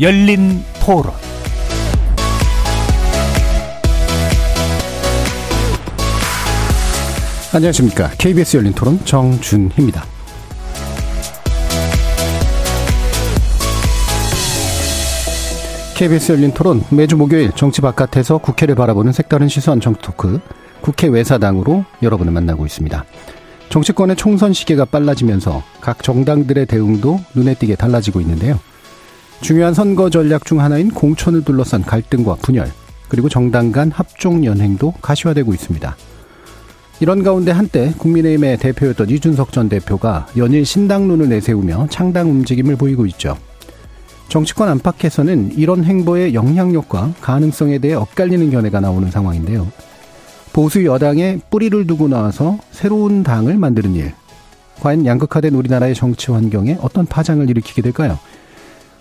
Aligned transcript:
열린 0.00 0.62
토론 0.80 1.12
안녕하십니까. 7.52 8.10
KBS 8.16 8.58
열린 8.58 8.72
토론 8.74 9.04
정준희입니다. 9.04 10.04
KBS 15.96 16.30
열린 16.30 16.52
토론 16.52 16.84
매주 16.90 17.16
목요일 17.16 17.50
정치 17.56 17.80
바깥에서 17.80 18.38
국회를 18.38 18.76
바라보는 18.76 19.10
색다른 19.10 19.48
시선 19.48 19.80
정치 19.80 20.00
토크 20.00 20.38
국회 20.80 21.08
외사당으로 21.08 21.84
여러분을 22.02 22.32
만나고 22.32 22.66
있습니다. 22.66 23.04
정치권의 23.70 24.14
총선 24.14 24.52
시계가 24.52 24.84
빨라지면서 24.84 25.64
각 25.80 26.04
정당들의 26.04 26.66
대응도 26.66 27.18
눈에 27.34 27.54
띄게 27.54 27.74
달라지고 27.74 28.20
있는데요. 28.20 28.60
중요한 29.40 29.72
선거 29.72 30.10
전략 30.10 30.44
중 30.44 30.60
하나인 30.60 30.90
공천을 30.90 31.44
둘러싼 31.44 31.82
갈등과 31.82 32.36
분열, 32.36 32.70
그리고 33.08 33.28
정당 33.28 33.72
간 33.72 33.90
합종 33.90 34.44
연행도 34.44 34.92
가시화되고 35.00 35.54
있습니다. 35.54 35.96
이런 37.00 37.22
가운데 37.22 37.52
한때 37.52 37.94
국민의힘의 37.96 38.58
대표였던 38.58 39.08
이준석 39.10 39.52
전 39.52 39.68
대표가 39.68 40.26
연일 40.36 40.66
신당론을 40.66 41.28
내세우며 41.28 41.86
창당 41.90 42.28
움직임을 42.28 42.76
보이고 42.76 43.06
있죠. 43.06 43.38
정치권 44.28 44.68
안팎에서는 44.68 45.52
이런 45.56 45.84
행보의 45.84 46.34
영향력과 46.34 47.14
가능성에 47.20 47.78
대해 47.78 47.94
엇갈리는 47.94 48.50
견해가 48.50 48.80
나오는 48.80 49.10
상황인데요. 49.10 49.68
보수 50.52 50.84
여당에 50.84 51.38
뿌리를 51.50 51.86
두고 51.86 52.08
나와서 52.08 52.58
새로운 52.72 53.22
당을 53.22 53.56
만드는 53.56 53.94
일. 53.94 54.12
과연 54.80 55.06
양극화된 55.06 55.54
우리나라의 55.54 55.94
정치 55.94 56.30
환경에 56.32 56.76
어떤 56.80 57.06
파장을 57.06 57.48
일으키게 57.48 57.80
될까요? 57.80 58.18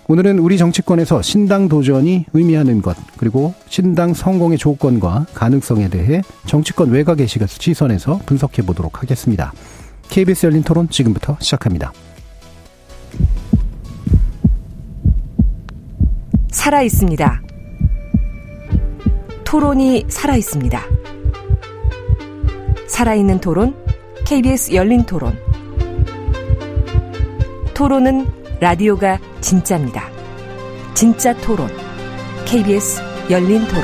오늘은 0.10 0.40
우리 0.40 0.58
정치권에서 0.58 1.22
신당 1.22 1.68
도전이 1.68 2.28
의미하는 2.32 2.82
것, 2.82 2.96
그리고 3.18 3.54
신당 3.68 4.14
성공의 4.14 4.58
조건과 4.58 5.26
가능성에 5.34 5.90
대해 5.90 6.22
정치권 6.46 6.92
외곽의 6.92 7.28
시선에서 7.28 8.22
분석해 8.26 8.62
보도록 8.62 9.02
하겠습니다. 9.02 9.52
KBS 10.08 10.46
열린 10.46 10.64
토론 10.64 10.88
지금부터 10.88 11.36
시작합니다. 11.42 11.92
살아 16.52 16.82
있습니다. 16.84 17.42
토론이 19.44 20.06
살아 20.08 20.38
있습니다. 20.38 20.82
살아있는 22.88 23.42
토론, 23.42 23.76
KBS 24.26 24.74
열린 24.74 25.04
토론. 25.04 25.38
토론은 27.74 28.26
라디오가 28.62 29.20
진짜입니다. 29.48 30.04
진짜 30.94 31.34
토론, 31.38 31.70
KBS 32.46 33.02
열린 33.30 33.66
토론. 33.70 33.82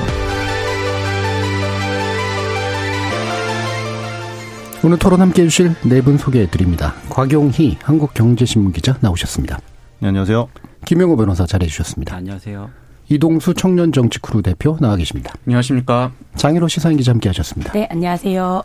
오늘 4.83 4.99
토론 4.99 5.21
함께 5.21 5.43
해주실 5.43 5.73
네 5.85 6.01
분 6.01 6.17
소개해 6.17 6.47
드립니다. 6.47 6.93
곽용희 7.07 7.77
한국경제신문 7.81 8.73
기자 8.73 8.97
나오셨습니다. 8.99 9.57
네, 9.99 10.09
안녕하세요. 10.09 10.49
김영호 10.85 11.15
변호사 11.15 11.45
자리해 11.45 11.65
주셨습니다. 11.67 12.13
안녕하세요. 12.17 12.69
이동수 13.07 13.53
청년 13.53 13.93
정치 13.93 14.19
크루 14.19 14.41
대표 14.41 14.75
나와 14.81 14.97
계십니다. 14.97 15.33
안녕하십니까. 15.47 16.11
장일호 16.35 16.67
시사인 16.67 16.97
기자 16.97 17.13
함께 17.13 17.29
하셨습니다. 17.29 17.71
네, 17.71 17.87
안녕하세요. 17.89 18.63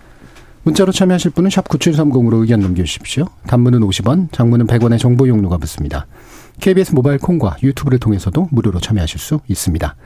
문자로 0.65 0.91
참여하실 0.91 1.31
분은 1.31 1.51
샵 1.51 1.69
9730으로 1.69 2.41
의견 2.41 2.59
남겨주십시오. 2.59 3.27
단문은 3.47 3.79
50원, 3.83 4.33
장문은 4.33 4.67
100원의 4.67 4.99
정보 4.99 5.29
용료가 5.29 5.59
붙습니다. 5.59 6.09
KBS 6.61 6.95
모바일 6.95 7.19
콩과 7.19 7.59
유튜브를 7.63 7.99
통해서도 7.99 8.49
무료로 8.51 8.81
참여하실 8.81 9.21
수 9.21 9.41
있습니다. 9.49 9.97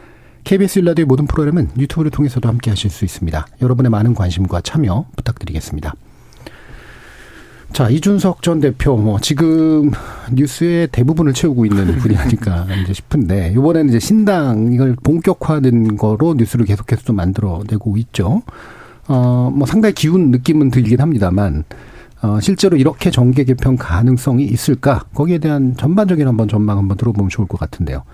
KBS 0.44 0.80
일라디오의 0.80 1.06
모든 1.06 1.26
프로그램은 1.26 1.70
유튜브를 1.78 2.10
통해서도 2.10 2.48
함께 2.48 2.70
하실 2.70 2.90
수 2.90 3.04
있습니다. 3.04 3.46
여러분의 3.62 3.90
많은 3.90 4.14
관심과 4.14 4.60
참여 4.62 5.06
부탁드리겠습니다. 5.16 5.94
자, 7.72 7.88
이준석 7.88 8.42
전 8.42 8.60
대표, 8.60 8.98
뭐, 8.98 9.18
지금 9.18 9.92
뉴스의 10.30 10.88
대부분을 10.88 11.32
채우고 11.32 11.64
있는 11.64 11.96
분이 12.00 12.16
아닐까 12.16 12.66
이제 12.82 12.92
싶은데, 12.92 13.52
이번에는 13.52 13.88
이제 13.88 13.98
신당, 13.98 14.74
이걸 14.74 14.94
본격화된 15.02 15.96
거로 15.96 16.34
뉴스를 16.34 16.66
계속해서 16.66 17.02
좀 17.02 17.16
만들어내고 17.16 17.96
있죠. 17.96 18.42
어, 19.08 19.50
뭐 19.54 19.66
상당히 19.66 19.94
기운 19.94 20.30
느낌은 20.30 20.70
들긴 20.70 21.00
합니다만, 21.00 21.64
어, 22.22 22.38
실제로 22.40 22.76
이렇게 22.76 23.10
정계 23.10 23.44
개편 23.44 23.76
가능성이 23.76 24.44
있을까? 24.44 25.04
거기에 25.14 25.38
대한 25.38 25.76
전반적인 25.76 26.26
한번 26.26 26.46
전망 26.48 26.78
한번 26.78 26.96
들어보면 26.96 27.28
좋을 27.30 27.48
것 27.48 27.58
같은데요. 27.58 28.04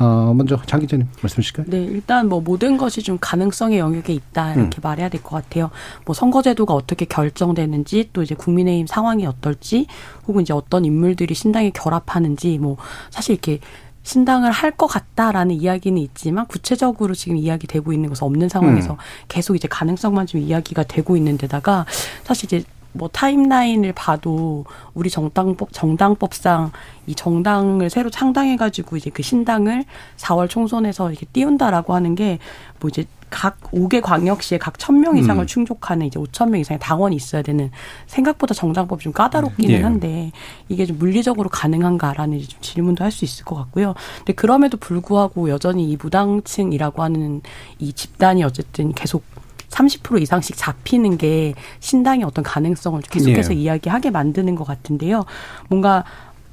어, 0.00 0.32
먼저 0.36 0.60
장 0.66 0.78
기자님 0.80 1.08
말씀 1.22 1.36
주실까요? 1.42 1.66
네, 1.68 1.82
일단 1.82 2.28
뭐 2.28 2.40
모든 2.40 2.76
것이 2.76 3.02
좀 3.02 3.18
가능성의 3.20 3.78
영역에 3.80 4.12
있다 4.12 4.54
이렇게 4.54 4.78
음. 4.78 4.82
말해야 4.82 5.08
될 5.08 5.22
것 5.22 5.30
같아요. 5.42 5.70
뭐 6.04 6.14
선거제도가 6.14 6.72
어떻게 6.72 7.04
결정되는지 7.04 8.10
또 8.12 8.22
이제 8.22 8.34
국민의힘 8.36 8.86
상황이 8.86 9.26
어떨지 9.26 9.86
혹은 10.28 10.42
이제 10.42 10.52
어떤 10.52 10.84
인물들이 10.84 11.34
신당에 11.34 11.70
결합하는지 11.70 12.58
뭐 12.58 12.76
사실 13.10 13.32
이렇게 13.32 13.58
신당을 14.04 14.52
할 14.52 14.70
것 14.76 14.86
같다라는 14.86 15.56
이야기는 15.56 16.00
있지만 16.00 16.46
구체적으로 16.46 17.14
지금 17.14 17.36
이야기되고 17.36 17.92
있는 17.92 18.08
것은 18.10 18.24
없는 18.26 18.48
상황에서 18.48 18.92
음. 18.92 18.96
계속 19.26 19.56
이제 19.56 19.66
가능성만 19.68 20.26
좀 20.26 20.40
이야기가 20.40 20.84
되고 20.84 21.16
있는 21.16 21.36
데다가 21.36 21.84
사실 22.22 22.44
이제 22.44 22.64
뭐 22.98 23.08
타임라인을 23.08 23.92
봐도 23.94 24.64
우리 24.94 25.08
정당법 25.08 25.72
정당법상 25.72 26.72
이 27.06 27.14
정당을 27.14 27.88
새로 27.88 28.10
창당해 28.10 28.56
가지고 28.56 28.96
이제 28.96 29.08
그 29.10 29.22
신당을 29.22 29.84
4월 30.18 30.48
총선에서 30.50 31.10
이렇게 31.10 31.24
띄운다라고 31.32 31.94
하는 31.94 32.14
게 32.14 32.38
뭐 32.80 32.88
이제 32.88 33.04
각 33.30 33.60
5개 33.72 34.00
광역시에 34.00 34.56
각 34.56 34.74
1000명 34.78 35.18
이상을 35.18 35.44
음. 35.44 35.46
충족하는 35.46 36.06
이제 36.06 36.18
5000명 36.18 36.60
이상의 36.60 36.78
당원이 36.80 37.14
있어야 37.14 37.42
되는 37.42 37.70
생각보다 38.06 38.54
정당법이 38.54 39.04
좀 39.04 39.12
까다롭기는 39.12 39.74
예. 39.74 39.82
한데 39.82 40.32
이게 40.70 40.86
좀 40.86 40.96
물리적으로 40.98 41.50
가능한가라는 41.50 42.40
좀 42.40 42.60
질문도 42.62 43.04
할 43.04 43.10
수 43.12 43.24
있을 43.24 43.44
것 43.44 43.54
같고요. 43.56 43.94
근데 44.18 44.32
그럼에도 44.32 44.76
불구하고 44.76 45.50
여전히 45.50 45.90
이 45.90 45.96
무당층이라고 46.00 47.02
하는 47.02 47.42
이 47.78 47.92
집단이 47.92 48.44
어쨌든 48.44 48.92
계속 48.92 49.24
30% 49.70 50.22
이상씩 50.22 50.56
잡히는 50.56 51.18
게 51.18 51.54
신당의 51.80 52.24
어떤 52.24 52.42
가능성을 52.42 53.00
계속해서 53.02 53.50
네. 53.50 53.56
이야기하게 53.56 54.10
만드는 54.10 54.54
것 54.54 54.66
같은데요. 54.66 55.24
뭔가 55.68 56.04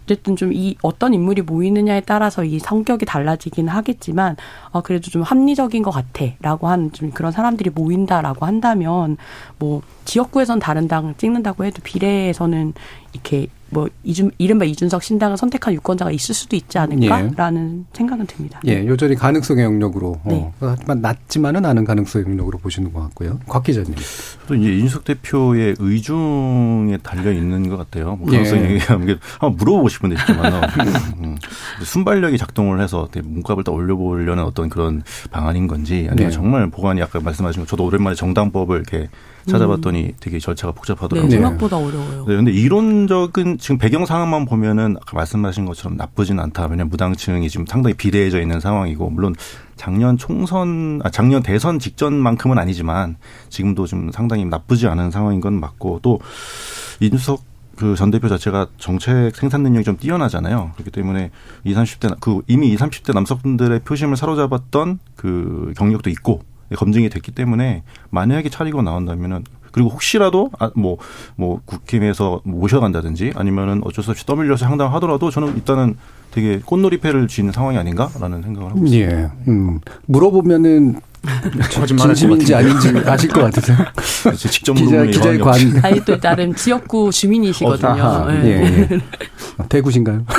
어쨌든 0.05 0.35
좀 0.35 0.53
이 0.53 0.75
어떤 0.81 1.13
인물이 1.13 1.41
모이느냐에 1.41 2.01
따라서 2.01 2.43
이 2.43 2.59
성격이 2.59 3.05
달라지긴 3.05 3.67
하겠지만 3.67 4.37
어 4.71 4.81
그래도 4.81 5.09
좀 5.09 5.23
합리적인 5.23 5.83
것 5.83 5.91
같아라고 5.91 6.67
하는 6.67 6.91
좀 6.91 7.11
그런 7.11 7.31
사람들이 7.31 7.71
모인다라고 7.71 8.45
한다면 8.45 9.17
뭐 9.57 9.81
지역구에선 10.05 10.59
다른 10.59 10.87
당 10.87 11.15
찍는다고 11.17 11.65
해도 11.65 11.81
비례에서는 11.83 12.73
이렇게 13.13 13.47
뭐 13.75 13.89
이준 14.05 14.31
이른바 14.37 14.63
이준석 14.63 15.03
신당을 15.03 15.35
선택한 15.35 15.73
유권자가 15.73 16.09
있을 16.11 16.33
수도 16.33 16.55
있지 16.55 16.77
않을까라는 16.77 17.79
예. 17.81 17.97
생각은 17.97 18.25
듭니다. 18.25 18.61
예, 18.65 18.87
여전히 18.87 19.15
가능성의 19.15 19.65
영역으로 19.65 20.21
네. 20.25 20.35
어, 20.35 20.53
하지만 20.61 21.01
낮지만은 21.01 21.65
않은 21.65 21.83
가능성의 21.83 22.25
영역으로 22.25 22.57
보시는 22.59 22.93
것 22.93 23.01
같고요. 23.01 23.37
곽 23.47 23.65
기자님. 23.65 23.93
저도 24.43 24.55
이제 24.55 24.71
이준석 24.75 25.03
대표의 25.03 25.75
의중에 25.77 26.99
달려 27.03 27.33
있는 27.33 27.67
것 27.67 27.75
같아요. 27.75 28.15
뭐 28.15 28.31
가능성이 28.31 28.75
예. 28.75 28.77
한번 28.79 29.57
물어보고 29.57 29.89
싶은데 29.89 30.15
음, 31.19 31.35
순발력이 31.83 32.37
작동을 32.37 32.79
해서 32.81 33.09
문값을 33.13 33.65
더 33.65 33.73
올려보려는 33.73 34.41
어떤 34.45 34.69
그런 34.69 35.03
방안인 35.31 35.67
건지 35.67 36.07
아니면 36.09 36.15
네. 36.15 36.31
정말 36.31 36.69
보관이 36.69 37.01
아까 37.01 37.19
말씀하신 37.19 37.63
것 37.63 37.67
저도 37.67 37.83
오랜만에 37.83 38.15
정당법을 38.15 38.77
이렇게 38.77 39.09
찾아봤더니 39.47 40.03
음. 40.05 40.11
되게 40.19 40.39
절차가 40.39 40.73
복잡하더라고요. 40.73 41.29
네, 41.29 41.35
생각보다 41.35 41.77
어려워요. 41.77 42.25
네, 42.27 42.35
근데 42.35 42.51
이론적인 42.51 43.57
지금 43.65 43.79
배경 43.79 44.05
상황만 44.05 44.45
보면은 44.45 44.95
아까 45.01 45.15
말씀하신 45.15 45.65
것처럼 45.65 45.97
나쁘진 45.97 46.39
않다. 46.39 46.65
왜냐면 46.65 46.87
무당층이 46.89 47.49
지금 47.49 47.65
상당히 47.65 47.95
비대해져 47.95 48.39
있는 48.39 48.59
상황이고 48.59 49.09
물론 49.09 49.33
작년 49.75 50.19
총선, 50.19 51.01
아, 51.03 51.09
작년 51.09 51.41
대선 51.41 51.79
직전만큼은 51.79 52.59
아니지만 52.59 53.15
지금도 53.49 53.87
좀 53.87 54.11
상당히 54.11 54.45
나쁘지 54.45 54.85
않은 54.85 55.09
상황인 55.09 55.41
건 55.41 55.59
맞고 55.59 56.01
또 56.03 56.19
이준석 56.99 57.41
그전 57.75 58.11
대표 58.11 58.29
자체가 58.29 58.67
정책 58.77 59.35
생산 59.35 59.63
능력이 59.63 59.83
좀 59.83 59.97
뛰어나잖아요. 59.97 60.73
그렇기 60.75 60.91
때문에 60.91 61.31
20, 61.63 61.75
30대 61.75 62.19
그 62.19 62.43
이미 62.45 62.67
20, 62.67 62.81
30대 62.81 63.15
남성분들의 63.15 63.79
표심을 63.79 64.15
사로잡았던 64.15 64.99
그 65.15 65.73
경력도 65.75 66.11
있고 66.11 66.43
검증이 66.75 67.09
됐기 67.09 67.31
때문에 67.31 67.81
만약에 68.11 68.49
차리고 68.49 68.83
나온다면은 68.83 69.43
그리고 69.75 69.89
혹시라도 69.89 70.49
아, 70.57 70.71
뭐뭐 70.73 70.97
뭐 71.35 71.59
국힘에서 71.65 72.39
모셔간다든지 72.45 73.33
아니면은 73.35 73.81
어쩔 73.83 74.05
수 74.05 74.11
없이 74.11 74.25
떠밀려서 74.25 74.65
상당하더라도 74.65 75.29
저는 75.29 75.53
일단은 75.57 75.97
되게 76.31 76.61
꽃놀이패를 76.63 77.27
쥐는 77.27 77.51
상황이 77.51 77.77
아닌가라는 77.77 78.41
생각을 78.41 78.69
하고 78.69 78.85
있습니다. 78.85 79.11
예. 79.11 79.29
음. 79.49 79.81
물어보면은 80.05 81.01
진심인지 81.97 82.55
아닌지 82.55 82.93
아실 83.05 83.29
것 83.29 83.41
같으세요? 83.41 83.77
직접 84.37 84.71
기자, 84.75 85.03
기자의 85.03 85.39
관. 85.39 85.55
아니, 85.83 85.99
또 86.05 86.17
나름 86.21 86.55
지역구 86.55 87.11
주민이시거든요. 87.11 88.01
어, 88.01 88.31
네. 88.31 88.45
예, 88.45 88.87
예. 88.91 88.99
대구신가요? 89.67 90.23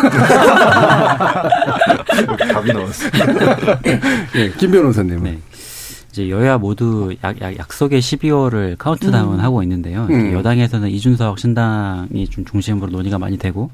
답이 2.52 2.72
나왔어요. 2.72 3.10
예, 4.36 4.48
김 4.56 4.70
변호사님. 4.70 5.22
네. 5.22 5.38
이제 6.16 6.30
여야 6.30 6.56
모두 6.56 7.14
약, 7.22 7.38
약, 7.42 7.58
약속의 7.58 8.00
12월을 8.00 8.78
카운트다운 8.78 9.34
음. 9.34 9.40
하고 9.40 9.62
있는데요. 9.62 10.06
음. 10.08 10.32
여당에서는 10.32 10.88
이준석 10.88 11.38
신당이 11.38 12.28
좀 12.28 12.46
중심으로 12.46 12.90
논의가 12.90 13.18
많이 13.18 13.36
되고 13.36 13.70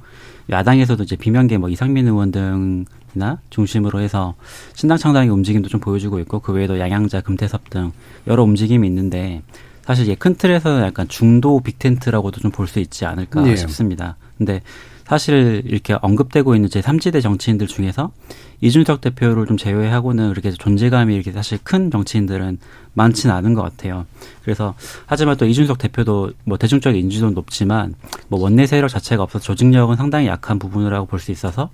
야당에서도 0.50 1.04
이제 1.04 1.14
비명계 1.14 1.58
뭐 1.58 1.68
이상민 1.68 2.08
의원 2.08 2.32
등이나 2.32 3.38
중심으로 3.50 4.00
해서 4.00 4.34
신당 4.74 4.98
창당의 4.98 5.30
움직임도 5.30 5.68
좀 5.68 5.78
보여주고 5.78 6.18
있고 6.20 6.40
그 6.40 6.52
외에도 6.52 6.80
양양자, 6.80 7.20
금태섭 7.20 7.70
등 7.70 7.92
여러 8.26 8.42
움직임이 8.42 8.88
있는데 8.88 9.42
사실 9.84 10.02
이제 10.04 10.16
큰 10.16 10.34
틀에서 10.34 10.82
약간 10.82 11.06
중도 11.06 11.60
빅텐트라고도 11.60 12.40
좀 12.40 12.50
볼 12.50 12.66
수 12.66 12.80
있지 12.80 13.06
않을까 13.06 13.46
예. 13.46 13.54
싶습니다. 13.54 14.16
근데 14.36 14.62
사실 15.06 15.62
이렇게 15.64 15.96
언급되고 16.00 16.56
있는 16.56 16.68
제 16.68 16.80
3지대 16.80 17.22
정치인들 17.22 17.68
중에서 17.68 18.10
이준석 18.62 19.00
대표를 19.02 19.44
좀 19.46 19.56
제외하고는 19.58 20.30
그렇게 20.30 20.50
존재감이 20.52 21.14
이렇게 21.14 21.32
사실 21.32 21.58
큰 21.62 21.90
정치인들은 21.90 22.58
많지는 22.94 23.34
않은 23.34 23.54
것 23.54 23.62
같아요. 23.62 24.06
그래서 24.44 24.74
하지만 25.06 25.36
또 25.36 25.46
이준석 25.46 25.78
대표도 25.78 26.32
뭐 26.44 26.56
대중적인 26.56 26.98
인지도는 26.98 27.34
높지만 27.34 27.94
뭐 28.28 28.40
원내 28.40 28.66
세력 28.66 28.88
자체가 28.88 29.22
없어서 29.22 29.44
조직력은 29.44 29.96
상당히 29.96 30.28
약한 30.28 30.58
부분이라고 30.58 31.06
볼 31.06 31.18
수 31.20 31.30
있어서 31.32 31.70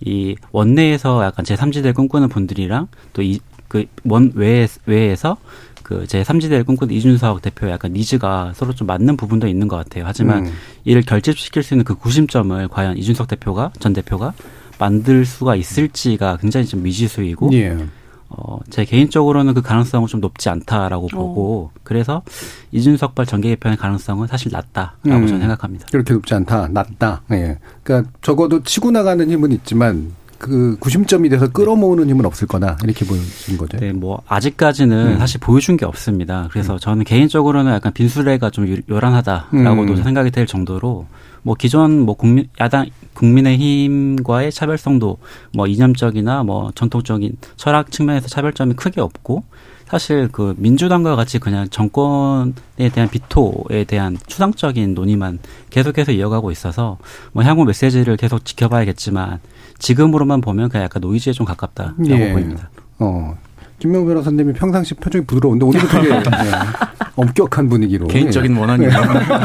이 0.00 0.36
원내에서 0.52 1.24
약간 1.24 1.44
제3지대를 1.44 1.94
꿈꾸는 1.94 2.28
분들이랑 2.28 2.86
또 3.12 3.22
이 3.22 3.40
그 3.68 3.84
원 4.04 4.32
외에 4.34 4.66
외에서 4.86 5.36
그제 5.82 6.24
삼지대를 6.24 6.64
꿈꾸는 6.64 6.94
이준석 6.94 7.42
대표의 7.42 7.72
약간 7.72 7.92
니즈가 7.92 8.52
서로 8.54 8.74
좀 8.74 8.86
맞는 8.86 9.16
부분도 9.18 9.46
있는 9.46 9.68
것 9.68 9.76
같아요. 9.76 10.04
하지만 10.06 10.46
음. 10.46 10.52
이를 10.84 11.02
결집시킬 11.02 11.62
수 11.62 11.74
있는 11.74 11.84
그 11.84 11.94
구심점을 11.94 12.68
과연 12.68 12.96
이준석 12.96 13.28
대표가 13.28 13.70
전 13.78 13.92
대표가 13.92 14.32
만들 14.78 15.24
수가 15.24 15.56
있을지가 15.56 16.38
굉장히 16.38 16.66
좀 16.66 16.82
미지수이고 16.82 17.50
예. 17.54 17.76
어, 18.30 18.58
제 18.68 18.84
개인적으로는 18.84 19.54
그 19.54 19.62
가능성은 19.62 20.06
좀 20.06 20.20
높지 20.20 20.48
않다라고 20.48 21.06
어. 21.06 21.08
보고 21.08 21.70
그래서 21.82 22.22
이준석발 22.72 23.26
정계 23.26 23.48
개편의 23.50 23.78
가능성은 23.78 24.26
사실 24.26 24.52
낮다라고 24.52 24.96
음, 25.06 25.26
저는 25.26 25.40
생각합니다. 25.40 25.86
그렇게 25.90 26.12
높지 26.12 26.34
않다, 26.34 26.68
낮다. 26.68 27.22
예. 27.32 27.58
그러니까 27.82 28.10
적어도 28.20 28.62
치고 28.62 28.90
나가는 28.90 29.28
힘은 29.28 29.52
있지만 29.52 30.12
그 30.38 30.76
구심점이 30.78 31.28
돼서 31.28 31.48
끌어모으는 31.48 32.08
힘은 32.08 32.24
없을 32.24 32.46
거다 32.46 32.78
이렇게 32.84 33.04
보여진 33.04 33.58
거죠. 33.58 33.76
네, 33.78 33.92
뭐 33.92 34.22
아직까지는 34.26 35.14
음. 35.14 35.18
사실 35.18 35.40
보여준 35.40 35.76
게 35.76 35.84
없습니다. 35.84 36.48
그래서 36.52 36.74
음. 36.74 36.78
저는 36.78 37.04
개인적으로는 37.04 37.72
약간 37.72 37.92
빈수레가 37.92 38.50
좀 38.50 38.76
요란하다라고도 38.88 39.92
음. 39.92 40.02
생각이 40.02 40.30
될 40.30 40.46
정도로 40.46 41.06
뭐 41.42 41.54
기존 41.54 42.00
뭐 42.00 42.14
국민 42.14 42.48
야당 42.60 42.86
국민의힘과의 43.14 44.52
차별성도 44.52 45.18
뭐 45.54 45.66
이념적이나 45.66 46.44
뭐 46.44 46.70
전통적인 46.74 47.36
철학 47.56 47.90
측면에서 47.90 48.28
차별점이 48.28 48.74
크게 48.74 49.00
없고 49.00 49.44
사실 49.88 50.28
그 50.30 50.54
민주당과 50.58 51.16
같이 51.16 51.38
그냥 51.38 51.68
정권에 51.70 52.90
대한 52.92 53.08
비토에 53.08 53.84
대한 53.84 54.18
추상적인 54.26 54.94
논의만 54.94 55.38
계속해서 55.70 56.12
이어가고 56.12 56.50
있어서 56.50 56.98
뭐 57.32 57.42
향후 57.42 57.64
메시지를 57.64 58.18
계속 58.18 58.44
지켜봐야겠지만 58.44 59.40
지금으로만 59.78 60.40
보면 60.40 60.68
그냥 60.68 60.84
약간 60.84 61.00
노이즈에 61.00 61.32
좀 61.32 61.46
가깝다라고 61.46 62.08
예. 62.08 62.32
보입니다. 62.32 62.70
어. 62.98 63.36
김명 63.78 64.06
변호사님이 64.06 64.52
평상시 64.54 64.94
표정이 64.94 65.24
부드러운데 65.26 65.64
오늘은 65.64 65.88
되게 65.88 66.08
네. 66.18 66.22
엄격한 67.16 67.68
분위기로 67.68 68.06
개인적인 68.06 68.54
네. 68.54 68.60
원한이요. 68.60 68.90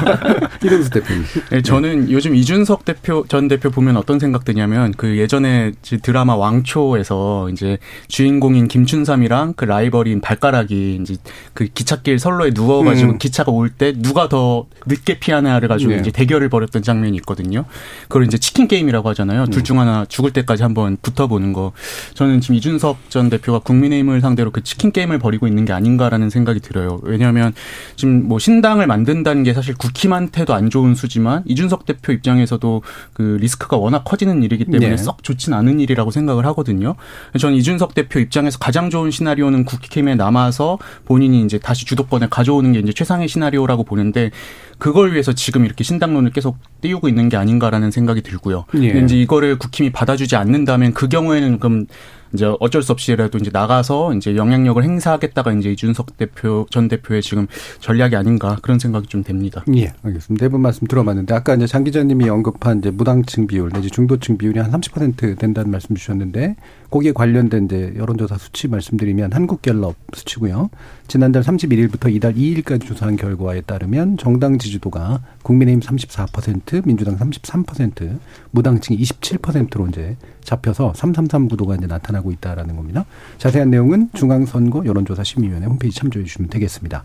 이동수 0.64 0.92
대표님. 0.92 1.24
네, 1.50 1.62
저는 1.64 2.12
요즘 2.12 2.36
이준석 2.36 2.86
대표 2.86 3.26
전 3.28 3.48
대표 3.48 3.72
보면 3.72 3.98
어떤 3.98 4.20
생각 4.20 4.46
드냐면 4.46 4.94
그 4.96 5.18
예전에 5.18 5.72
드라마 6.04 6.36
왕초에서 6.36 7.50
이제 7.50 7.80
주인공인 8.08 8.68
김춘삼이랑 8.68 9.54
그 9.56 9.66
라이벌인 9.66 10.22
발가락이 10.22 11.00
이제 11.02 11.16
그 11.56 11.66
기찻길 11.66 12.20
선로에 12.20 12.52
누워가지고 12.54 13.14
음. 13.14 13.18
기차가 13.18 13.52
올 13.52 13.74
때 13.76 13.92
누가 13.98 14.30
더 14.30 14.68
늦게 14.86 15.18
피하나를 15.18 15.68
가지고 15.68 15.94
네. 15.94 15.98
이제 16.00 16.12
대결을 16.12 16.50
벌였던 16.50 16.84
장면이 16.84 17.18
있거든요. 17.18 17.66
그걸 18.04 18.26
이제 18.26 18.38
치킨 18.38 18.68
게임이라고 18.68 19.10
하잖아요. 19.10 19.44
음. 19.44 19.50
둘중 19.50 19.80
하나 19.80 20.06
죽을 20.08 20.30
때까지 20.30 20.62
한번 20.62 20.98
붙어보는 21.02 21.54
거. 21.54 21.72
저는 22.14 22.40
지금 22.40 22.56
이준석 22.56 23.10
전 23.10 23.32
대표가 23.32 23.58
국민의힘을 23.60 24.22
상대로 24.24 24.50
그 24.50 24.64
치킨 24.64 24.92
게임을 24.92 25.20
벌이고 25.20 25.46
있는 25.46 25.66
게 25.66 25.74
아닌가라는 25.74 26.32
생각이 26.32 26.60
들어요. 26.62 27.00
왜냐하면 27.04 27.54
지금 27.96 28.28
뭐 28.28 28.40
신당을 28.40 28.88
만든다는 28.88 29.44
게 29.44 29.54
사실 29.54 29.76
국힘한테도 29.76 30.54
안 30.54 30.72
좋은 30.72 30.96
수지만 30.96 31.44
이준석 31.46 31.86
대표 31.86 32.12
입장에서도 32.12 32.82
그 33.14 33.38
리스크가 33.40 33.78
워낙 33.78 34.04
커지는 34.04 34.42
일이기 34.42 34.66
때문에 34.66 34.90
네. 34.90 34.98
썩 34.98 35.24
좋진 35.24 35.54
않은 35.54 35.80
일이라고 35.80 36.10
생각을 36.10 36.46
하거든요. 36.48 36.96
저는 37.38 37.56
이준석 37.58 37.94
대표 37.94 38.20
입장에서 38.20 38.58
가장 38.58 38.90
좋은 38.90 39.12
시나리오는 39.12 39.66
국힘에 39.66 40.16
남아서 40.16 40.80
본인이 41.06 41.44
이제 41.44 41.60
다시 41.60 41.86
주도권을 41.86 42.30
가져오는 42.30 42.72
게 42.72 42.80
이제 42.80 42.94
최상의 42.94 43.28
시나리오라고 43.28 43.84
보는데 43.84 44.32
그걸 44.78 45.12
위해서 45.12 45.34
지금 45.34 45.66
이렇게 45.66 45.84
신당론을 45.84 46.32
계속 46.32 46.58
띄우고 46.82 47.08
있는 47.08 47.30
게 47.30 47.38
아닌가라는 47.38 47.92
생각이 47.92 48.22
들고요. 48.22 48.66
예. 48.82 49.00
이제 49.02 49.16
이거를 49.18 49.58
국힘이 49.58 49.92
받아주지 49.92 50.36
않는다면 50.36 50.94
그 50.94 51.08
경우에는 51.08 51.60
그럼 51.60 51.86
이제 52.34 52.52
어쩔 52.60 52.82
수 52.82 52.92
없이라도 52.92 53.38
이제 53.38 53.50
나가서 53.54 54.16
이제 54.16 54.36
영향력을 54.36 54.84
행사하겠다가 54.84 55.54
이제 55.54 55.72
이준석 55.72 56.18
대표 56.18 56.66
전 56.70 56.88
대표의 56.88 57.22
지금 57.22 57.48
전략이 57.80 58.16
아닌가 58.16 58.58
그런 58.62 58.80
생각이 58.80 59.08
좀 59.08 59.24
됩니다. 59.24 59.64
예, 59.76 59.94
알겠습니다. 60.04 60.46
네분 60.46 60.62
말씀 60.62 60.88
들어봤는데 60.88 61.34
아까 61.34 61.56
이제 61.56 61.68
장 61.68 61.84
기자님이 61.84 62.30
언급한 62.30 62.80
이제 62.80 62.92
무당층 62.92 63.48
비율 63.48 63.70
내지 63.70 63.90
중도층 63.90 64.38
비율이 64.38 64.60
한 64.60 64.72
30% 64.72 65.38
된다는 65.38 65.72
말씀 65.72 65.96
주셨는데 65.96 66.56
거기에 66.90 67.12
관련된 67.12 67.66
이제 67.66 67.94
여론조사 67.98 68.38
수치 68.38 68.68
말씀드리면 68.68 69.34
한국갤럽 69.34 69.96
수치고요. 70.14 70.70
지난달 71.08 71.44
31일부터 71.44 72.14
이달 72.14 72.34
2일까지 72.34 72.86
조사한 72.86 73.16
결과에 73.16 73.62
따르면 73.62 74.18
정당 74.18 74.58
지지도가 74.58 75.22
국민의힘 75.44 75.82
34%, 75.82 76.86
민주당 76.86 77.18
33%, 77.18 78.18
무당층 78.52 78.96
27%로 78.96 79.88
이제 79.88 80.16
잡혀서 80.44 80.94
333 80.96 81.50
구도가 81.50 81.76
이제 81.76 81.88
나타나고 81.88 82.32
있다라는 82.32 82.76
겁니다. 82.76 83.06
자세한 83.38 83.70
내용은 83.70 84.10
중앙선거 84.14 84.86
여론조사 84.86 85.24
심의위원회 85.24 85.68
홈페이지 85.68 86.00
참조해 86.00 86.26
주시면 86.26 86.50
되겠습니다. 86.50 87.04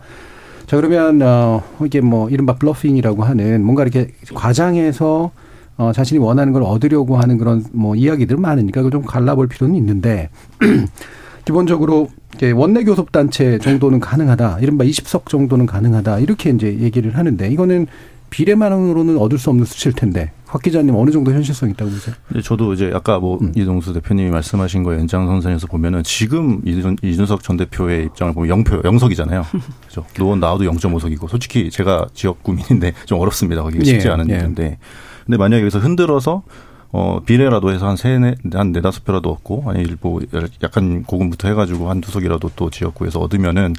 자 0.67 0.77
그러면 0.77 1.21
어 1.23 1.63
이게 1.85 2.01
뭐 2.01 2.29
이른바 2.29 2.57
bluffing이라고 2.57 3.25
하는 3.25 3.65
뭔가 3.65 3.83
이렇게 3.83 4.13
과장해서 4.35 5.31
어, 5.79 5.93
자신이 5.93 6.19
원하는 6.19 6.53
걸 6.53 6.63
얻으려고 6.63 7.17
하는 7.17 7.39
그런 7.39 7.65
뭐 7.73 7.95
이야기들 7.95 8.37
많으니까 8.37 8.83
그걸 8.83 8.91
좀 8.91 9.03
갈라볼 9.03 9.49
필요는 9.49 9.77
있는데 9.77 10.29
기본적으로 11.47 12.09
원내 12.55 12.85
교섭 12.85 13.11
단체 13.13 13.59
정도는 13.59 14.01
가능하다. 14.01 14.59
이른바 14.61 14.85
20석 14.85 15.29
정도는 15.29 15.67
가능하다. 15.67 16.21
이렇게 16.21 16.51
이제 16.51 16.79
얘기를 16.79 17.17
하는데 17.17 17.49
이거는 17.49 17.87
비례만으로는 18.31 19.17
얻을 19.19 19.39
수 19.39 19.51
없는 19.51 19.65
수치일 19.65 19.95
텐데 19.95 20.33
박 20.47 20.63
기자님 20.63 20.95
어느 20.95 21.11
정도 21.11 21.33
현실성 21.33 21.71
있다고 21.71 21.91
보세요? 21.91 22.15
네, 22.29 22.41
저도 22.43 22.73
이제 22.73 22.91
아까 22.95 23.19
뭐 23.19 23.39
음. 23.41 23.53
이동수 23.57 23.93
대표님이 23.93 24.31
말씀하신 24.31 24.83
거 24.83 24.95
연장선상에서 24.95 25.67
보면은 25.67 26.03
지금 26.03 26.61
이준석 26.65 27.27
전 27.27 27.57
대표의 27.57 28.07
입장을 28.07 28.33
보면 28.33 28.65
0표 28.65 28.83
0석이잖아요. 28.83 29.45
그죠? 29.87 30.05
노원 30.19 30.41
나와도 30.41 30.65
0.5석이고 30.65 31.29
솔직히 31.29 31.71
제가 31.71 32.07
지역 32.15 32.43
구민인데 32.43 32.93
좀 33.07 33.19
어렵습니다. 33.19 33.63
거기 33.63 33.85
쉽지 33.85 34.07
예, 34.07 34.13
않은 34.13 34.31
예. 34.31 34.37
일인데 34.37 34.79
근데 35.25 35.37
만약에 35.37 35.63
여기서 35.63 35.79
흔들어서 35.79 36.43
어, 36.91 37.21
비례라도 37.25 37.71
해서 37.71 37.87
한 37.87 37.97
세, 37.97 38.19
네, 38.19 38.35
한 38.55 38.73
네다섯 38.73 39.05
표라도 39.05 39.31
얻고, 39.31 39.65
아니, 39.67 39.83
일부 39.83 40.21
약간 40.63 41.03
고금부터 41.05 41.49
해가지고 41.49 41.91
한 41.91 42.01
두 42.01 42.11
석이라도 42.11 42.51
또 42.57 42.71
지역구에서 42.71 43.21
얻으면은 43.21 43.75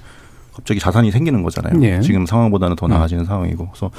갑자기 0.54 0.80
자산이 0.80 1.10
생기는 1.12 1.42
거잖아요. 1.42 1.74
네. 1.80 2.02
지금 2.02 2.26
상황보다는 2.26 2.76
더 2.76 2.86
음. 2.86 2.92
나아지는 2.92 3.24
음. 3.24 3.26
상황이고. 3.26 3.70
그래서, 3.70 3.90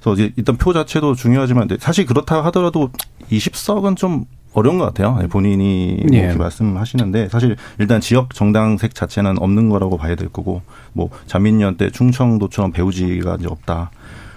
그래서 0.00 0.14
이제 0.14 0.32
일단 0.36 0.56
표 0.56 0.72
자체도 0.72 1.14
중요하지만 1.14 1.68
사실 1.78 2.06
그렇다 2.06 2.42
하더라도 2.46 2.90
20석은 3.30 3.96
좀 3.96 4.24
어려운 4.52 4.78
것 4.78 4.86
같아요. 4.86 5.16
본인이 5.28 6.02
뭐 6.08 6.16
예. 6.16 6.22
이렇게 6.24 6.38
말씀하시는데 6.38 7.28
사실 7.28 7.54
일단 7.78 8.00
지역 8.00 8.34
정당색 8.34 8.94
자체는 8.96 9.38
없는 9.38 9.68
거라고 9.68 9.96
봐야 9.96 10.16
될 10.16 10.28
거고 10.28 10.62
뭐 10.92 11.10
자민련 11.26 11.76
때 11.76 11.90
충청도처럼 11.90 12.72
배우지가 12.72 13.36
이제 13.38 13.46
없다. 13.46 13.90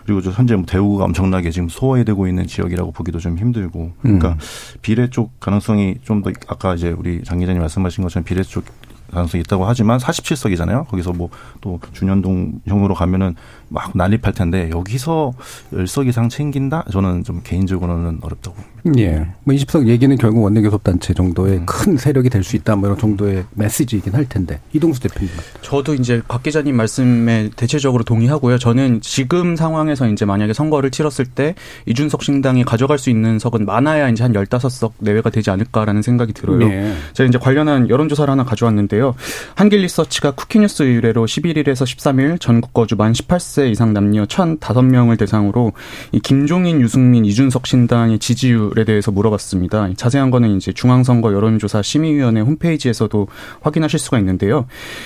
그리고 0.05 0.21
현재 0.31 0.55
뭐 0.55 0.65
대우가 0.65 1.05
엄청나게 1.05 1.51
지금 1.51 1.69
소외되고 1.69 2.27
있는 2.27 2.45
지역이라고 2.47 2.91
보기도 2.91 3.19
좀 3.19 3.37
힘들고 3.37 3.93
그러니까 4.01 4.29
음. 4.29 4.37
비례 4.81 5.09
쪽 5.09 5.39
가능성이 5.39 5.95
좀 6.03 6.23
더 6.23 6.31
아까 6.47 6.75
이제 6.75 6.89
우리 6.91 7.23
장 7.23 7.39
기자님 7.39 7.61
말씀하신 7.61 8.03
것처럼 8.03 8.23
비례 8.23 8.43
쪽 8.43 8.63
가능성이 9.11 9.41
있다고 9.41 9.65
하지만 9.65 9.99
47석이잖아요. 9.99 10.87
거기서 10.87 11.13
뭐 11.13 11.29
또 11.61 11.79
준현동 11.93 12.61
형으로 12.65 12.93
가면은 12.93 13.35
막 13.73 13.91
난립할 13.95 14.33
텐데 14.33 14.69
여기서 14.71 15.33
10석 15.73 16.07
이상 16.07 16.29
챙긴다? 16.29 16.85
저는 16.91 17.23
좀 17.23 17.41
개인적으로는 17.43 18.19
어렵다고 18.21 18.55
봅니다. 18.55 18.73
예. 19.01 19.25
뭐 19.45 19.55
20석 19.55 19.87
얘기는 19.87 20.15
결국 20.17 20.43
원내교섭단체 20.43 21.13
정도의 21.13 21.57
음. 21.59 21.65
큰 21.65 21.97
세력이 21.97 22.29
될 22.29 22.43
수 22.43 22.57
있다 22.57 22.75
뭐 22.75 22.89
이런 22.89 22.99
정도의 22.99 23.45
메시지이긴 23.51 24.13
할 24.13 24.27
텐데 24.27 24.59
이동수 24.73 24.99
대표님. 24.99 25.29
저도 25.61 25.93
이제 25.93 26.21
박 26.27 26.43
기자님 26.43 26.75
말씀에 26.75 27.49
대체적으로 27.55 28.03
동의하고요. 28.03 28.57
저는 28.57 28.99
지금 29.01 29.55
상황에서 29.55 30.07
이제 30.09 30.25
만약에 30.25 30.51
선거를 30.53 30.91
치렀을 30.91 31.25
때 31.25 31.55
이준석 31.85 32.21
신당이 32.21 32.65
가져갈 32.65 32.97
수 32.99 33.09
있는 33.09 33.39
석은 33.39 33.65
많아야 33.65 34.09
이제 34.09 34.23
한 34.23 34.33
15석 34.33 34.91
내외가 34.99 35.29
되지 35.29 35.49
않을까라는 35.51 36.01
생각이 36.01 36.33
들어요. 36.33 36.61
예. 36.69 36.93
제가 37.13 37.29
이제 37.29 37.37
관련한 37.37 37.89
여론조사를 37.89 38.29
하나 38.29 38.43
가져왔는데요. 38.43 39.15
한길 39.55 39.79
리서치가 39.81 40.31
쿠키뉴스 40.31 40.83
의뢰로 40.83 41.25
11일에서 41.25 41.85
13일 41.85 42.41
전국 42.41 42.73
거주 42.73 42.97
만 42.97 43.13
18세 43.13 43.62
이상 43.69 43.93
남녀 43.93 44.25
1,005명을 44.25 45.17
대상으로 45.17 45.73
이 46.11 46.19
김종인, 46.19 46.81
유승민, 46.81 47.25
이준석 47.25 47.67
신당의 47.67 48.19
지지율에 48.19 48.85
대해서 48.85 49.11
물어봤습니다. 49.11 49.89
자세한 49.95 50.31
거는 50.31 50.57
이제 50.57 50.71
중앙선거 50.71 51.33
여론조사 51.33 51.81
심의위원회 51.81 52.41
홈페이지에서도 52.41 53.27
확인하실 53.61 53.99
수가 53.99 54.19
있는데요. 54.19 54.65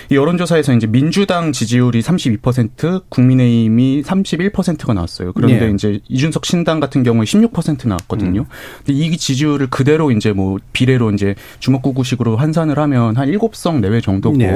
이 0.09 0.15
여론조사에서 0.15 0.73
이제 0.73 0.87
민주당 0.87 1.51
지지율이 1.51 2.01
32%, 2.01 3.03
국민의힘이 3.09 4.03
31%가 4.03 4.93
나왔어요. 4.93 5.33
그런데 5.33 5.67
네. 5.67 5.71
이제 5.73 5.99
이준석 6.07 6.45
신당 6.45 6.79
같은 6.79 7.03
경우에 7.03 7.25
16% 7.25 7.87
나왔거든요. 7.87 8.41
음. 8.41 8.45
근데 8.85 8.93
이 8.93 9.17
지지율을 9.17 9.67
그대로 9.67 10.11
이제 10.11 10.31
뭐 10.31 10.57
비례로 10.73 11.11
이제 11.11 11.35
주먹구구식으로 11.59 12.37
환산을 12.37 12.77
하면 12.79 13.17
한 13.17 13.29
7석 13.29 13.79
내외 13.79 14.01
정도고 14.01 14.37
네. 14.37 14.49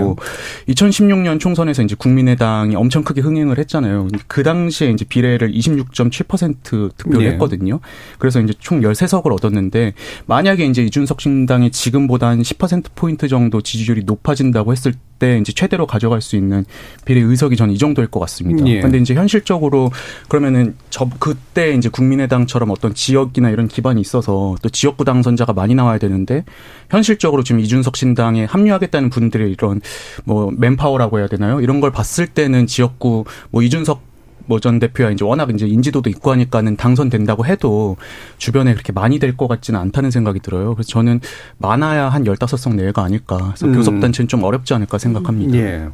2016년 0.68 1.40
총선에서 1.40 1.84
이제 1.84 1.96
국민의당이 1.98 2.76
엄청 2.76 3.04
크게 3.04 3.22
흥행을 3.22 3.58
했잖아요. 3.60 3.91
그 4.28 4.44
당시에 4.44 4.90
이제 4.92 5.06
비례를 5.06 5.52
26.7% 5.52 6.96
득표를 6.98 7.26
네. 7.26 7.32
했거든요. 7.32 7.80
그래서 8.20 8.42
이제 8.42 8.54
총 8.60 8.82
13석을 8.82 9.32
얻었는데 9.34 9.94
만약에 10.26 10.66
이제 10.66 10.84
이준석 10.84 11.22
신당이 11.22 11.72
지금보다 11.72 12.28
한 12.28 12.42
10%포인트 12.42 13.28
정도 13.28 13.62
지지율이 13.62 14.04
높아진다고 14.06 14.72
했을 14.72 14.94
때 14.94 15.00
이제 15.38 15.52
최대로 15.52 15.86
가져갈 15.86 16.22
수 16.22 16.36
있는 16.36 16.66
비례 17.06 17.22
의석이 17.22 17.56
저는 17.56 17.74
이 17.74 17.78
정도일 17.78 18.08
것 18.08 18.20
같습니다. 18.22 18.66
예. 18.68 18.82
근데 18.82 18.98
이제 18.98 19.14
현실적으로 19.14 19.92
그러면은 20.28 20.76
저 20.90 21.10
그때 21.20 21.74
이제 21.74 21.90
국민의당처럼 21.90 22.70
어떤 22.70 22.94
지역이나 22.94 23.50
이런 23.50 23.68
기반이 23.68 24.02
있어서 24.02 24.56
또 24.62 24.70
지역구 24.70 25.06
당선자가 25.06 25.54
많이 25.54 25.76
나와야 25.76 25.98
되는데 25.98 26.44
현실적으로 26.90 27.44
지금 27.44 27.60
이준석 27.62 27.98
신당에 27.98 28.46
합류하겠다는 28.46 29.10
분들의 29.10 29.52
이런 29.52 29.82
뭐 30.26 30.52
맨파워라고 30.56 31.20
해야 31.20 31.28
되나요? 31.28 31.62
이런 31.62 31.80
걸 31.82 31.92
봤을 31.92 32.28
때는 32.28 32.68
지역구 32.68 33.26
뭐 33.50 33.62
이준석 33.62 34.11
뭐 34.52 34.60
전 34.60 34.80
대표야 34.80 35.12
이제 35.12 35.24
워낙 35.24 35.50
이제 35.50 35.66
인지도도 35.66 36.10
있고 36.10 36.32
하니까는 36.32 36.76
당선된다고 36.76 37.46
해도 37.46 37.96
주변에 38.38 38.74
그렇게 38.74 38.92
많이 38.92 39.18
될 39.18 39.32
것 39.38 39.48
같지는 39.48 39.80
않다는 39.80 40.12
생각이 40.12 40.42
들어요. 40.42 40.76
그래서 40.76 40.90
저는 40.90 41.22
많아야 41.58 42.10
한 42.10 42.26
열다섯 42.26 42.60
석 42.60 42.76
내외가 42.76 43.02
아닐까. 43.04 43.38
그래서 43.56 43.66
음. 43.68 43.74
교섭단체는 43.74 44.28
좀 44.28 44.44
어렵지 44.44 44.74
않을까 44.74 44.98
생각합니다. 44.98 45.58
예. 45.58 45.88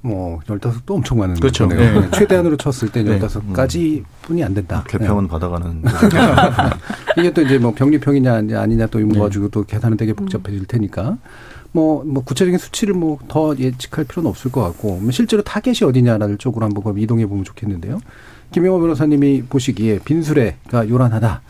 뭐 0.00 0.38
열다섯도 0.48 0.94
엄청 0.94 1.18
많은 1.18 1.34
그렇죠. 1.36 1.66
네. 1.66 2.08
최대한으로 2.12 2.56
쳤을 2.56 2.90
때 2.90 3.02
네. 3.02 3.12
열다섯까지 3.12 3.98
음. 3.98 4.04
뿐이 4.22 4.44
안 4.44 4.54
된다. 4.54 4.84
개평은 4.86 5.24
네. 5.24 5.28
받아가는. 5.30 5.82
이게 7.18 7.32
또 7.32 7.42
이제 7.42 7.58
뭐 7.58 7.74
병리평이냐 7.74 8.34
아니냐 8.60 8.86
또 8.86 9.00
이거 9.00 9.12
네. 9.14 9.18
가지고 9.18 9.48
또 9.48 9.64
계산은 9.64 9.96
되게 9.96 10.12
복잡해질 10.12 10.66
테니까. 10.66 11.16
뭐, 11.74 12.04
뭐 12.04 12.22
구체적인 12.22 12.56
수치를 12.58 12.94
뭐 12.94 13.18
더 13.28 13.54
예측할 13.58 14.04
필요는 14.04 14.30
없을 14.30 14.52
것 14.52 14.62
같고 14.62 15.00
뭐 15.00 15.10
실제로 15.10 15.42
타겟이 15.42 15.78
어디냐를 15.84 16.38
쪽으로 16.38 16.64
한번 16.64 16.84
그럼 16.84 16.98
이동해 16.98 17.26
보면 17.26 17.44
좋겠는데요. 17.44 18.00
김영호 18.52 18.78
변호사님이 18.80 19.42
보시기에 19.42 19.98
빈수레가 20.04 20.88
요란하다. 20.88 21.42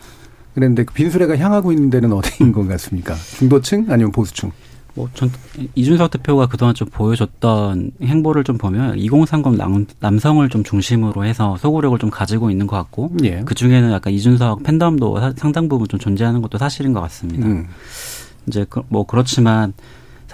그랬는데 0.55 0.85
그 0.85 0.93
빈수레가 0.93 1.37
향하고 1.37 1.71
있는 1.71 1.89
데는 1.89 2.11
어디인 2.11 2.51
것 2.51 2.67
같습니까? 2.67 3.13
중도층 3.37 3.85
아니면 3.89 4.11
보수층? 4.11 4.51
뭐, 4.95 5.09
전, 5.13 5.29
이준석 5.75 6.09
대표가 6.09 6.47
그동안 6.47 6.73
좀 6.73 6.87
보여줬던 6.87 7.91
행보를 8.01 8.45
좀 8.45 8.57
보면 8.57 8.97
2030 8.97 9.57
남, 9.57 9.85
남성을 9.99 10.47
좀 10.47 10.63
중심으로 10.63 11.25
해서 11.25 11.57
소구력을 11.57 11.99
좀 11.99 12.09
가지고 12.09 12.49
있는 12.49 12.65
것 12.65 12.77
같고, 12.77 13.11
예. 13.25 13.41
그 13.43 13.53
중에는 13.55 13.91
약간 13.91 14.13
이준석 14.13 14.63
팬덤도 14.63 15.33
상당 15.35 15.67
부분 15.67 15.89
좀 15.89 15.99
존재하는 15.99 16.41
것도 16.41 16.57
사실인 16.57 16.93
것 16.93 17.01
같습니다. 17.01 17.45
음. 17.45 17.67
이제 18.47 18.65
그, 18.69 18.83
뭐 18.87 19.05
그렇지만 19.05 19.73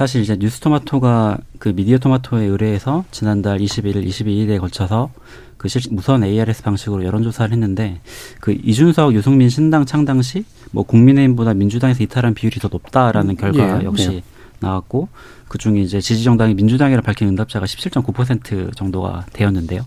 사실 0.01 0.22
이제 0.22 0.36
뉴스토마토가 0.36 1.38
그 1.60 1.70
미디어 1.70 2.00
토마토에 2.00 2.46
의뢰해서 2.46 3.05
지난달 3.12 3.60
21일, 3.60 4.03
22일에 4.08 4.60
걸쳐서 4.60 5.12
그 5.58 5.67
실, 5.70 5.81
무선 5.91 6.24
ARS 6.24 6.63
방식으로 6.63 7.05
여론조사를 7.05 7.51
했는데 7.51 8.01
그 8.39 8.51
이준석, 8.51 9.13
유승민 9.13 9.50
신당 9.50 9.86
창당 9.86 10.22
시 10.22 10.43
뭐 10.72 10.84
국민의힘보다 10.84 11.53
민주당에서 11.53 12.03
이탈한 12.03 12.34
비율이 12.34 12.60
더 12.60 12.70
높다라는 12.70 13.36
결과 13.36 13.81
예, 13.81 13.86
역시 13.86 14.12
예. 14.12 14.24
나왔고 14.60 15.10
그 15.48 15.58
중에 15.58 15.81
이제 15.81 16.00
지지 16.00 16.24
정당이 16.24 16.53
민주당이라 16.55 17.01
밝힌 17.01 17.27
응답자가 17.27 17.65
17.9% 17.65 18.75
정도가 18.75 19.25
되었는데요. 19.34 19.86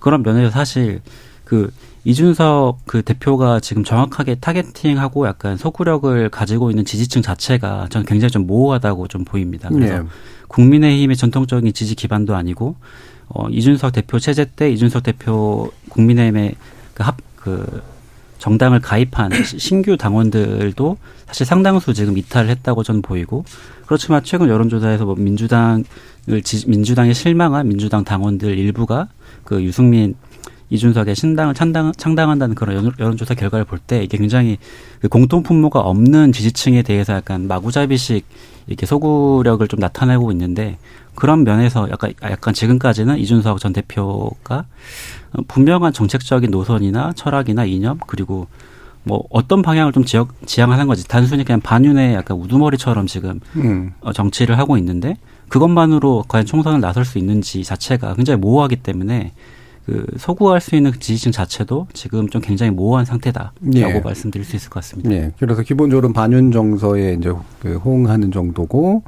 그런 0.00 0.22
면에서 0.22 0.50
사실 0.50 1.00
그 1.44 1.72
이준석 2.08 2.86
그 2.86 3.02
대표가 3.02 3.60
지금 3.60 3.84
정확하게 3.84 4.36
타겟팅하고 4.36 5.26
약간 5.26 5.58
소구력을 5.58 6.30
가지고 6.30 6.70
있는 6.70 6.86
지지층 6.86 7.20
자체가 7.20 7.88
저는 7.90 8.06
굉장히 8.06 8.30
좀 8.30 8.46
모호하다고 8.46 9.08
좀 9.08 9.26
보입니다. 9.26 9.68
그래서 9.68 9.98
네. 9.98 10.08
국민의힘의 10.48 11.18
전통적인 11.18 11.70
지지 11.74 11.94
기반도 11.94 12.34
아니고 12.34 12.76
어 13.28 13.50
이준석 13.50 13.92
대표 13.92 14.18
체제 14.18 14.46
때 14.46 14.72
이준석 14.72 15.02
대표 15.02 15.70
국민의힘의 15.90 16.54
그 16.94 17.02
합그 17.02 17.82
정당을 18.38 18.80
가입한 18.80 19.30
신규 19.44 19.98
당원들도 19.98 20.96
사실 21.26 21.44
상당수 21.44 21.92
지금 21.92 22.16
이탈을 22.16 22.48
했다고 22.48 22.84
저는 22.84 23.02
보이고 23.02 23.44
그렇지만 23.84 24.24
최근 24.24 24.48
여론조사에서 24.48 25.04
뭐 25.04 25.14
민주당을 25.14 25.84
지, 26.42 26.66
민주당에 26.70 27.12
실망한 27.12 27.68
민주당 27.68 28.02
당원들 28.02 28.56
일부가 28.56 29.08
그 29.44 29.62
유승민 29.62 30.14
이준석의 30.70 31.14
신당을 31.14 31.54
창당, 31.54 31.92
창당한다는 31.96 32.54
그런 32.54 32.92
여론 32.98 33.16
조사 33.16 33.34
결과를 33.34 33.64
볼 33.64 33.78
때 33.78 34.02
이게 34.02 34.18
굉장히 34.18 34.58
그 35.00 35.08
공통 35.08 35.42
분모가 35.42 35.80
없는 35.80 36.32
지지층에 36.32 36.82
대해서 36.82 37.14
약간 37.14 37.48
마구잡이식 37.48 38.24
이렇게 38.66 38.84
소구력을 38.84 39.66
좀 39.68 39.80
나타내고 39.80 40.30
있는데 40.32 40.76
그런 41.14 41.42
면에서 41.44 41.88
약간 41.90 42.12
약간 42.22 42.52
지금까지는 42.54 43.18
이준석 43.18 43.60
전 43.60 43.72
대표가 43.72 44.66
분명한 45.48 45.92
정책적인 45.92 46.50
노선이나 46.50 47.12
철학이나 47.14 47.64
이념 47.64 47.98
그리고 48.06 48.46
뭐 49.04 49.24
어떤 49.30 49.62
방향을 49.62 49.92
좀 49.92 50.04
지역 50.04 50.34
지향하는 50.44 50.86
거지 50.86 51.06
단순히 51.08 51.44
그냥 51.44 51.60
반윤의 51.60 52.14
약간 52.14 52.36
우두머리처럼 52.36 53.06
지금 53.06 53.40
음. 53.56 53.92
어, 54.00 54.12
정치를 54.12 54.58
하고 54.58 54.76
있는데 54.76 55.16
그것만으로 55.48 56.24
과연 56.28 56.44
총선을 56.44 56.80
나설 56.80 57.06
수 57.06 57.16
있는지 57.18 57.64
자체가 57.64 58.14
굉장히 58.14 58.38
모호하기 58.38 58.76
때문에 58.76 59.32
그 59.88 60.04
소구할 60.18 60.60
수 60.60 60.76
있는 60.76 60.92
지지층 60.92 61.32
자체도 61.32 61.86
지금 61.94 62.28
좀 62.28 62.42
굉장히 62.42 62.70
모호한 62.72 63.06
상태다라고 63.06 63.54
예. 63.74 64.00
말씀드릴 64.04 64.44
수 64.44 64.54
있을 64.54 64.68
것 64.68 64.80
같습니다. 64.80 65.10
예. 65.12 65.32
그래서 65.38 65.62
기본적으로 65.62 66.12
반윤 66.12 66.52
정서에 66.52 67.14
이제 67.14 67.32
그 67.58 67.76
호응하는 67.76 68.30
정도고 68.30 69.02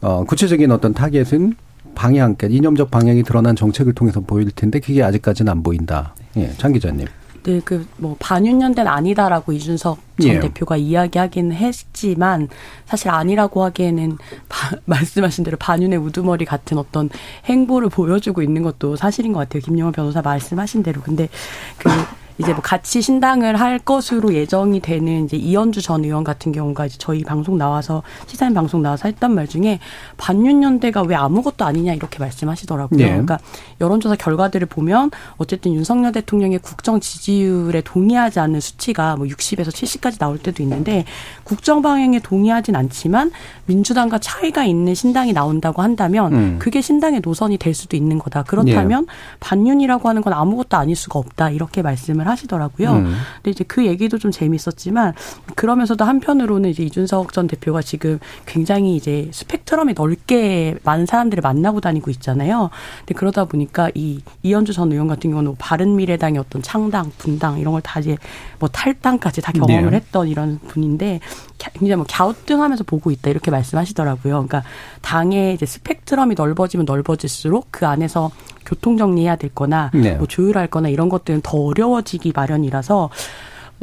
어 0.00 0.24
구체적인 0.24 0.70
어떤 0.70 0.94
타겟은 0.94 1.56
방향, 1.94 2.36
그러니까 2.36 2.56
이념적 2.56 2.90
방향이 2.90 3.22
드러난 3.22 3.54
정책을 3.54 3.92
통해서 3.92 4.20
보일 4.20 4.50
텐데 4.50 4.80
그게 4.80 5.02
아직까지는 5.02 5.52
안 5.52 5.62
보인다. 5.62 6.14
예, 6.38 6.50
장 6.56 6.72
기자님. 6.72 7.06
네, 7.48 7.60
그뭐 7.60 8.14
반윤연대는 8.18 8.92
아니다라고 8.92 9.52
이준석 9.52 9.98
전 10.20 10.30
예. 10.30 10.38
대표가 10.38 10.76
이야기하긴 10.76 11.52
했지만 11.52 12.48
사실 12.84 13.08
아니라고 13.08 13.64
하기에는 13.64 14.18
바, 14.50 14.76
말씀하신 14.84 15.44
대로 15.44 15.56
반윤의 15.56 15.98
우두머리 15.98 16.44
같은 16.44 16.76
어떤 16.76 17.08
행보를 17.46 17.88
보여주고 17.88 18.42
있는 18.42 18.62
것도 18.62 18.96
사실인 18.96 19.32
것 19.32 19.38
같아요. 19.38 19.62
김영호 19.62 19.92
변호사 19.92 20.20
말씀하신 20.20 20.82
대로. 20.82 21.00
근데 21.00 21.30
그 21.78 21.88
이제 22.38 22.52
뭐 22.52 22.62
같이 22.62 23.02
신당을 23.02 23.58
할 23.58 23.78
것으로 23.78 24.32
예정이 24.32 24.80
되는 24.80 25.24
이제 25.24 25.36
이현주 25.36 25.82
전 25.82 26.04
의원 26.04 26.22
같은 26.22 26.52
경우가 26.52 26.86
이제 26.86 26.96
저희 26.98 27.24
방송 27.24 27.58
나와서 27.58 28.02
시사인 28.26 28.54
방송 28.54 28.80
나와서 28.80 29.08
했던 29.08 29.34
말 29.34 29.48
중에 29.48 29.80
반윤연대가 30.18 31.02
왜 31.02 31.16
아무것도 31.16 31.64
아니냐 31.64 31.94
이렇게 31.94 32.18
말씀하시더라고요. 32.20 32.98
네. 32.98 33.08
그러니까 33.08 33.38
여론조사 33.80 34.16
결과들을 34.16 34.66
보면 34.68 35.10
어쨌든 35.36 35.74
윤석열 35.74 36.12
대통령의 36.12 36.60
국정 36.60 37.00
지지율에 37.00 37.80
동의하지 37.80 38.38
않는 38.38 38.60
수치가 38.60 39.16
뭐 39.16 39.26
60에서 39.26 39.68
70까지 39.68 40.18
나올 40.18 40.38
때도 40.38 40.62
있는데 40.62 41.04
국정 41.42 41.82
방향에 41.82 42.20
동의하진 42.20 42.76
않지만 42.76 43.32
민주당과 43.66 44.18
차이가 44.18 44.64
있는 44.64 44.94
신당이 44.94 45.32
나온다고 45.32 45.82
한다면 45.82 46.32
음. 46.32 46.56
그게 46.60 46.80
신당의 46.80 47.20
노선이 47.20 47.58
될 47.58 47.74
수도 47.74 47.96
있는 47.96 48.18
거다. 48.18 48.44
그렇다면 48.44 49.06
네. 49.06 49.12
반윤이라고 49.40 50.08
하는 50.08 50.22
건 50.22 50.32
아무것도 50.32 50.76
아닐 50.76 50.94
수가 50.94 51.18
없다. 51.18 51.50
이렇게 51.50 51.82
말씀을 51.82 52.27
하시더라고요. 52.28 52.92
음. 52.92 53.14
근데 53.36 53.50
이제 53.50 53.64
그 53.66 53.86
얘기도 53.86 54.18
좀 54.18 54.30
재밌었지만 54.30 55.14
그러면서도 55.56 56.04
한편으로는 56.04 56.70
이제 56.70 56.82
이준석 56.84 57.32
전 57.32 57.46
대표가 57.46 57.82
지금 57.82 58.18
굉장히 58.46 58.96
이제 58.96 59.28
스펙트럼이 59.32 59.94
넓게 59.94 60.76
많은 60.84 61.06
사람들을 61.06 61.40
만나고 61.40 61.80
다니고 61.80 62.10
있잖아요. 62.12 62.70
근데 63.00 63.14
그러다 63.14 63.46
보니까 63.46 63.90
이 63.94 64.20
이현주 64.42 64.72
전 64.72 64.92
의원 64.92 65.08
같은 65.08 65.30
경우는 65.30 65.56
바른 65.58 65.96
미래당의 65.96 66.38
어떤 66.38 66.62
창당, 66.62 67.10
분당 67.18 67.58
이런 67.58 67.72
걸 67.72 67.78
다 67.82 68.00
이제 68.00 68.16
뭐 68.58 68.68
탈당까지 68.68 69.40
다 69.40 69.52
경험을 69.52 69.90
네. 69.90 69.96
했던 69.96 70.28
이런 70.28 70.58
분인데 70.68 71.20
굉장히 71.58 71.96
뭐 71.96 72.06
갸우뚱하면서 72.08 72.84
보고 72.84 73.10
있다 73.10 73.30
이렇게 73.30 73.50
말씀하시더라고요. 73.50 74.32
그러니까 74.32 74.62
당의 75.02 75.54
이제 75.54 75.66
스펙트럼이 75.66 76.34
넓어지면 76.36 76.86
넓어질수록 76.86 77.68
그 77.70 77.86
안에서 77.86 78.30
교통 78.64 78.96
정리해야 78.96 79.36
될 79.36 79.50
거나 79.54 79.90
네. 79.94 80.14
뭐 80.14 80.26
조율할 80.26 80.68
거나 80.68 80.88
이런 80.88 81.08
것들은 81.08 81.40
더 81.42 81.58
어려워지기 81.58 82.32
마련이라서 82.34 83.10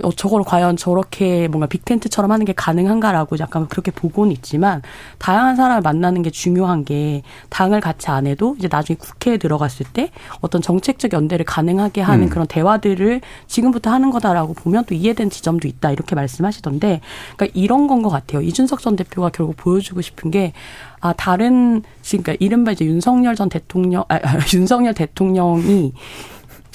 어, 0.04 0.12
저걸 0.12 0.44
과연 0.44 0.78
저렇게 0.78 1.48
뭔가 1.48 1.68
빅텐트처럼 1.68 2.32
하는 2.32 2.46
게 2.46 2.54
가능한가라고 2.54 3.38
약간 3.40 3.68
그렇게 3.68 3.92
보고는 3.92 4.32
있지만 4.32 4.82
다양한 5.18 5.58
사람을 5.58 5.82
만나는 5.82 6.22
게 6.22 6.30
중요한 6.30 6.86
게 6.86 7.22
당을 7.50 7.82
같이 7.82 8.10
안 8.10 8.28
해도 8.28 8.56
이제 8.58 8.70
나중에 8.72 8.96
국회에 8.98 9.38
들어갔을 9.38 9.86
때 9.92 10.12
어떤 10.40 10.62
정책적 10.62 11.12
연대를 11.12 11.46
가능하게 11.46 12.02
하는 12.02 12.26
음. 12.26 12.30
그런 12.30 12.48
대화들을 12.48 13.22
지금부터 13.48 13.90
하는 13.90 14.10
거다라고 14.10 14.54
보면 14.54 14.86
또 14.86 14.96
이해된 14.96 15.30
지점도 15.30 15.68
있다 15.68 15.92
이렇게 15.92 16.16
말씀하시던데 16.16 17.02
그러니까 17.36 17.60
이런 17.60 17.88
건 17.88 18.06
것 18.06 18.10
같아요. 18.10 18.42
이준석 18.42 18.82
전 18.82 18.96
대표가 18.96 19.30
결국 19.30 19.58
보여주고 19.58 20.02
싶은 20.02 20.30
게 20.30 20.54
아, 21.02 21.14
다른, 21.14 21.84
그러니까 22.08 22.36
이른바 22.40 22.72
이제 22.72 22.86
윤석열 22.86 23.36
전 23.36 23.50
대통령, 23.50 24.04
아, 24.08 24.20
윤석열 24.54 24.94
대통령이 24.94 25.94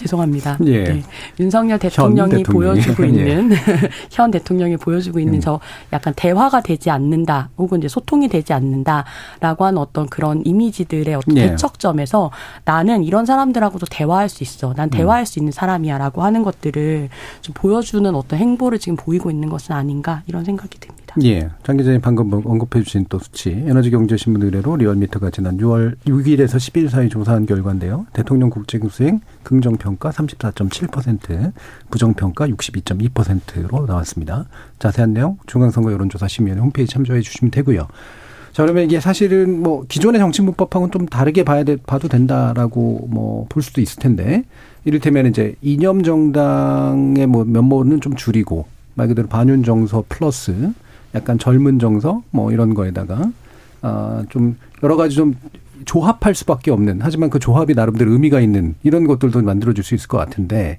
죄송합니다. 0.00 0.58
예. 0.64 0.84
네. 0.84 1.02
윤석열 1.38 1.78
대통령이. 1.78 2.42
보여주고 2.42 3.04
예. 3.04 3.08
있는 3.08 3.50
현 4.10 4.30
대통령이 4.30 4.76
보여주고 4.76 5.18
있는 5.20 5.34
음. 5.34 5.40
저 5.40 5.60
약간 5.92 6.14
대화가 6.16 6.60
되지 6.62 6.90
않는다 6.90 7.50
혹은 7.58 7.78
이제 7.78 7.88
소통이 7.88 8.28
되지 8.28 8.52
않는다라고 8.52 9.64
하는 9.64 9.78
어떤 9.78 10.06
그런 10.08 10.42
이미지들의 10.44 11.14
어떤 11.14 11.36
예. 11.36 11.50
대척점에서 11.50 12.30
나는 12.64 13.04
이런 13.04 13.26
사람들하고도 13.26 13.86
대화할 13.90 14.28
수 14.28 14.42
있어. 14.42 14.72
난 14.74 14.88
음. 14.88 14.90
대화할 14.90 15.22
음. 15.22 15.24
수 15.26 15.38
있는 15.38 15.52
사람이야라고 15.52 16.22
하는 16.22 16.42
것들을 16.42 17.08
좀 17.42 17.54
보여주는 17.54 18.12
어떤 18.14 18.38
행보를 18.38 18.78
지금 18.78 18.96
보이고 18.96 19.30
있는 19.30 19.48
것은 19.48 19.74
아닌가 19.74 20.22
이런 20.26 20.44
생각이 20.44 20.78
듭니다. 20.78 20.99
예. 21.24 21.50
장 21.64 21.76
기자님 21.76 22.00
방금 22.00 22.28
뭐 22.28 22.40
언급해 22.44 22.82
주신 22.82 23.04
또 23.08 23.18
수치 23.18 23.50
에너지경제신문 23.50 24.42
의뢰로 24.42 24.76
리얼미터가 24.76 25.30
지난 25.30 25.58
6월 25.58 25.96
6일에서 26.06 26.56
10일 26.56 26.88
사이 26.88 27.08
조사한 27.08 27.46
결과인데요. 27.46 28.06
대통령 28.12 28.48
국정 28.48 28.88
수행 28.88 29.20
긍정평가 29.42 30.10
34.7% 30.10 31.52
부정평가 31.90 32.46
62.2%로 32.46 33.86
나왔습니다. 33.86 34.46
자세한 34.78 35.12
내용 35.12 35.38
중앙선거 35.46 35.92
여론조사 35.92 36.28
심의위원회 36.28 36.62
홈페이지 36.62 36.92
참조해 36.92 37.20
주시면 37.22 37.50
되고요. 37.50 37.88
자, 38.52 38.62
그러면 38.62 38.84
이게 38.84 39.00
사실은 39.00 39.62
뭐 39.62 39.84
기존의 39.88 40.20
정치문법하고는 40.20 40.92
좀 40.92 41.06
다르게 41.06 41.44
봐야 41.44 41.64
돼, 41.64 41.76
봐도 41.76 42.08
된다라고 42.08 43.08
뭐 43.10 43.46
볼 43.48 43.62
수도 43.62 43.80
있을 43.80 43.98
텐데 44.00 44.44
이를테면 44.84 45.26
이제 45.26 45.54
이념 45.60 46.02
정당의 46.04 47.26
뭐 47.26 47.44
면모는 47.44 48.00
좀 48.00 48.14
줄이고 48.14 48.66
말 48.94 49.08
그대로 49.08 49.28
반윤 49.28 49.64
정서 49.64 50.04
플러스 50.08 50.72
약간 51.14 51.38
젊은 51.38 51.78
정서 51.78 52.22
뭐 52.30 52.52
이런 52.52 52.74
거에다가 52.74 53.30
아좀 53.82 54.56
여러 54.82 54.96
가지 54.96 55.16
좀 55.16 55.34
조합할 55.84 56.34
수밖에 56.34 56.70
없는 56.70 57.00
하지만 57.02 57.30
그 57.30 57.38
조합이 57.38 57.74
나름대로 57.74 58.12
의미가 58.12 58.40
있는 58.40 58.74
이런 58.82 59.06
것들도 59.06 59.40
만들어줄 59.42 59.82
수 59.82 59.94
있을 59.94 60.08
것 60.08 60.18
같은데 60.18 60.78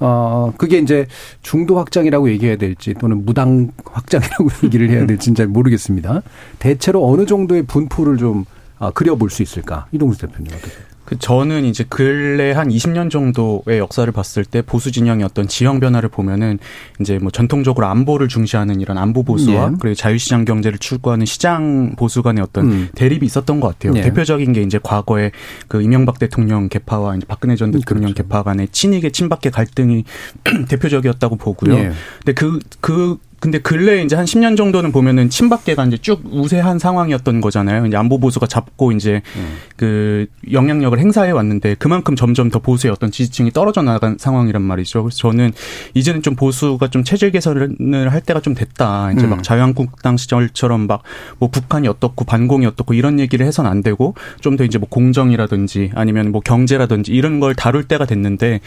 어 0.00 0.52
그게 0.56 0.78
이제 0.78 1.06
중도 1.42 1.78
확장이라고 1.78 2.30
얘기해야 2.30 2.56
될지 2.56 2.94
또는 2.94 3.24
무당 3.24 3.70
확장이라고 3.84 4.48
얘기를 4.64 4.90
해야 4.90 5.06
될지는 5.06 5.34
잘 5.34 5.46
모르겠습니다. 5.46 6.22
대체로 6.58 7.06
어느 7.08 7.24
정도의 7.24 7.62
분포를 7.62 8.18
좀 8.18 8.44
아, 8.78 8.90
그려볼 8.90 9.30
수 9.30 9.42
있을까 9.42 9.86
이동수 9.92 10.20
대표님 10.20 10.52
어떠세요? 10.52 10.91
그 11.12 11.18
저는 11.18 11.64
이제 11.64 11.84
근래 11.88 12.52
한 12.52 12.68
20년 12.68 13.10
정도의 13.10 13.78
역사를 13.78 14.10
봤을 14.12 14.44
때 14.44 14.62
보수 14.62 14.90
진영의 14.90 15.24
어떤 15.24 15.46
지형 15.46 15.78
변화를 15.78 16.08
보면은 16.08 16.58
이제 17.00 17.18
뭐 17.18 17.30
전통적으로 17.30 17.86
안보를 17.86 18.28
중시하는 18.28 18.80
이런 18.80 18.96
안보 18.98 19.22
보수와 19.22 19.70
네. 19.70 19.76
그리고 19.78 19.94
자유시장 19.94 20.44
경제를 20.44 20.78
추구하는 20.78 21.26
시장 21.26 21.94
보수 21.96 22.22
간의 22.22 22.42
어떤 22.42 22.70
음. 22.70 22.88
대립이 22.94 23.26
있었던 23.26 23.60
것 23.60 23.68
같아요. 23.68 23.92
네. 23.92 24.02
대표적인 24.02 24.52
게 24.52 24.62
이제 24.62 24.78
과거에 24.82 25.32
그 25.68 25.82
이명박 25.82 26.18
대통령 26.18 26.68
개파와 26.68 27.16
이제 27.16 27.26
박근혜 27.26 27.56
전 27.56 27.70
대통령 27.70 28.12
그렇죠. 28.12 28.22
개파 28.22 28.42
간의 28.42 28.68
친이계 28.72 29.10
친박계 29.10 29.50
갈등이 29.50 30.04
대표적이었다고 30.68 31.36
보고요. 31.36 31.74
네. 31.74 31.92
근데 32.24 32.32
그그 32.32 32.60
그 32.80 33.18
근데 33.42 33.58
근래 33.58 34.02
이제 34.02 34.16
한 34.16 34.24
10년 34.24 34.56
정도는 34.56 34.92
보면은 34.92 35.28
친박계가 35.28 35.84
이제 35.86 35.98
쭉 35.98 36.22
우세한 36.30 36.78
상황이었던 36.78 37.40
거잖아요. 37.40 37.86
이제 37.86 37.96
안보 37.96 38.18
보수가 38.18 38.46
잡고 38.46 38.92
이제 38.92 39.20
음. 39.36 39.58
그 39.76 40.26
영향력을 40.50 40.96
행사해 40.98 41.32
왔는데 41.32 41.74
그만큼 41.78 42.16
점점 42.16 42.50
더 42.50 42.60
보수의 42.60 42.92
어떤 42.92 43.10
지지층이 43.10 43.50
떨어져 43.50 43.82
나간 43.82 44.16
상황이란 44.18 44.62
말이죠. 44.62 45.02
그래서 45.02 45.18
저는 45.18 45.52
이제는 45.94 46.22
좀 46.22 46.36
보수가 46.36 46.88
좀 46.88 47.02
체질 47.04 47.32
개선을 47.32 48.12
할 48.12 48.20
때가 48.20 48.40
좀 48.40 48.54
됐다. 48.54 49.12
이제 49.12 49.24
음. 49.24 49.30
막 49.30 49.42
자유한국당 49.42 50.16
시절처럼 50.16 50.86
막 50.86 51.02
뭐 51.38 51.48
북한이 51.50 51.88
어떻고 51.88 52.24
반공이 52.24 52.66
어떻고 52.66 52.94
이런 52.94 53.18
얘기를 53.18 53.44
해선 53.44 53.66
안 53.66 53.82
되고 53.82 54.14
좀 54.40 54.52
더 54.56 54.64
이제 54.64 54.76
뭐 54.78 54.86
공정이라든지 54.88 55.92
아니면 55.94 56.30
뭐 56.30 56.42
경제라든지 56.42 57.10
이런 57.10 57.40
걸 57.40 57.54
다룰 57.54 57.84
때가 57.84 58.04
됐는데 58.04 58.60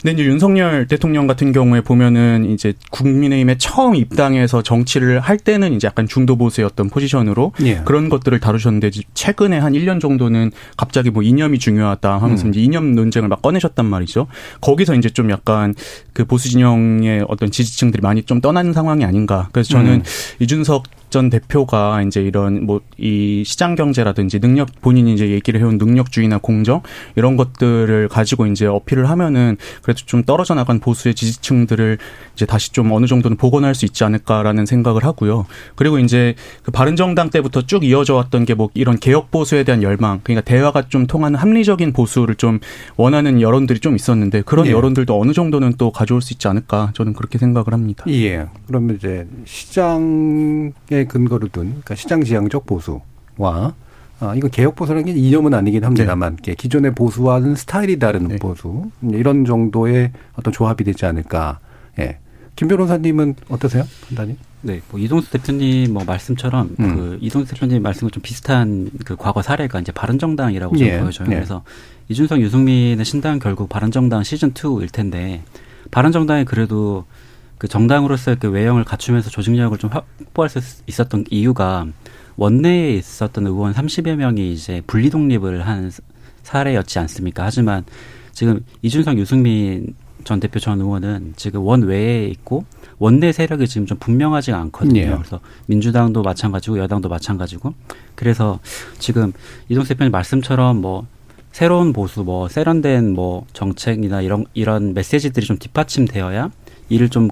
근데 0.00 0.12
이제 0.12 0.24
윤석열 0.24 0.86
대통령 0.86 1.26
같은 1.26 1.52
경우에 1.52 1.80
보면은 1.80 2.50
이제 2.50 2.72
국민의힘에 2.90 3.58
처음 3.58 3.96
입당해서 3.96 4.62
정치를 4.62 5.20
할 5.20 5.38
때는 5.38 5.74
이제 5.74 5.86
약간 5.86 6.06
중도 6.06 6.36
보수였던 6.36 6.90
포지션으로 6.90 7.52
예. 7.62 7.82
그런 7.84 8.08
것들을 8.08 8.38
다루셨는데 8.38 8.90
최근에 9.14 9.58
한 9.58 9.72
1년 9.72 10.00
정도는 10.00 10.52
갑자기 10.76 11.10
뭐 11.10 11.22
이념이 11.22 11.58
중요하다 11.58 12.18
하면서 12.18 12.44
음. 12.46 12.50
이제 12.50 12.60
이념 12.60 12.94
논쟁을 12.94 13.28
막 13.28 13.42
꺼내셨단 13.42 13.86
말이죠. 13.86 14.26
거기서 14.60 14.94
이제 14.94 15.10
좀 15.10 15.30
약간 15.30 15.74
그 16.12 16.24
보수 16.24 16.48
진영의 16.48 17.24
어떤 17.28 17.50
지지층들이 17.50 18.00
많이 18.00 18.22
좀 18.22 18.40
떠나는 18.40 18.72
상황이 18.72 19.04
아닌가. 19.04 19.48
그래서 19.52 19.70
저는 19.70 19.94
음. 19.94 20.02
이준석 20.40 20.84
전 21.10 21.30
대표가 21.30 22.02
이제 22.02 22.20
이런 22.22 22.66
뭐 22.66 22.80
이 23.00 23.44
시장 23.46 23.76
경제라든지 23.76 24.40
능력 24.40 24.68
본인이 24.80 25.14
이제 25.14 25.28
얘기를 25.30 25.60
해온 25.60 25.78
능력주의나 25.78 26.38
공정 26.38 26.82
이런 27.14 27.36
것들을 27.36 28.08
가지고 28.08 28.46
이제 28.46 28.66
어필을 28.66 29.08
하면은 29.08 29.56
그래도 29.82 30.00
좀 30.04 30.24
떨어져 30.24 30.54
나간 30.54 30.80
보수의 30.80 31.14
지지층들을 31.14 31.98
이제 32.34 32.44
다시 32.44 32.72
좀 32.72 32.90
어느 32.90 33.06
정도는 33.06 33.36
복원할 33.36 33.76
수 33.76 33.84
있지 33.84 34.02
않을까라는 34.02 34.66
생각을 34.66 35.04
하고요. 35.04 35.46
그리고 35.76 36.00
이제 36.00 36.34
그 36.64 36.72
바른정당 36.72 37.30
때부터 37.30 37.62
쭉 37.62 37.84
이어져 37.84 38.14
왔던 38.14 38.44
게 38.44 38.58
뭐 38.58 38.70
이런 38.74 38.98
개혁 38.98 39.30
보수에 39.30 39.62
대한 39.62 39.84
열망, 39.84 40.18
그러니까 40.24 40.40
대화가 40.44 40.88
좀 40.88 41.06
통하는 41.06 41.38
합리적인 41.38 41.92
보수를 41.92 42.34
좀 42.34 42.58
원하는 42.96 43.40
여론들이 43.40 43.78
좀 43.78 43.94
있었는데 43.94 44.42
그런 44.42 44.66
예. 44.66 44.72
여론들도 44.72 45.16
어느 45.20 45.30
정도는 45.32 45.74
또 45.78 45.92
가져올 45.92 46.20
수 46.20 46.32
있지 46.32 46.48
않을까 46.48 46.90
저는 46.94 47.12
그렇게 47.12 47.38
생각을 47.38 47.72
합니다. 47.72 48.02
예. 48.08 48.46
그러면 48.66 48.96
이제 48.96 49.28
시장의 49.44 50.97
근거를 51.06 51.48
둔 51.50 51.68
그러니까 51.68 51.94
시장 51.94 52.24
지향적 52.24 52.66
보수와 52.66 53.74
아, 54.20 54.34
이거 54.34 54.48
개혁 54.48 54.74
보수라는 54.74 55.04
게 55.04 55.12
이념은 55.12 55.54
아니긴 55.54 55.84
합니다만 55.84 56.36
네. 56.36 56.54
기존의 56.54 56.94
보수와는 56.94 57.54
스타일이 57.54 57.98
다른 57.98 58.28
네. 58.28 58.36
보수 58.36 58.90
이런 59.02 59.44
정도의 59.44 60.12
어떤 60.34 60.52
조합이 60.52 60.82
되지 60.84 61.06
않을까. 61.06 61.60
예. 62.00 62.18
김 62.56 62.66
변호사님은 62.66 63.36
어떠세요, 63.48 63.84
판단이? 64.08 64.36
네, 64.62 64.80
뭐 64.90 64.98
이동수 64.98 65.30
대표님 65.30 65.92
뭐 65.92 66.02
말씀처럼 66.04 66.74
음. 66.80 66.96
그 66.96 67.18
이동수 67.20 67.54
대표님 67.54 67.80
말씀과 67.80 68.10
좀 68.10 68.20
비슷한 68.20 68.90
그 69.04 69.14
과거 69.14 69.40
사례가 69.42 69.78
이제 69.78 69.92
바른정당이라고 69.92 70.76
좀 70.76 70.86
예. 70.88 70.98
보여져요. 70.98 71.28
예. 71.30 71.34
그래서 71.34 71.62
이준석, 72.08 72.40
유승민의 72.40 73.04
신당 73.04 73.38
결국 73.38 73.68
바른정당 73.68 74.24
시즌 74.24 74.52
2일 74.52 74.90
텐데 74.90 75.42
바른정당이 75.92 76.44
그래도 76.46 77.04
그 77.58 77.68
정당으로서의 77.68 78.38
그 78.40 78.48
외형을 78.48 78.84
갖추면서 78.84 79.30
조직력을 79.30 79.76
좀 79.78 79.90
확보할 79.90 80.48
수 80.48 80.60
있었던 80.86 81.24
이유가 81.30 81.86
원내에 82.36 82.94
있었던 82.94 83.46
의원 83.46 83.74
30여 83.74 84.14
명이 84.14 84.52
이제 84.52 84.80
분리 84.86 85.10
독립을 85.10 85.66
한 85.66 85.90
사례였지 86.44 86.98
않습니까? 87.00 87.44
하지만 87.44 87.84
지금 88.32 88.64
이준석, 88.82 89.18
유승민 89.18 89.94
전 90.24 90.40
대표 90.40 90.60
전 90.60 90.80
의원은 90.80 91.34
지금 91.36 91.62
원외에 91.62 92.26
있고 92.26 92.64
원내 92.98 93.32
세력이 93.32 93.66
지금 93.66 93.86
좀 93.86 93.98
분명하지 93.98 94.52
가 94.52 94.58
않거든요. 94.58 95.00
예. 95.00 95.10
그래서 95.10 95.40
민주당도 95.66 96.22
마찬가지고 96.22 96.78
여당도 96.78 97.08
마찬가지고 97.08 97.74
그래서 98.14 98.60
지금 98.98 99.32
이동수 99.68 99.90
대표님 99.90 100.10
말씀처럼 100.12 100.80
뭐 100.80 101.06
새로운 101.52 101.92
보수 101.92 102.22
뭐 102.22 102.48
세련된 102.48 103.14
뭐 103.14 103.46
정책이나 103.52 104.20
이런 104.20 104.44
이런 104.54 104.94
메시지들이 104.94 105.46
좀 105.46 105.58
뒷받침되어야 105.58 106.50
이를 106.88 107.08
좀 107.08 107.30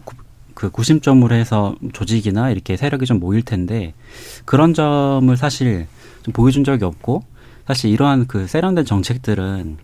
그 0.56 0.70
구심점으로 0.70 1.34
해서 1.36 1.76
조직이나 1.92 2.50
이렇게 2.50 2.78
세력이 2.78 3.04
좀 3.04 3.20
모일 3.20 3.42
텐데 3.42 3.92
그런 4.46 4.72
점을 4.72 5.36
사실 5.36 5.86
좀 6.22 6.32
보여준 6.32 6.64
적이 6.64 6.86
없고 6.86 7.24
사실 7.66 7.90
이러한 7.90 8.26
그 8.26 8.46
세련된 8.46 8.86
정책들은 8.86 9.76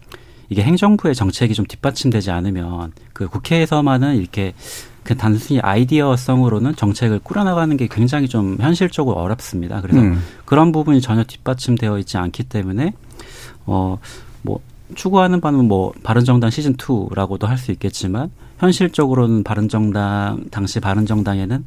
이게 0.48 0.62
행정부의 0.62 1.14
정책이 1.14 1.52
좀 1.52 1.66
뒷받침되지 1.66 2.30
않으면 2.30 2.92
그 3.12 3.28
국회에서만은 3.28 4.16
이렇게 4.16 4.54
그 5.02 5.14
단순히 5.14 5.60
아이디어성으로는 5.60 6.74
정책을 6.74 7.18
꾸려나가는 7.18 7.76
게 7.76 7.86
굉장히 7.86 8.26
좀 8.26 8.56
현실적으로 8.58 9.18
어렵습니다. 9.18 9.82
그래서 9.82 10.00
음. 10.00 10.22
그런 10.46 10.72
부분이 10.72 11.02
전혀 11.02 11.22
뒷받침되어 11.22 11.98
있지 11.98 12.16
않기 12.16 12.44
때문에 12.44 12.94
어 13.66 13.98
뭐 14.42 14.60
추구하는 14.94 15.40
바는 15.40 15.66
뭐 15.68 15.92
바른정당 16.02 16.50
시즌 16.50 16.76
2라고도 16.76 17.46
할 17.46 17.56
수 17.56 17.72
있겠지만 17.72 18.30
현실적으로는 18.58 19.44
바른정당 19.44 20.44
당시 20.50 20.80
바른정당에는 20.80 21.64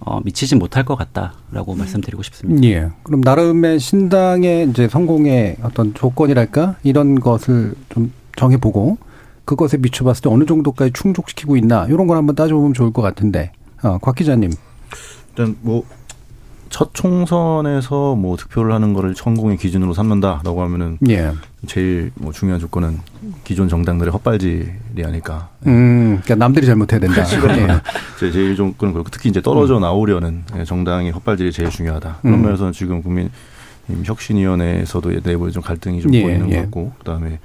어 0.00 0.20
미치지 0.24 0.54
못할 0.54 0.84
것 0.84 0.96
같다라고 0.96 1.74
말씀드리고 1.74 2.22
싶습니다. 2.22 2.66
예. 2.68 2.88
그럼 3.02 3.20
나름의 3.20 3.80
신당의 3.80 4.70
이제 4.70 4.88
성공의 4.88 5.56
어떤 5.62 5.92
조건이랄까 5.92 6.76
이런 6.84 7.18
것을 7.18 7.74
좀 7.88 8.12
정해보고 8.36 8.98
그것에 9.44 9.78
비춰봤을 9.78 10.22
때 10.22 10.28
어느 10.30 10.44
정도까지 10.44 10.92
충족시키고 10.92 11.56
있나 11.56 11.86
이런 11.86 12.06
걸 12.06 12.16
한번 12.16 12.36
따져보면 12.36 12.74
좋을 12.74 12.92
것 12.92 13.02
같은데 13.02 13.50
어, 13.82 13.98
곽 13.98 14.16
기자님. 14.16 14.52
일단 15.30 15.56
뭐 15.62 15.84
첫 16.70 16.90
총선에서 16.92 18.14
뭐 18.14 18.36
득표를 18.36 18.72
하는 18.72 18.92
거를 18.92 19.14
성공의 19.14 19.56
기준으로 19.56 19.94
삼는다라고 19.94 20.62
하면은 20.62 20.98
예. 21.08 21.32
제일 21.66 22.10
뭐 22.14 22.32
중요한 22.32 22.60
조건은 22.60 22.98
기존 23.44 23.68
정당들의 23.68 24.12
헛발질이 24.12 25.04
아닐까. 25.04 25.48
음, 25.66 26.20
그러니까 26.22 26.34
남들이 26.36 26.66
잘못해야 26.66 27.00
된다. 27.00 27.22
예. 27.56 27.80
제 28.18 28.30
제일 28.30 28.54
조건은 28.56 28.92
그렇고 28.92 29.10
특히 29.10 29.28
이제 29.30 29.40
떨어져 29.40 29.78
나오려는 29.78 30.44
정당의 30.64 31.10
헛발질이 31.12 31.52
제일 31.52 31.70
중요하다. 31.70 32.18
그런 32.22 32.34
음. 32.34 32.42
면에서는 32.42 32.72
지금 32.72 33.02
국민 33.02 33.30
혁신위원회에서도 34.04 35.10
내부에 35.22 35.50
좀 35.50 35.62
갈등이 35.62 36.02
좀 36.02 36.14
예, 36.14 36.22
보이는 36.22 36.50
예. 36.50 36.56
것 36.56 36.62
같고 36.62 36.92
그다음에 36.98 37.38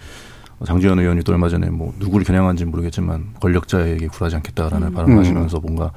장주현 0.65 0.99
의원이 0.99 1.23
또 1.23 1.33
얼마 1.33 1.49
전에 1.49 1.69
뭐 1.69 1.93
누구를 1.99 2.25
겨냥한지는 2.25 2.71
모르겠지만 2.71 3.33
권력자에게 3.39 4.07
굴하지 4.07 4.37
않겠다라는 4.37 4.87
음. 4.89 4.93
발언하시면서 4.93 5.59
뭔가 5.59 5.91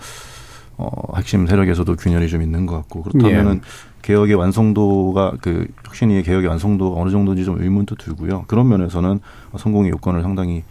어 0.78 0.90
핵심 1.16 1.46
세력에서도 1.46 1.96
균열이 1.96 2.28
좀 2.28 2.42
있는 2.42 2.66
것 2.66 2.76
같고 2.76 3.02
그렇다면은 3.02 3.56
예. 3.56 3.60
개혁의 4.02 4.34
완성도가 4.36 5.34
그 5.40 5.66
혁신위의 5.86 6.22
개혁의 6.22 6.48
완성도가 6.48 7.00
어느 7.00 7.10
정도인지 7.10 7.44
좀 7.44 7.60
의문도 7.60 7.96
들고요. 7.96 8.44
그런 8.46 8.68
면에서는 8.68 9.20
성공의 9.56 9.90
요건을 9.92 10.22
상당히 10.22 10.62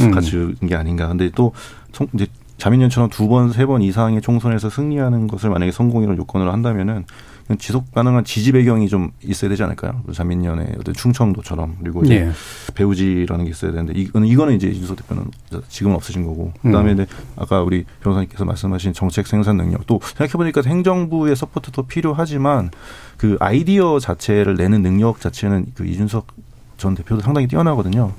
음. 0.00 0.10
갖춘 0.12 0.54
게 0.66 0.74
아닌가. 0.74 1.08
근데 1.08 1.30
또 1.34 1.52
성- 1.92 2.06
이제 2.14 2.26
자민련처럼 2.58 3.10
두 3.10 3.26
번, 3.28 3.50
세 3.52 3.66
번 3.66 3.82
이상의 3.82 4.22
총선에서 4.22 4.70
승리하는 4.70 5.26
것을 5.26 5.50
만약에 5.50 5.72
성공이라는 5.72 6.16
요건으로 6.18 6.52
한다면은 6.52 7.04
지속 7.58 7.92
가능한 7.92 8.24
지지 8.24 8.52
배경이 8.52 8.88
좀 8.88 9.10
있어야 9.22 9.50
되지 9.50 9.62
않을까요? 9.62 10.02
자민련의 10.12 10.76
어떤 10.78 10.94
충청도처럼 10.94 11.76
그리고 11.80 12.02
예. 12.08 12.30
배우지라는 12.74 13.44
게 13.44 13.50
있어야 13.50 13.70
되는데 13.72 13.92
이거는 13.98 14.26
이거는 14.26 14.54
이제 14.54 14.68
이준석 14.68 14.96
대표는 14.96 15.30
지금은 15.68 15.96
없으신 15.96 16.24
거고 16.24 16.52
그다음에 16.62 16.92
음. 16.92 17.06
아까 17.36 17.62
우리 17.62 17.84
변호사님께서 18.02 18.44
말씀하신 18.44 18.94
정책 18.94 19.26
생산 19.26 19.56
능력 19.56 19.86
또 19.86 20.00
생각해 20.02 20.32
보니까 20.32 20.62
행정부의 20.64 21.36
support도 21.36 21.82
필요하지만 21.82 22.70
그 23.18 23.36
아이디어 23.40 23.98
자체를 23.98 24.54
내는 24.54 24.82
능력 24.82 25.20
자체는 25.20 25.66
그 25.74 25.86
이준석 25.86 26.26
전 26.76 26.94
대표도 26.94 27.20
상당히 27.20 27.46
뛰어나거든요. 27.46 28.12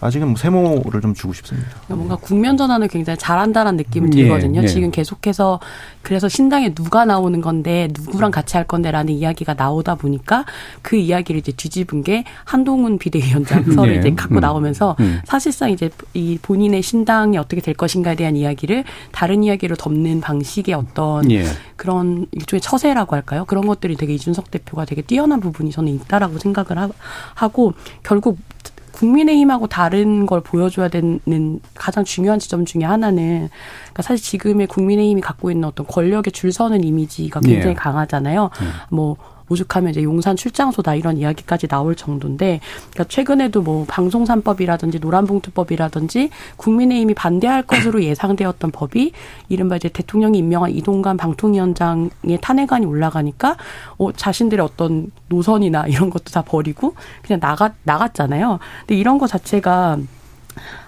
아직은 0.00 0.28
뭐 0.28 0.36
세모를 0.36 1.00
좀 1.00 1.12
주고 1.12 1.32
싶습니다. 1.32 1.68
그러니까 1.70 1.96
뭔가 1.96 2.16
국면 2.16 2.56
전환을 2.56 2.88
굉장히 2.88 3.18
잘한다는 3.18 3.76
느낌이 3.76 4.10
예, 4.16 4.22
들거든요. 4.22 4.62
예. 4.62 4.66
지금 4.66 4.90
계속해서 4.90 5.58
그래서 6.02 6.28
신당에 6.28 6.72
누가 6.72 7.04
나오는 7.04 7.40
건데 7.40 7.88
누구랑 7.92 8.30
같이 8.30 8.56
할 8.56 8.66
건데라는 8.66 9.12
이야기가 9.12 9.54
나오다 9.54 9.96
보니까 9.96 10.44
그 10.82 10.96
이야기를 10.96 11.40
이제 11.40 11.52
뒤집은 11.52 12.04
게 12.04 12.24
한동훈 12.44 12.98
비대위원장설을 12.98 13.94
예. 13.96 13.98
이제 13.98 14.14
갖고 14.14 14.36
음. 14.36 14.40
나오면서 14.40 14.96
음. 15.00 15.20
사실상 15.24 15.70
이제 15.70 15.90
이 16.14 16.38
본인의 16.40 16.82
신당이 16.82 17.36
어떻게 17.36 17.60
될 17.60 17.74
것인가에 17.74 18.14
대한 18.14 18.36
이야기를 18.36 18.84
다른 19.10 19.42
이야기로 19.42 19.74
덮는 19.76 20.20
방식의 20.20 20.74
어떤 20.74 21.28
예. 21.32 21.44
그런 21.76 22.26
일종의 22.32 22.60
처세라고 22.60 23.16
할까요? 23.16 23.44
그런 23.46 23.66
것들이 23.66 23.96
되게 23.96 24.14
이준석 24.14 24.50
대표가 24.52 24.84
되게 24.84 25.02
뛰어난 25.02 25.40
부분이 25.40 25.72
저는 25.72 25.92
있다라고 25.92 26.38
생각을 26.38 26.78
하, 26.78 26.88
하고 27.34 27.72
결국 28.02 28.38
국민의힘하고 28.98 29.68
다른 29.68 30.26
걸 30.26 30.40
보여줘야 30.40 30.88
되는 30.88 31.60
가장 31.74 32.04
중요한 32.04 32.38
지점 32.38 32.64
중에 32.64 32.82
하나는 32.82 33.48
그러니까 33.82 34.02
사실 34.02 34.24
지금의 34.24 34.66
국민의힘이 34.66 35.20
갖고 35.20 35.50
있는 35.50 35.68
어떤 35.68 35.86
권력에 35.86 36.30
줄 36.30 36.52
서는 36.52 36.82
이미지가 36.82 37.40
굉장히 37.40 37.70
예. 37.70 37.74
강하잖아요. 37.74 38.50
뭐 38.90 39.16
오죽하면 39.48 39.90
이제 39.90 40.02
용산 40.02 40.36
출장소다 40.36 40.94
이런 40.94 41.16
이야기까지 41.18 41.68
나올 41.68 41.94
정도인데 41.94 42.60
그러니까 42.90 43.04
최근에도 43.04 43.62
뭐 43.62 43.84
방송산법이라든지 43.88 44.98
노란봉투법이라든지 45.00 46.30
국민의힘이 46.56 47.14
반대할 47.14 47.62
것으로 47.62 48.02
예상되었던 48.02 48.70
법이 48.70 49.12
이른바 49.48 49.76
이제 49.76 49.88
대통령이 49.88 50.38
임명한 50.38 50.70
이동관 50.72 51.16
방통위원장의 51.16 52.38
탄핵안이 52.40 52.86
올라가니까 52.86 53.56
어, 53.98 54.12
자신들의 54.12 54.64
어떤 54.64 55.10
노선이나 55.28 55.86
이런 55.86 56.10
것도 56.10 56.30
다 56.32 56.42
버리고 56.42 56.94
그냥 57.22 57.40
나갔 57.40 57.74
나갔잖아요. 57.84 58.58
근데 58.80 58.96
이런 58.96 59.18
거 59.18 59.26
자체가 59.26 59.98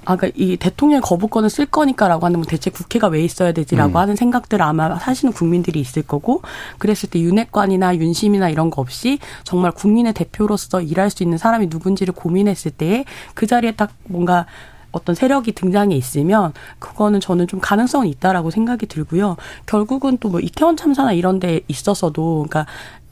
아, 0.05 0.17
그니까 0.17 0.37
이 0.39 0.57
대통령 0.57 1.01
거부권을 1.01 1.51
쓸 1.51 1.67
거니까라고 1.67 2.27
하는 2.27 2.41
건 2.41 2.47
대체 2.49 2.71
국회가 2.71 3.09
왜 3.09 3.23
있어야 3.23 3.53
되지라고 3.53 3.93
음. 3.93 3.97
하는 3.97 4.17
생각들을 4.17 4.63
아마 4.63 4.95
하시는 4.95 5.33
국민들이 5.33 5.81
있을 5.81 6.03
거고 6.03 6.43
그랬을 6.79 7.11
때 7.11 7.21
윤핵관이나 7.21 7.97
윤심이나 7.97 8.49
이런 8.49 8.71
거 8.71 8.81
없이 8.81 9.19
정말 9.45 9.73
국민의 9.73 10.15
대표로서 10.15 10.81
일할 10.81 11.11
수 11.11 11.23
있는 11.23 11.39
사람이 11.39 11.69
누군지를 11.71 12.15
고민했을 12.15 12.71
때에 12.71 13.05
그 13.35 13.47
자리에 13.47 13.73
딱 13.73 13.93
뭔가 14.05 14.47
어떤 14.93 15.15
세력이 15.15 15.53
등장해 15.53 15.95
있으면 15.97 16.53
그거는 16.79 17.21
저는 17.21 17.47
좀 17.47 17.61
가능성이 17.61 18.11
있다라고 18.11 18.51
생각이 18.51 18.87
들고요. 18.87 19.37
결국은 19.67 20.17
또 20.19 20.31
뭐 20.31 20.39
이태원 20.41 20.77
참사나 20.77 21.13
이런 21.13 21.41
데 21.41 21.61
있어서도 21.67 22.47
그러니까 22.49 22.67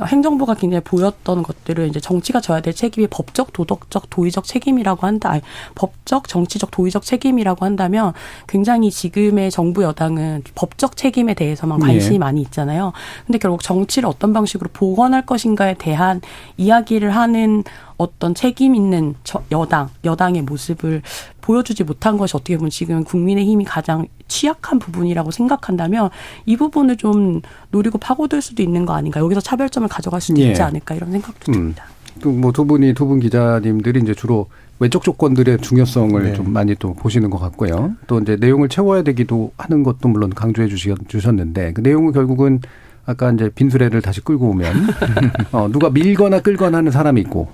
행정부가 0.06 0.54
굉장히 0.54 0.84
보였던 0.84 1.42
것들을 1.42 1.88
이제 1.88 1.98
정치가 1.98 2.40
져야 2.40 2.60
될 2.60 2.72
책임이 2.72 3.08
법적, 3.08 3.52
도덕적, 3.52 4.08
도의적 4.10 4.44
책임이라고 4.44 5.04
한다. 5.04 5.30
아니, 5.32 5.42
법적, 5.74 6.28
정치적, 6.28 6.70
도의적 6.70 7.02
책임이라고 7.02 7.64
한다면 7.64 8.12
굉장히 8.46 8.92
지금의 8.92 9.50
정부 9.50 9.82
여당은 9.82 10.44
법적 10.54 10.96
책임에 10.96 11.34
대해서만 11.34 11.80
관심이 11.80 12.14
예. 12.14 12.18
많이 12.18 12.40
있잖아요. 12.42 12.92
근데 13.26 13.38
결국 13.38 13.60
정치를 13.64 14.08
어떤 14.08 14.32
방식으로 14.32 14.70
복원할 14.72 15.26
것인가에 15.26 15.74
대한 15.74 16.20
이야기를 16.58 17.10
하는 17.10 17.64
어떤 17.96 18.36
책임 18.36 18.76
있는 18.76 19.16
저- 19.24 19.42
여당, 19.50 19.88
여당의 20.04 20.42
모습을 20.42 21.02
보여주지 21.48 21.82
못한 21.82 22.18
것이 22.18 22.36
어떻게 22.36 22.58
보면 22.58 22.68
지금 22.68 23.02
국민의힘이 23.04 23.64
가장 23.64 24.06
취약한 24.28 24.78
부분이라고 24.78 25.30
생각한다면 25.30 26.10
이 26.44 26.58
부분을 26.58 26.98
좀 26.98 27.40
노리고 27.70 27.96
파고들 27.96 28.42
수도 28.42 28.62
있는 28.62 28.84
거 28.84 28.92
아닌가. 28.92 29.18
여기서 29.20 29.40
차별점을 29.40 29.88
가져갈 29.88 30.20
수도 30.20 30.42
예. 30.42 30.48
있지 30.48 30.60
않을까 30.60 30.94
이런 30.94 31.10
생각도 31.10 31.50
음. 31.50 31.54
듭니다. 31.54 31.84
또뭐 32.20 32.52
두 32.52 32.66
분이 32.66 32.92
두 32.92 33.06
분 33.06 33.18
기자님들이 33.20 34.00
이제 34.00 34.12
주로 34.12 34.48
외적 34.78 35.02
조건들의 35.02 35.58
중요성을 35.62 36.22
네. 36.22 36.34
좀 36.34 36.52
많이 36.52 36.74
또 36.74 36.92
보시는 36.92 37.30
것 37.30 37.38
같고요. 37.38 37.94
또 38.06 38.20
이제 38.20 38.36
내용을 38.38 38.68
채워야 38.68 39.02
되기도 39.02 39.52
하는 39.56 39.82
것도 39.82 40.08
물론 40.08 40.28
강조해 40.28 40.68
주셨는데 40.68 41.72
그 41.72 41.80
내용은 41.80 42.12
결국은 42.12 42.60
아까 43.06 43.32
이제 43.32 43.48
빈수레를 43.54 44.02
다시 44.02 44.20
끌고 44.20 44.50
오면 44.50 44.74
어, 45.52 45.68
누가 45.72 45.88
밀거나 45.88 46.40
끌거나 46.40 46.76
하는 46.76 46.92
사람이 46.92 47.18
있고 47.22 47.48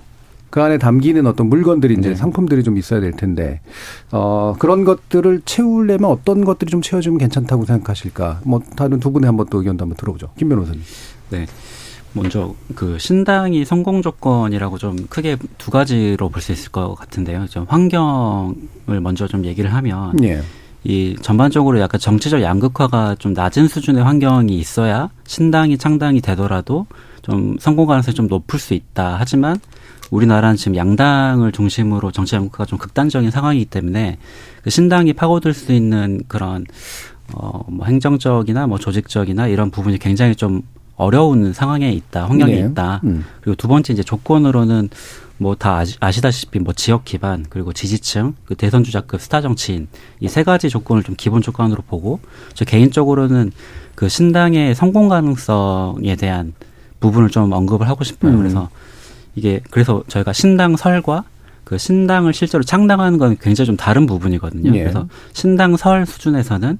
그 0.49 0.61
안에 0.61 0.77
담기는 0.77 1.25
어떤 1.27 1.47
물건들이 1.47 1.95
이제 1.95 2.09
네. 2.09 2.15
상품들이 2.15 2.63
좀 2.63 2.77
있어야 2.77 3.01
될 3.01 3.11
텐데 3.11 3.59
어 4.11 4.55
그런 4.57 4.85
것들을 4.85 5.41
채우려면 5.45 6.09
어떤 6.09 6.45
것들이 6.45 6.71
좀 6.71 6.81
채워지면 6.81 7.17
괜찮다고 7.17 7.65
생각하실까? 7.65 8.41
뭐 8.45 8.61
다른 8.75 8.99
두 8.99 9.11
분의 9.11 9.27
한번 9.27 9.47
또 9.49 9.57
의견도 9.59 9.83
한번 9.83 9.97
들어보죠. 9.97 10.29
김 10.37 10.49
변호사님. 10.49 10.81
네. 11.31 11.45
먼저 12.13 12.55
그 12.75 12.97
신당이 12.97 13.65
성공 13.65 14.01
조건이라고 14.01 14.77
좀 14.77 14.95
크게 15.09 15.35
두 15.57 15.69
가지로 15.71 16.29
볼 16.29 16.41
수 16.41 16.53
있을 16.53 16.71
것 16.71 16.95
같은데요. 16.95 17.45
좀 17.47 17.65
환경을 17.67 19.01
먼저 19.01 19.27
좀 19.27 19.43
얘기를 19.43 19.73
하면 19.73 20.13
예. 20.23 20.41
이 20.85 21.17
전반적으로 21.21 21.79
약간 21.81 21.99
정치적 21.99 22.41
양극화가 22.41 23.15
좀 23.19 23.33
낮은 23.33 23.67
수준의 23.67 24.03
환경이 24.03 24.55
있어야 24.57 25.09
신당이 25.25 25.77
창당이 25.77 26.21
되더라도 26.21 26.85
좀 27.21 27.57
성공 27.59 27.87
가능성이 27.87 28.13
좀 28.15 28.27
높을 28.27 28.59
수 28.59 28.73
있다. 28.75 29.17
하지만 29.19 29.57
우리나라는 30.11 30.55
지금 30.55 30.75
양당을 30.75 31.51
중심으로 31.51 32.11
정치 32.11 32.35
양극화가 32.35 32.65
좀 32.65 32.77
극단적인 32.79 33.31
상황이기 33.31 33.65
때문에 33.65 34.17
그 34.63 34.69
신당이 34.69 35.13
파고들 35.13 35.53
수 35.53 35.71
있는 35.73 36.21
그런 36.27 36.65
어뭐 37.33 37.85
행정적이나 37.85 38.67
뭐 38.67 38.77
조직적이나 38.77 39.47
이런 39.47 39.71
부분이 39.71 39.97
굉장히 39.97 40.35
좀 40.35 40.61
어려운 40.95 41.51
상황에 41.53 41.91
있다, 41.91 42.25
환경에 42.27 42.53
네. 42.61 42.67
있다. 42.67 43.01
음. 43.03 43.25
그리고 43.41 43.55
두 43.55 43.67
번째 43.67 43.91
이제 43.93 44.03
조건으로는 44.03 44.89
뭐 45.37 45.55
다 45.55 45.83
아시다시피 45.99 46.59
뭐 46.59 46.71
지역 46.73 47.03
기반 47.03 47.45
그리고 47.49 47.73
지지층 47.73 48.35
그 48.45 48.55
대선 48.55 48.85
주자급 48.85 49.19
스타 49.19 49.41
정치인 49.41 49.87
이 50.21 50.27
세 50.29 50.43
가지 50.43 50.69
조건을 50.69 51.03
좀 51.03 51.15
기본 51.17 51.41
조건으로 51.41 51.83
보고 51.85 52.21
저 52.53 52.63
개인적으로는 52.63 53.51
그 53.95 54.07
신당의 54.07 54.75
성공 54.75 55.09
가능성에 55.09 56.15
대한 56.15 56.53
부분을 57.01 57.29
좀 57.29 57.51
언급을 57.51 57.89
하고 57.89 58.05
싶어요. 58.05 58.31
음. 58.33 58.37
그래서 58.37 58.69
이게 59.35 59.61
그래서 59.69 60.03
저희가 60.07 60.33
신당 60.33 60.75
설과 60.75 61.23
그 61.63 61.77
신당을 61.77 62.33
실제로 62.33 62.63
창당하는 62.63 63.17
건 63.17 63.37
굉장히 63.41 63.65
좀 63.65 63.75
다른 63.77 64.05
부분이거든요. 64.05 64.73
예. 64.75 64.79
그래서 64.79 65.07
신당 65.33 65.75
설 65.77 66.05
수준에서는 66.05 66.77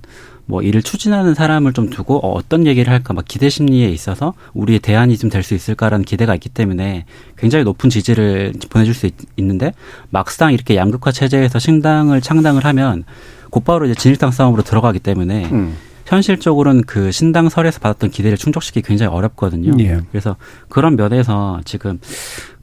뭐 0.48 0.62
이를 0.62 0.84
추진하는 0.84 1.34
사람을 1.34 1.74
좀 1.74 1.90
두고 1.90 2.20
어, 2.20 2.34
어떤 2.38 2.68
얘기를 2.68 2.94
할까 2.94 3.14
막 3.14 3.26
기대 3.28 3.50
심리에 3.50 3.90
있어서 3.90 4.36
우리의 4.54 4.78
대안이 4.80 5.18
좀 5.18 5.32
될 5.32 5.42
수 5.42 5.56
있을까라는 5.56 6.06
기대가 6.06 6.36
있기 6.36 6.50
때문에 6.50 7.06
굉장히 7.36 7.66
높은 7.66 7.90
지지를 7.90 8.54
보내줄 8.70 8.94
수 8.94 9.08
있, 9.08 9.16
있는데 9.38 9.74
막상 10.12 10.54
이렇게 10.54 10.76
양극화 10.76 11.12
체제에서 11.12 11.58
신당을 11.58 12.22
창당을 12.22 12.64
하면 12.66 13.06
곧바로 13.50 13.86
이제 13.86 13.96
진일당 13.96 14.30
싸움으로 14.32 14.62
들어가기 14.62 15.00
때문에 15.00 15.46
음. 15.52 15.76
현실적으로는 16.06 16.84
그 16.84 17.12
신당 17.12 17.50
설에서 17.50 17.80
받았던 17.80 18.12
기대를 18.12 18.38
충족시키기 18.38 18.88
굉장히 18.88 19.12
어렵거든요. 19.12 19.74
예. 19.80 20.02
그래서 20.12 20.36
그런 20.70 20.96
면에서 20.96 21.60
지금 21.66 22.00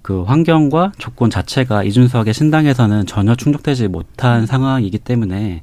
그 0.01 0.23
환경과 0.23 0.93
조건 0.99 1.31
자체가 1.31 1.85
이준석의 1.85 2.35
신당에서는 2.35 3.07
전혀 3.07 3.35
충족되지 3.35 3.89
못한 3.89 4.47
상황이기 4.47 4.99
때문에 4.99 5.63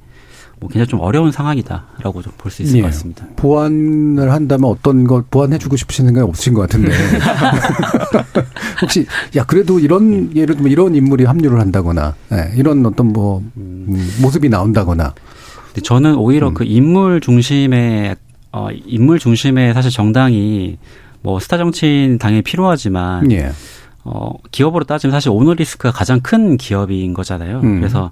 뭐 0.60 0.70
굉장히 0.70 0.88
좀 0.88 1.00
어려운 1.00 1.32
상황이다라고 1.32 2.22
좀볼수 2.22 2.64
있을 2.64 2.78
예. 2.78 2.82
것 2.82 2.88
같습니다. 2.88 3.26
보완을 3.38 4.32
한다면 4.32 4.70
어떤 4.70 5.06
걸 5.06 5.24
보완해주고 5.30 5.78
싶으신 5.78 6.06
생각이 6.06 6.28
없으신 6.28 6.54
것 6.54 6.62
같은데 6.62 6.92
혹시 8.82 9.06
야 9.38 9.46
그래도 9.46 9.80
이런 9.80 10.36
예를 10.36 10.56
들면 10.56 10.72
이런 10.72 10.96
인물이 10.96 11.24
합류를 11.24 11.60
한다거나 11.60 12.16
예, 12.34 12.52
이런 12.58 12.86
어떤 12.86 13.08
뭐 13.08 13.42
음, 13.56 14.10
모습이 14.22 14.50
나온다거나 14.50 15.14
근데 15.70 15.82
저는 15.82 16.16
오히려 16.16 16.50
음. 16.50 16.54
그 16.54 16.64
인물 16.64 17.22
중심의 17.22 18.16
어 18.52 18.70
인물 18.72 19.20
중심의 19.20 19.74
사실 19.74 19.92
정당이 19.92 20.78
뭐 21.22 21.40
스타 21.40 21.58
정치인 21.58 22.18
당연히 22.18 22.42
필요하지만 22.42 23.32
예. 23.32 23.52
어 24.04 24.32
기업으로 24.52 24.86
따지면 24.86 25.12
사실 25.12 25.30
오너 25.30 25.54
리스크가 25.54 25.92
가장 25.92 26.20
큰 26.22 26.58
기업인 26.58 27.14
거잖아요. 27.14 27.62
음. 27.62 27.80
그래서 27.80 28.12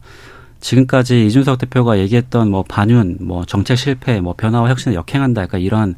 지금까지 0.59 1.25
이준석 1.27 1.59
대표가 1.59 1.99
얘기했던 1.99 2.49
뭐 2.49 2.63
반윤, 2.67 3.17
뭐 3.21 3.45
정책 3.45 3.77
실패, 3.77 4.19
뭐 4.21 4.33
변화와 4.35 4.69
혁신을 4.69 4.95
역행한다, 4.95 5.43
약간 5.43 5.61
이런 5.61 5.95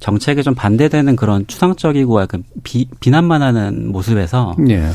정책에 0.00 0.42
좀 0.42 0.54
반대되는 0.54 1.14
그런 1.16 1.46
추상적이고 1.46 2.20
약간 2.20 2.42
비, 2.62 2.88
비난만 3.00 3.42
하는 3.42 3.92
모습에서 3.92 4.56
예. 4.68 4.90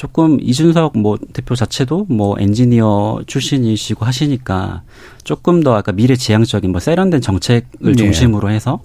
조금 0.00 0.38
이준석 0.40 0.96
뭐 0.96 1.18
대표 1.34 1.54
자체도 1.54 2.06
뭐 2.08 2.34
엔지니어 2.38 3.24
출신이시고 3.26 4.06
하시니까 4.06 4.80
조금 5.24 5.62
더 5.62 5.76
약간 5.76 5.94
미래지향적인 5.94 6.70
뭐 6.72 6.80
세련된 6.80 7.20
정책을 7.20 7.90
예. 7.90 7.92
중심으로 7.92 8.48
해서 8.48 8.80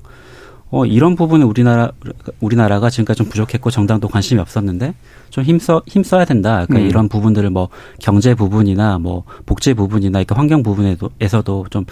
어 0.71 0.85
이런 0.85 1.15
부분은 1.15 1.47
우리나라 1.47 1.93
우리나라가 2.41 2.89
지금까지 2.89 3.19
좀 3.19 3.29
부족했고 3.29 3.71
정당도 3.71 4.09
관심이 4.09 4.41
없었는데 4.41 4.93
좀 5.29 5.45
힘써 5.45 5.81
힘써야 5.87 6.25
된다. 6.25 6.63
약간 6.63 6.81
음. 6.81 6.87
이런 6.89 7.07
부분들을 7.07 7.49
뭐 7.49 7.69
경제 8.01 8.35
부분이나 8.35 8.99
뭐 8.99 9.23
복지 9.45 9.73
부분이나 9.73 10.19
이렇게 10.19 10.35
환경 10.35 10.63
부분에서도 10.63 11.67
좀 11.69 11.85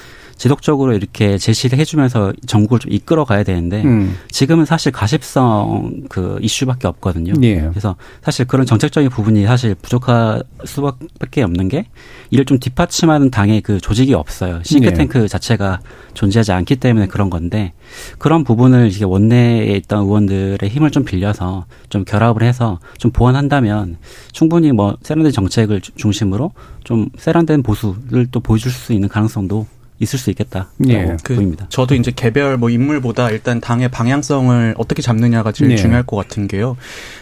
지속적으로 0.44 0.92
이렇게 0.94 1.38
제시를 1.38 1.80
해주면서 1.80 2.34
정국을 2.46 2.80
좀 2.80 2.92
이끌어 2.92 3.24
가야 3.24 3.44
되는데 3.44 3.82
음. 3.86 4.18
지금은 4.30 4.66
사실 4.66 4.92
가십성 4.92 6.02
그 6.10 6.38
이슈밖에 6.42 6.86
없거든요. 6.90 7.32
예. 7.44 7.62
그래서 7.62 7.96
사실 8.22 8.46
그런 8.46 8.66
정책적인 8.66 9.10
부분이 9.10 9.46
사실 9.46 9.74
부족할 9.76 10.44
수밖에 10.66 11.44
없는 11.44 11.70
게 11.70 11.86
이를 12.30 12.44
좀 12.44 12.60
뒷받침하는 12.60 13.32
당의 13.32 13.62
그 13.62 13.80
조직이 13.80 14.14
없어요. 14.14 14.60
싱크탱크 14.66 15.30
자체가 15.30 15.80
존재하지 16.14 16.52
않기 16.52 16.76
때문에 16.76 17.08
그런 17.08 17.30
건데 17.30 17.72
그런 18.18 18.44
부분을 18.44 18.90
이게 18.92 19.06
원내에 19.06 19.78
있던 19.78 20.04
의원들의 20.04 20.60
힘을 20.70 20.92
좀 20.92 21.06
빌려서 21.06 21.68
좀 21.88 22.04
결합을 22.04 22.44
해서 22.44 22.80
좀 22.98 23.12
보완한다면 23.12 23.96
충분히 24.34 24.74
뭐 24.74 24.98
세련된 25.04 25.32
정책을 25.32 25.80
주- 25.80 25.94
중심으로 25.96 26.52
좀 26.84 27.08
세련된 27.18 27.64
보수를 27.64 28.28
또 28.30 28.42
보여줄 28.42 28.74
수 28.74 28.92
있는 28.92 29.08
가능성도 29.08 29.68
있을 30.04 30.20
수 30.20 30.30
있겠다라고 30.30 30.70
예. 30.90 31.18
그 31.24 31.36
보입니다. 31.36 31.66
저도 31.70 31.96
이제 31.96 32.12
개별 32.16 32.58
뭐 32.58 32.70
인물보다 32.70 33.30
일단 33.32 33.60
당의 33.62 33.90
방향성을 33.90 34.76
어떻게 34.78 35.02
잡느냐가 35.02 35.52
제일 35.52 35.70
네. 35.70 35.76
중요할 35.76 36.04
것 36.04 36.16
같은 36.16 36.48
게요. 36.48 36.78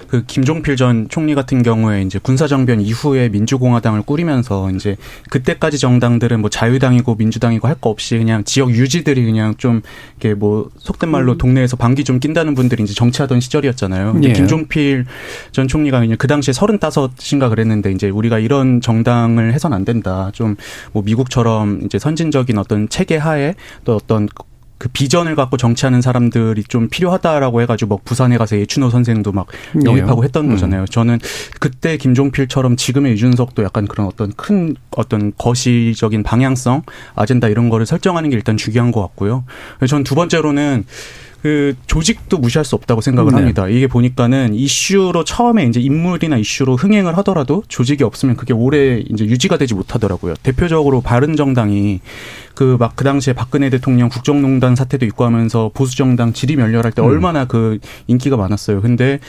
그 0.08 0.26
김종필 0.26 0.76
전 0.76 1.08
총리 1.10 1.36
같은 1.36 1.63
경우에 1.63 2.02
이제 2.02 2.20
군사정변 2.20 2.82
이후에 2.82 3.30
민주공화당을 3.30 4.02
꾸리면서 4.02 4.70
이제 4.72 4.98
그때까지 5.30 5.78
정당들은 5.80 6.41
뭐 6.41 6.50
자유당이고 6.50 7.15
민주당이고 7.15 7.67
할 7.67 7.76
거 7.82 7.89
없이 7.89 8.17
그냥 8.17 8.44
지역 8.44 8.70
유지들이 8.72 9.24
그냥 9.26 9.56
좀 9.58 9.82
이렇게 10.20 10.36
뭐 10.36 10.70
속된 10.78 11.10
말로 11.10 11.38
동네에서 11.38 11.78
방귀 11.78 12.04
좀 12.04 12.20
낀다는 12.20 12.54
분들이 12.54 12.84
이제 12.84 12.94
정치하던 12.94 13.39
시절이었잖아요. 13.39 14.13
근데 14.13 14.30
예. 14.30 14.34
김종필 14.34 15.06
전 15.52 15.67
총리가 15.67 16.04
이제 16.04 16.15
그 16.15 16.28
당시에 16.28 16.54
서른다섯인가 16.54 17.50
그랬는데 17.50 17.91
이제 17.91 18.10
우리가 18.10 18.38
이런 18.39 18.82
정당을 18.82 19.54
해선 19.54 19.74
안 19.74 19.86
된다. 19.86 20.30
좀 20.34 20.56
뭐 20.94 21.04
미국처럼 21.04 21.82
이제 21.86 22.00
선진적인 22.00 22.58
어떤 22.58 22.71
체계 22.90 23.18
하에 23.18 23.56
또 23.84 23.96
어떤 23.96 24.28
그 24.82 24.90
비전을 24.90 25.36
갖고 25.36 25.58
정치하는 25.58 26.02
사람들이 26.02 26.64
좀 26.64 26.90
필요하다라고 26.90 27.62
해가지고 27.62 27.98
막 27.98 28.04
부산에 28.04 28.40
가서 28.40 28.58
예춘호 28.58 28.90
선생도 28.90 29.32
막 29.32 29.46
영입하고 29.86 30.24
했던 30.24 30.46
음. 30.46 30.50
거잖아요. 30.50 30.86
저는 30.86 31.20
그때 31.60 31.98
김종필처럼 31.98 32.78
지금의 32.78 33.14
이준석도 33.14 33.64
약간 33.64 33.86
그런 33.86 34.08
어떤 34.08 34.34
큰 34.34 34.76
어떤 34.90 35.34
거시적인 35.38 36.24
방향성, 36.24 36.82
아젠다 37.14 37.50
이런 37.50 37.70
거를 37.70 37.86
설정하는 37.86 38.32
게 38.32 38.36
일단 38.36 38.58
중요한 38.58 38.92
것 38.92 39.02
같고요. 39.02 39.44
전 39.88 40.04
두 40.04 40.16
번째로는 40.16 40.86
그 41.42 41.76
조직도 41.88 42.38
무시할 42.38 42.64
수 42.64 42.76
없다고 42.76 43.02
생각을 43.02 43.32
네. 43.32 43.38
합니다. 43.38 43.68
이게 43.68 43.88
보니까는 43.88 44.54
이슈로 44.54 45.24
처음에 45.24 45.66
이제 45.66 45.80
인물이나 45.80 46.38
이슈로 46.38 46.76
흥행을 46.76 47.18
하더라도 47.20 47.64
조직이 47.68 48.04
없으면 48.04 48.36
그게 48.36 48.54
오래 48.54 49.00
이제 49.10 49.26
유지가 49.26 49.58
되지 49.58 49.74
못하더라고요. 49.74 50.36
대표적으로 50.44 51.02
바른 51.02 51.36
정당이 51.36 52.02
그 52.56 52.78
막 52.80 52.94
그 52.96 53.04
당시에 53.04 53.34
박근혜 53.34 53.70
대통령 53.70 54.10
국정농단 54.10 54.76
사태도 54.76 55.06
있고 55.08 55.26
하면서 55.26 55.72
보수 55.74 55.96
정당 55.96 56.34
질이 56.34 56.56
멸렬할 56.56 56.92
때 56.92 57.02
음. 57.02 57.08
얼마나 57.08 57.46
그 57.46 57.80
인기가 58.08 58.38
많았어요. 58.38 58.82
근데 58.82 59.20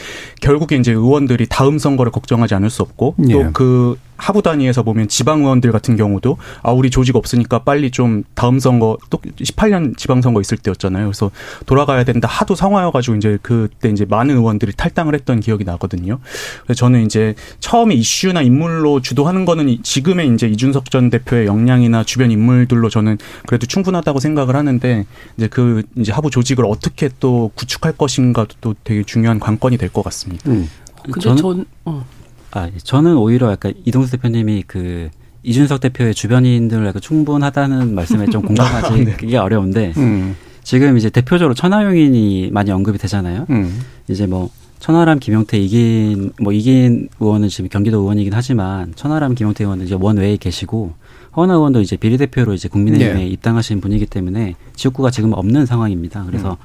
결국에 0.40 0.76
이제 0.76 0.92
의원들이 0.92 1.46
다음 1.48 1.78
선거를 1.78 2.12
걱정하지 2.12 2.54
않을 2.54 2.70
수 2.70 2.82
없고 2.82 3.14
예. 3.28 3.32
또그 3.34 3.96
하부 4.16 4.40
단위에서 4.42 4.84
보면 4.84 5.08
지방 5.08 5.40
의원들 5.40 5.72
같은 5.72 5.96
경우도 5.96 6.36
아 6.62 6.70
우리 6.70 6.90
조직 6.90 7.16
없으니까 7.16 7.60
빨리 7.64 7.90
좀 7.90 8.22
다음 8.34 8.60
선거 8.60 8.96
또 9.10 9.18
18년 9.18 9.96
지방 9.96 10.22
선거 10.22 10.40
있을 10.40 10.58
때였잖아요. 10.58 11.06
그래서 11.06 11.32
돌아가야 11.66 12.04
된다 12.04 12.28
하도 12.28 12.54
상화여 12.54 12.92
가지고 12.92 13.16
이제 13.16 13.38
그때 13.42 13.88
이제 13.88 14.04
많은 14.08 14.36
의원들이 14.36 14.74
탈당을 14.76 15.14
했던 15.14 15.40
기억이 15.40 15.64
나거든요. 15.64 16.20
그래서 16.64 16.78
저는 16.78 17.04
이제 17.04 17.34
처음에 17.58 17.96
이슈나 17.96 18.42
인물로 18.42 19.00
주도하는 19.00 19.44
거는 19.44 19.68
이- 19.68 19.82
지금의 19.82 20.28
이제 20.34 20.46
이준석 20.46 20.92
전 20.92 21.10
대표의 21.10 21.46
역량이나 21.46 22.04
주변 22.04 22.30
인물들로 22.30 22.90
저는 22.90 23.11
그래도 23.46 23.66
충분하다고 23.66 24.20
생각을 24.20 24.56
하는데 24.56 25.06
이제 25.36 25.48
그 25.48 25.82
이제 25.96 26.12
하부 26.12 26.30
조직을 26.30 26.64
어떻게 26.66 27.08
또 27.20 27.50
구축할 27.54 27.92
것인가도 27.96 28.54
또 28.60 28.74
되게 28.84 29.02
중요한 29.02 29.38
관건이 29.40 29.76
될 29.78 29.88
것 29.92 30.02
같습니다. 30.04 30.50
음. 30.50 30.68
근데 31.04 31.20
저는- 31.20 31.36
전 31.38 31.64
어. 31.84 32.04
아, 32.52 32.66
예. 32.66 32.72
저는 32.82 33.16
오히려 33.16 33.50
약간 33.50 33.72
이동수 33.84 34.12
대표님이 34.12 34.64
그 34.66 35.08
이준석 35.42 35.80
대표의 35.80 36.14
주변인들 36.14 36.86
약간 36.86 37.00
충분하다는 37.02 37.94
말씀에 37.94 38.26
좀 38.26 38.42
공감하지 38.46 39.04
그게 39.18 39.36
어려운데 39.36 39.92
음. 39.96 40.36
지금 40.62 40.96
이제 40.96 41.10
대표적으로 41.10 41.54
천하용인이 41.54 42.50
많이 42.52 42.70
언급이 42.70 42.98
되잖아요. 42.98 43.46
음. 43.50 43.80
이제 44.08 44.26
뭐 44.26 44.50
천하람, 44.78 45.18
김용태, 45.18 45.58
이긴 45.58 46.32
뭐 46.40 46.52
이긴 46.52 47.08
의원은 47.20 47.48
지금 47.48 47.68
경기도 47.70 48.00
의원이긴 48.00 48.32
하지만 48.34 48.92
천하람, 48.96 49.34
김용태 49.34 49.64
의원은 49.64 49.86
이제 49.86 49.96
원외에 49.98 50.36
계시고 50.36 50.92
허나 51.36 51.54
의원도 51.54 51.80
이제 51.80 51.96
비례대표로 51.96 52.52
이제 52.54 52.68
국민의힘에 52.68 53.14
네. 53.14 53.26
입당하신 53.26 53.80
분이기 53.80 54.06
때문에 54.06 54.54
지역구가 54.76 55.10
지금 55.10 55.32
없는 55.32 55.64
상황입니다. 55.66 56.24
그래서 56.26 56.52
음. 56.52 56.56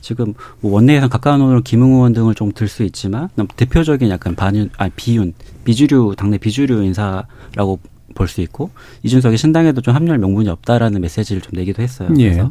지금 0.00 0.34
뭐 0.60 0.72
원내에서 0.72 1.08
가까운 1.08 1.40
의원으로 1.40 1.62
김웅 1.62 1.92
의원 1.94 2.12
등을 2.12 2.34
좀 2.34 2.52
들 2.52 2.66
수 2.68 2.82
있지만 2.82 3.28
대표적인 3.56 4.08
약간 4.10 4.34
반윤, 4.34 4.70
아 4.78 4.88
비윤, 4.96 5.34
비주류 5.64 6.14
당내 6.16 6.38
비주류 6.38 6.82
인사라고 6.84 7.78
볼 8.14 8.26
수 8.26 8.40
있고 8.40 8.70
이준석이 9.04 9.36
신당에도 9.36 9.80
좀 9.80 9.94
합류할 9.94 10.18
명분이 10.18 10.48
없다라는 10.48 11.00
메시지를 11.00 11.40
좀 11.42 11.52
내기도 11.54 11.80
했어요. 11.82 12.08
예. 12.18 12.30
그래서 12.30 12.50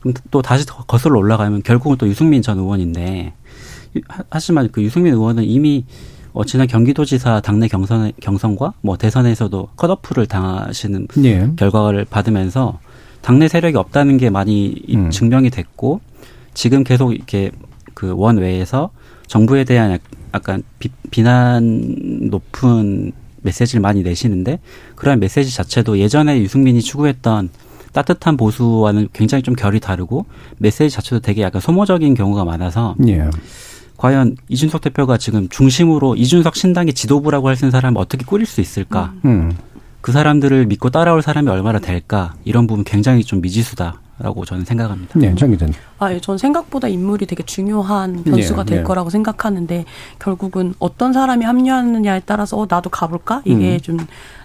그럼 0.00 0.14
또 0.30 0.40
다시 0.42 0.64
더 0.66 0.82
거슬러 0.84 1.18
올라가면 1.18 1.62
결국은 1.62 1.98
또 1.98 2.08
유승민 2.08 2.40
전 2.42 2.58
의원인데 2.58 3.34
하- 4.08 4.24
하지만 4.30 4.70
그 4.72 4.82
유승민 4.82 5.12
의원은 5.12 5.44
이미 5.44 5.84
어, 6.34 6.44
지난 6.44 6.66
경기도지사 6.66 7.40
당내 7.40 7.68
경선 7.68 8.10
경선과 8.20 8.74
뭐 8.80 8.96
대선에서도 8.96 9.68
컷오프를 9.76 10.26
당하시는 10.26 11.06
예. 11.24 11.48
결과를 11.56 12.04
받으면서 12.06 12.80
당내 13.22 13.46
세력이 13.46 13.76
없다는 13.76 14.16
게 14.18 14.30
많이 14.30 14.66
이- 14.66 14.96
음. 14.96 15.10
증명이 15.10 15.50
됐고 15.50 16.00
지금 16.52 16.82
계속 16.82 17.12
이렇게 17.14 17.52
그 17.94 18.12
원외에서 18.16 18.90
정부에 19.28 19.62
대한 19.62 19.92
약- 19.92 20.00
약간 20.34 20.64
비, 20.80 20.88
비난 21.12 21.86
높은 22.30 23.12
메시지를 23.42 23.80
많이 23.80 24.02
내시는데 24.02 24.58
그러한 24.96 25.20
메시지 25.20 25.54
자체도 25.54 25.98
예전에 26.00 26.40
유승민이 26.40 26.82
추구했던 26.82 27.50
따뜻한 27.92 28.36
보수와는 28.36 29.08
굉장히 29.12 29.42
좀 29.42 29.54
결이 29.54 29.78
다르고 29.78 30.26
메시지 30.58 30.90
자체도 30.90 31.20
되게 31.20 31.42
약간 31.42 31.60
소모적인 31.60 32.14
경우가 32.14 32.44
많아서 32.44 32.96
예. 33.06 33.30
과연 33.96 34.36
이준석 34.48 34.80
대표가 34.80 35.16
지금 35.18 35.48
중심으로 35.48 36.16
이준석 36.16 36.56
신당의 36.56 36.94
지도부라고 36.94 37.48
할 37.48 37.56
수 37.56 37.64
있는 37.64 37.70
사람을 37.70 38.00
어떻게 38.00 38.24
꾸릴 38.24 38.46
수 38.46 38.60
있을까? 38.60 39.12
음. 39.24 39.56
그 40.00 40.12
사람들을 40.12 40.66
믿고 40.66 40.90
따라올 40.90 41.22
사람이 41.22 41.48
얼마나 41.48 41.78
될까? 41.78 42.34
이런 42.44 42.66
부분 42.66 42.84
굉장히 42.84 43.24
좀 43.24 43.40
미지수다 43.40 44.00
라고 44.18 44.44
저는 44.44 44.64
생각합니다. 44.64 45.18
네, 45.18 45.34
장 45.34 45.50
기자님. 45.50 45.74
아, 45.98 46.12
예, 46.12 46.20
전 46.20 46.38
생각보다 46.38 46.86
인물이 46.88 47.26
되게 47.26 47.42
중요한 47.42 48.22
변수가 48.22 48.62
예, 48.62 48.64
될 48.64 48.78
예. 48.78 48.82
거라고 48.84 49.10
생각하는데 49.10 49.84
결국은 50.20 50.74
어떤 50.78 51.12
사람이 51.12 51.44
합류하느냐에 51.44 52.22
따라서 52.26 52.56
어, 52.58 52.66
나도 52.68 52.90
가볼까 52.90 53.42
이게 53.44 53.74
음. 53.74 53.80
좀 53.80 53.96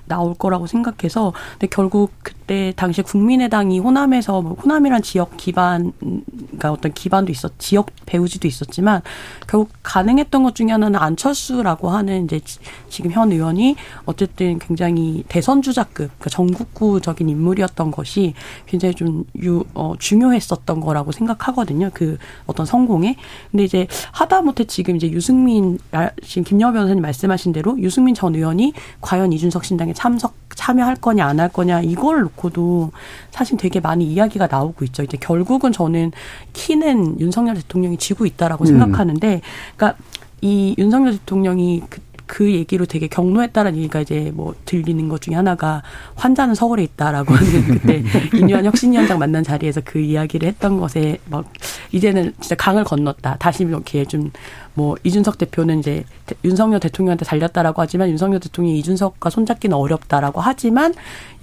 나올 0.10 0.34
거라고 0.34 0.68
생각해서 0.68 1.32
근데 1.54 1.68
결국 1.68 2.12
그때 2.22 2.74
당시 2.76 3.02
국민의당이 3.02 3.80
호남에서 3.80 4.42
뭐 4.42 4.54
호남이란 4.56 5.02
지역 5.04 5.38
기반 5.38 5.94
그러니까 6.00 6.72
어떤 6.74 6.92
기반도 6.94 7.32
있었 7.32 7.54
지역 7.60 7.88
배우지도 8.06 8.48
있었지만 8.48 9.02
결국 9.48 9.70
가능했던 9.84 10.44
것 10.44 10.56
중에 10.56 10.68
하나는 10.72 11.00
안철수라고 11.00 11.90
하는 11.90 12.26
이제 12.26 12.40
지- 12.42 12.60
지금 12.90 13.12
현 13.12 13.32
의원이 13.32 13.76
어쨌든 14.06 14.60
굉장히 14.60 15.24
대선 15.30 15.62
주자급 15.62 16.10
그러니까 16.18 16.30
전국구적인 16.30 17.30
인물이었던 17.30 17.92
것이 17.92 18.34
굉장히 18.66 18.96
좀 18.96 19.24
유, 19.42 19.64
어, 19.76 19.94
중요했었던 19.98 20.80
거라고 20.82 21.12
생각하거든요. 21.12 21.92
그 21.94 22.18
어떤 22.48 22.66
성공에. 22.66 23.16
근데 23.52 23.64
이제 23.64 23.88
하다못해 24.12 24.66
지금 24.66 24.96
이제 24.96 25.10
유승민 25.12 25.78
아, 25.92 26.10
지금 26.24 26.44
김여우 26.44 26.74
변호사님 26.74 27.02
말씀하신 27.02 27.54
대로 27.54 27.80
유승민 27.80 28.16
전 28.16 28.34
의원이 28.36 28.74
과연 29.02 29.32
이준석 29.34 29.64
신당에 29.66 29.94
참석 30.00 30.34
참여할 30.56 30.96
거냐 30.96 31.26
안 31.28 31.42
할 31.42 31.50
거냐 31.50 31.82
이걸 31.82 32.22
놓고도 32.22 32.92
사실 33.32 33.58
되게 33.58 33.82
많이 33.82 34.06
이야기가 34.06 34.48
나오고 34.48 34.86
있죠. 34.86 35.04
이제 35.04 35.18
결국은 35.18 35.74
저는 35.74 36.14
키는 36.54 37.20
윤석열 37.20 37.56
대통령이 37.56 37.98
쥐고 37.98 38.26
있다라고 38.26 38.64
음. 38.64 38.68
생각하는데, 38.68 39.42
그러니까 39.76 40.02
이 40.40 40.74
윤석열 40.78 41.18
대통령이 41.18 41.84
그, 41.90 42.00
그 42.30 42.52
얘기로 42.54 42.86
되게 42.86 43.08
경로했다는 43.08 43.76
얘기가 43.78 44.02
이제 44.02 44.32
뭐 44.36 44.54
들리는 44.66 45.10
것 45.10 45.20
중에 45.20 45.34
하나가 45.34 45.82
환자는 46.16 46.54
서울에 46.54 46.84
있다라고 46.84 47.34
하는 47.34 47.66
그때 47.66 48.04
인유한 48.38 48.66
혁신위원장 48.66 49.18
만난 49.18 49.44
자리에서 49.44 49.82
그 49.84 49.98
이야기를 50.00 50.48
했던 50.48 50.80
것에 50.80 51.18
막 51.26 51.52
이제는 51.92 52.34
진짜 52.40 52.54
강을 52.56 52.84
건넜다. 52.84 53.38
다시 53.40 53.64
이렇게 53.64 54.06
좀 54.06 54.32
뭐 54.76 54.96
이준석 55.04 55.38
대표는 55.38 55.80
이제 55.80 56.06
대- 56.26 56.36
윤석열 56.46 56.80
대통령한테 56.80 57.26
달렸다라고 57.26 57.82
하지만 57.82 58.10
윤석열 58.10 58.40
대통령이 58.40 58.80
이준석과 58.80 59.30
손잡기는 59.30 59.76
어렵다라고 59.76 60.40
하지만 60.40 60.94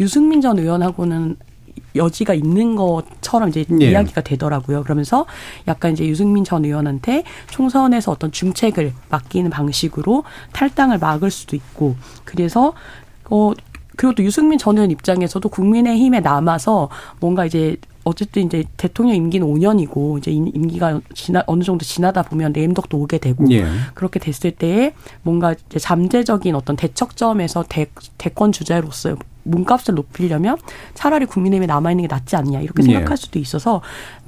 유승민 0.01 0.40
전 0.40 0.59
의원하고는 0.59 1.37
여지가 1.95 2.35
있는 2.35 2.77
것처럼 2.77 3.49
이제 3.49 3.65
예. 3.81 3.91
이야기가 3.91 4.21
되더라고요. 4.23 4.83
그러면서 4.83 5.27
약간 5.69 5.93
이제 5.93 6.07
유승민 6.07 6.45
전 6.45 6.65
의원한테 6.65 7.25
총선에서 7.51 8.12
어떤 8.12 8.31
중책을 8.33 8.93
맡기는 9.09 9.51
방식으로 9.51 10.25
탈당을 10.53 10.99
막을 10.99 11.31
수도 11.31 11.57
있고 11.57 11.97
그래서 12.25 12.75
어 13.31 13.53
그리고 13.97 14.15
또 14.15 14.23
유승민 14.25 14.59
전 14.59 14.77
의원 14.77 14.91
입장에서도 14.91 15.49
국민의힘에 15.49 16.21
남아서 16.21 16.91
뭔가 17.19 17.47
이제 17.47 17.77
어쨌든 18.05 18.45
이제 18.47 18.62
대통령 18.77 19.17
임기는 19.17 19.45
5년이고 19.47 20.19
이제 20.19 20.31
임- 20.31 20.47
임기가 20.55 21.01
지나 21.15 21.43
어느 21.47 21.65
정도 21.65 21.85
지나다 21.85 22.23
보면 22.23 22.53
내임덕도 22.53 22.97
오게 22.99 23.19
되고 23.19 23.51
예. 23.51 23.65
그렇게 23.95 24.21
됐을 24.21 24.53
때에 24.53 24.93
뭔가 25.23 25.55
이제 25.69 25.79
잠재적인 25.81 26.55
어떤 26.55 26.77
대척점에서 26.77 27.65
대, 27.69 27.87
대권 28.19 28.53
주자로서 28.53 29.17
몸값을 29.47 29.95
높이려면 29.95 30.57
차라리 30.95 31.27
국민의힘에 31.27 31.67
남아있는 31.67 32.07
게 32.07 32.09
낫지 32.09 32.37
않냐 32.37 32.61
이렇게 32.61 32.83
예. 32.83 32.93
생각할 32.93 33.17
수도 33.17 33.39
있어서 33.39 33.81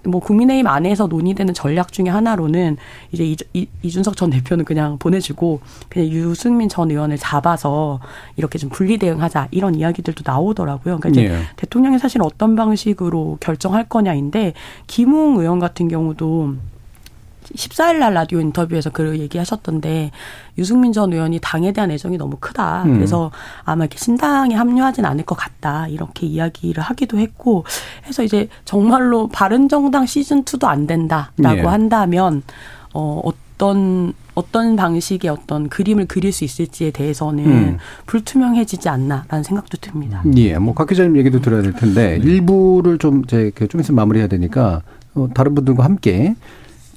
뭐 0.04 0.20
국민의힘 0.20 0.66
안에서 0.66 1.06
논의되는 1.06 1.54
전략 1.54 1.92
중에 1.92 2.08
하나로는 2.08 2.76
이제 3.12 3.24
이, 3.24 3.36
이, 3.52 3.66
이준석 3.82 4.16
전 4.16 4.30
대표는 4.30 4.64
그냥 4.64 4.98
보내주고 4.98 5.60
그냥 5.88 6.08
유승민 6.08 6.68
전 6.68 6.90
의원을 6.90 7.18
잡아서 7.18 8.00
이렇게 8.36 8.58
좀 8.58 8.70
분리 8.70 8.98
대응하자 8.98 9.48
이런 9.50 9.74
이야기들도 9.74 10.22
나오더라고요. 10.24 10.98
그러니까 10.98 11.08
이제 11.08 11.24
예. 11.24 11.40
대통령이 11.56 11.98
사실 11.98 12.22
어떤 12.22 12.56
방식으로 12.56 13.38
결정할 13.40 13.88
거냐인데 13.88 14.54
김웅 14.86 15.38
의원 15.38 15.58
같은 15.58 15.88
경우도 15.88 16.54
14일 17.54 17.98
날 17.98 18.14
라디오 18.14 18.40
인터뷰에서 18.40 18.90
그 18.90 19.18
얘기하셨던데 19.18 20.10
유승민 20.58 20.92
전 20.92 21.12
의원이 21.12 21.38
당에 21.42 21.72
대한 21.72 21.90
애정이 21.90 22.18
너무 22.18 22.36
크다. 22.40 22.82
음. 22.84 22.94
그래서 22.94 23.30
아마 23.64 23.84
이렇게 23.84 23.98
신당에 23.98 24.54
합류하진 24.54 25.04
않을 25.04 25.24
것 25.24 25.34
같다. 25.34 25.88
이렇게 25.88 26.26
이야기를 26.26 26.82
하기도 26.82 27.18
했고 27.18 27.64
해서 28.06 28.22
이제 28.22 28.48
정말로 28.64 29.28
바른 29.28 29.68
정당 29.68 30.06
시즌 30.06 30.44
2도 30.44 30.66
안 30.66 30.86
된다라고 30.86 31.58
예. 31.58 31.62
한다면 31.62 32.42
어 32.94 33.20
어떤 33.24 34.12
어떤 34.34 34.76
방식의 34.76 35.30
어떤 35.30 35.68
그림을 35.68 36.06
그릴 36.06 36.32
수 36.32 36.44
있을지에 36.44 36.92
대해서는 36.92 37.44
음. 37.44 37.78
불투명해지지 38.06 38.88
않나라는 38.88 39.42
생각도 39.42 39.78
듭니다. 39.80 40.22
예, 40.36 40.56
뭐 40.58 40.74
각 40.74 40.88
기자님 40.88 41.16
얘기도 41.16 41.40
들어야 41.40 41.62
될 41.62 41.72
텐데 41.72 42.18
일부를 42.22 42.98
좀 42.98 43.22
이제 43.24 43.50
그좀 43.54 43.80
있으면 43.80 43.96
마무리해야 43.96 44.28
되니까 44.28 44.82
어, 45.14 45.28
다른 45.34 45.54
분들과 45.56 45.84
함께 45.84 46.36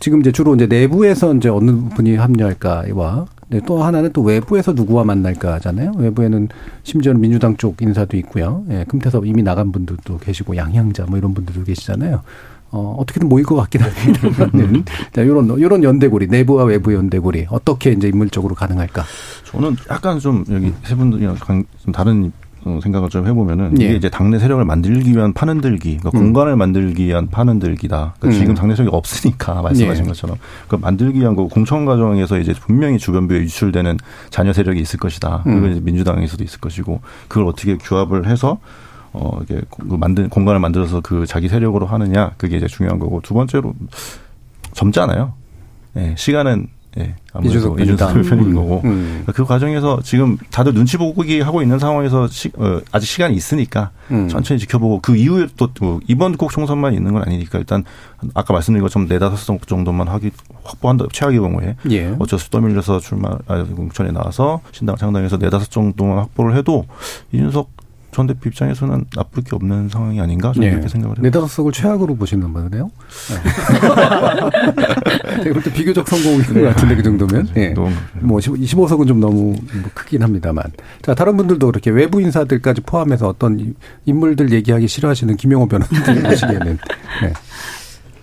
지금 0.01 0.19
이제 0.19 0.31
주로 0.31 0.55
이제 0.55 0.65
내부에서 0.65 1.33
이제 1.35 1.47
어느 1.47 1.71
분이 1.95 2.15
합류할까와 2.15 3.25
네, 3.49 3.61
또 3.67 3.83
하나는 3.83 4.11
또 4.13 4.21
외부에서 4.23 4.73
누구와 4.73 5.03
만날까잖아요. 5.03 5.91
외부에는 5.97 6.49
심지어는 6.83 7.21
민주당 7.21 7.55
쪽 7.57 7.79
인사도 7.81 8.17
있고요. 8.17 8.63
예, 8.71 8.83
금태섭 8.87 9.25
이미 9.27 9.43
나간 9.43 9.71
분들도 9.71 10.17
계시고 10.17 10.55
양향자 10.57 11.05
뭐 11.07 11.17
이런 11.19 11.33
분들도 11.35 11.63
계시잖아요. 11.65 12.21
어, 12.71 12.95
어떻게든 12.97 13.27
모일 13.29 13.45
것 13.45 13.55
같긴 13.57 13.81
합니다만은 13.81 14.85
자, 15.13 15.25
요런 15.27 15.61
요런 15.61 15.83
연대고리 15.83 16.27
내부와 16.27 16.63
외부 16.63 16.93
연대고리 16.95 17.47
어떻게 17.49 17.91
이제 17.91 18.07
인물적으로 18.07 18.55
가능할까? 18.55 19.03
저는 19.45 19.75
약간 19.91 20.17
좀 20.19 20.43
여기 20.49 20.73
세 20.83 20.95
분들이랑 20.95 21.35
강- 21.39 21.65
좀 21.83 21.91
다른 21.91 22.25
어, 22.25 22.31
생각을 22.63 23.09
좀 23.09 23.27
해보면은 23.27 23.73
이게 23.73 23.91
예. 23.91 23.95
이제 23.95 24.09
당내 24.09 24.37
세력을 24.39 24.63
만들기 24.63 25.11
위한 25.11 25.33
파는들기, 25.33 25.97
그러니까 25.97 26.11
음. 26.13 26.25
공간을 26.25 26.55
만들기 26.55 27.05
위한 27.05 27.27
파는들기다. 27.27 28.15
그러니까 28.19 28.27
음. 28.27 28.31
지금 28.39 28.55
당내 28.55 28.75
세력이 28.75 28.95
없으니까 28.95 29.61
말씀하신 29.63 30.05
예. 30.05 30.07
것처럼 30.07 30.37
그 30.67 30.75
만들기 30.75 31.19
위한 31.19 31.35
거 31.35 31.47
공천 31.47 31.85
과정에서 31.85 32.39
이제 32.39 32.53
분명히 32.53 32.97
주변부에 32.99 33.39
유출되는 33.39 33.97
자녀 34.29 34.53
세력이 34.53 34.79
있을 34.79 34.99
것이다. 34.99 35.41
그리고 35.43 35.59
음. 35.59 35.71
이제 35.71 35.79
민주당에서도 35.81 36.43
있을 36.43 36.59
것이고 36.59 37.01
그걸 37.27 37.47
어떻게 37.47 37.77
규합을 37.77 38.27
해서 38.27 38.59
어 39.13 39.39
이게 39.43 39.61
그 39.69 39.95
만든 39.95 40.29
공간을 40.29 40.59
만들어서 40.59 41.01
그 41.01 41.25
자기 41.25 41.49
세력으로 41.49 41.85
하느냐 41.85 42.31
그게 42.37 42.57
이제 42.57 42.67
중요한 42.67 42.99
거고 42.99 43.21
두 43.21 43.33
번째로 43.33 43.73
젊잖아요. 44.73 45.33
예, 45.97 46.15
시간은 46.17 46.67
예, 46.97 47.15
아무래도 47.31 47.79
이준석 47.79 48.15
음. 48.15 48.53
거고 48.53 48.81
음. 48.83 49.21
그러니까 49.23 49.31
그 49.31 49.45
과정에서 49.45 50.01
지금 50.03 50.37
다들 50.49 50.73
눈치 50.73 50.97
보기 50.97 51.39
하고 51.39 51.61
있는 51.61 51.79
상황에서 51.79 52.27
시, 52.27 52.51
어, 52.57 52.81
아직 52.91 53.07
시간이 53.07 53.33
있으니까 53.33 53.91
음. 54.11 54.27
천천히 54.27 54.59
지켜보고 54.59 54.99
그 55.01 55.15
이후에 55.15 55.47
또 55.55 55.69
어, 55.81 55.99
이번 56.07 56.35
꼭 56.35 56.51
총선만 56.51 56.93
있는 56.93 57.13
건 57.13 57.23
아니니까 57.23 57.59
일단 57.59 57.85
아까 58.33 58.53
말씀드린 58.53 58.83
것처럼 58.83 59.07
네다섯 59.07 59.39
석 59.39 59.67
정도만 59.67 60.09
하기 60.09 60.31
확보한다 60.63 61.05
최악의 61.13 61.39
경우에 61.39 61.75
예. 61.91 62.13
어쩔 62.19 62.37
수 62.37 62.49
떠밀려서 62.49 62.99
출마 62.99 63.37
아, 63.47 63.63
공천에 63.63 64.11
나와서 64.11 64.59
신당 64.73 64.97
창당해서 64.97 65.37
네다섯 65.37 65.71
정도만 65.71 66.17
확보를 66.17 66.57
해도 66.57 66.85
이준석 67.31 67.80
전 68.11 68.27
대표 68.27 68.49
입장에서는 68.49 69.05
나쁠 69.15 69.43
게 69.43 69.55
없는 69.55 69.87
상황이 69.89 70.19
아닌가 70.19 70.51
저는 70.53 70.67
예. 70.67 70.71
이렇게 70.73 70.87
생각을 70.89 71.17
해요. 71.17 71.23
네다섯 71.23 71.49
석을 71.49 71.71
최악으로 71.71 72.15
보시는 72.15 72.51
거네요. 72.51 72.91
네. 73.29 73.41
제가 75.43 75.53
볼때 75.53 75.73
비교적 75.73 76.07
성공인 76.07 76.43
것 76.43 76.61
같은데 76.73 76.95
그 76.95 77.03
정도면. 77.03 77.49
예. 77.55 77.69
너무 77.69 77.91
뭐 78.19 78.39
25석은 78.39 79.07
좀 79.07 79.19
너무 79.19 79.51
뭐 79.53 79.89
크긴 79.93 80.23
합니다만. 80.23 80.63
자 81.01 81.13
다른 81.15 81.37
분들도 81.37 81.65
그렇게 81.67 81.89
외부 81.89 82.21
인사들까지 82.21 82.81
포함해서 82.81 83.27
어떤 83.29 83.59
이- 83.59 83.73
인물들 84.05 84.51
얘기하기 84.51 84.87
싫어하시는 84.87 85.35
김용호 85.37 85.67
변호사님 85.67 86.23
하시기에는. 86.25 86.77
네. 87.23 87.33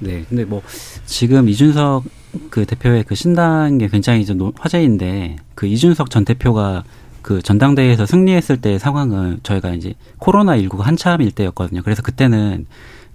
네, 0.00 0.24
근데 0.28 0.44
뭐 0.44 0.62
지금 1.06 1.48
이준석 1.48 2.04
그 2.50 2.64
대표의 2.66 3.04
그 3.04 3.14
신당이 3.14 3.88
굉장히 3.88 4.20
이제 4.20 4.34
노- 4.34 4.52
화제인데 4.58 5.36
그 5.54 5.66
이준석 5.66 6.10
전 6.10 6.24
대표가 6.24 6.84
그 7.28 7.42
전당대회에서 7.42 8.06
승리했을 8.06 8.62
때 8.62 8.78
상황은 8.78 9.40
저희가 9.42 9.74
이제 9.74 9.92
코로나 10.16 10.56
19가 10.56 10.78
한참일 10.78 11.30
때였거든요. 11.30 11.82
그래서 11.82 12.00
그때는 12.00 12.64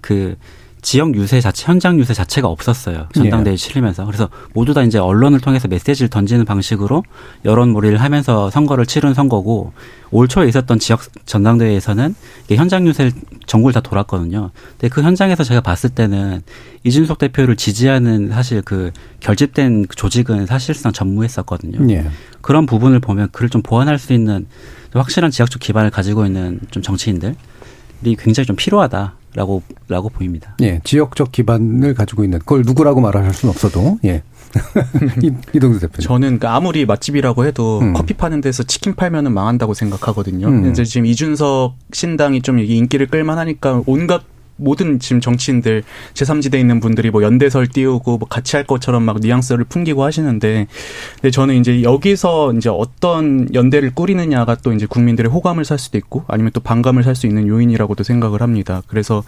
그 0.02 0.36
지역 0.84 1.16
유세 1.16 1.42
자체, 1.42 1.66
현장 1.66 1.98
유세 1.98 2.14
자체가 2.14 2.48
없었어요. 2.48 3.08
전당대회 3.14 3.56
치르면서. 3.56 4.06
그래서 4.06 4.30
모두 4.54 4.74
다 4.74 4.84
이제 4.84 5.00
언론을 5.00 5.40
통해서 5.40 5.68
메시지를 5.68 6.10
던지는 6.10 6.46
방식으로 6.46 7.04
여론몰이를 7.46 8.00
하면서 8.00 8.52
선거를 8.52 8.86
치른 8.86 9.14
선거고 9.14 9.72
올 10.12 10.28
초에 10.28 10.48
있었던 10.50 10.78
지역 10.80 11.02
전당대회에서는 11.26 12.14
이게 12.46 12.58
현장 12.58 12.86
유세를 12.86 13.14
전국을 13.48 13.74
다 13.74 13.80
돌았거든요. 13.80 14.52
근데 14.72 14.90
그 14.90 15.02
현장에서 15.02 15.44
제가 15.44 15.62
봤을 15.62 15.90
때는 15.90 16.44
이준석 16.84 17.18
대표를 17.18 17.56
지지하는 17.56 18.30
사실 18.30 18.62
그 18.62 18.92
결집된 19.22 19.88
그 19.88 19.96
조직은 19.96 20.46
사실상 20.46 20.92
전무했었거든요. 20.92 21.90
예. 21.94 22.06
그런 22.42 22.66
부분을 22.66 23.00
보면 23.00 23.30
그를 23.32 23.50
좀 23.50 23.62
보완할 23.62 23.98
수 23.98 24.12
있는 24.12 24.46
확실한 24.92 25.32
지역적 25.32 25.62
기반을 25.62 25.92
가지고 25.92 26.26
있는 26.26 26.60
좀 26.72 26.84
정치인들이 26.84 27.36
굉장히 28.20 28.46
좀 28.46 28.58
필요하다 28.58 29.16
라고 29.36 29.64
라고 29.88 30.10
보입니다. 30.10 30.56
예. 30.62 30.80
지역적 30.84 31.32
기반을 31.32 31.94
가지고 31.94 32.24
있는 32.24 32.40
그걸 32.40 32.62
누구라고 32.66 33.02
말할 33.02 33.34
수는 33.34 33.52
없어도 33.52 33.98
예. 34.06 34.22
이동수 35.54 35.80
대표. 35.80 36.02
저는 36.02 36.40
그 36.40 36.48
아무리 36.48 36.86
맛집이라고 36.86 37.46
해도 37.46 37.80
음. 37.80 37.94
커피 37.94 38.14
파는 38.14 38.42
데서 38.42 38.64
치킨 38.64 38.94
팔면은 38.94 39.34
망한다고 39.34 39.74
생각하거든요. 39.74 40.48
음. 40.48 40.70
이제 40.70 40.84
지금 40.84 41.06
이준석 41.08 41.76
신당이 41.92 42.42
좀 42.42 42.60
인기를 42.60 43.08
끌만하니까 43.08 43.82
온갖 43.88 44.24
모든 44.58 45.00
지금 45.00 45.22
정치인들 45.22 45.84
제3지대에 46.14 46.60
있는 46.60 46.80
분들이 46.80 47.10
뭐 47.10 47.24
연대설 47.24 47.68
띄우고 47.68 48.18
뭐 48.18 48.28
같이 48.28 48.56
할 48.56 48.66
것처럼 48.66 49.04
막 49.04 49.20
뉘앙스를 49.20 49.66
풍기고 49.66 50.04
하시는데 50.04 50.68
근데 51.16 51.32
저는 51.32 51.56
이제 51.56 51.84
여기서 51.84 52.54
이제 52.54 52.70
어떤 52.70 53.48
연대를 53.54 53.94
꾸리느냐가 53.96 54.56
또 54.56 54.74
이제 54.74 54.86
국민들의 54.86 55.32
호감을 55.32 55.64
살 55.66 55.80
수도 55.80 55.98
있고 55.98 56.26
아니면 56.28 56.52
또 56.54 56.60
반감을 56.60 57.04
살 57.04 57.16
수 57.16 57.28
있는 57.28 57.48
요인이라고도 57.48 58.04
생각을 58.04 58.42
합니다. 58.42 58.82
그래서 58.88 59.24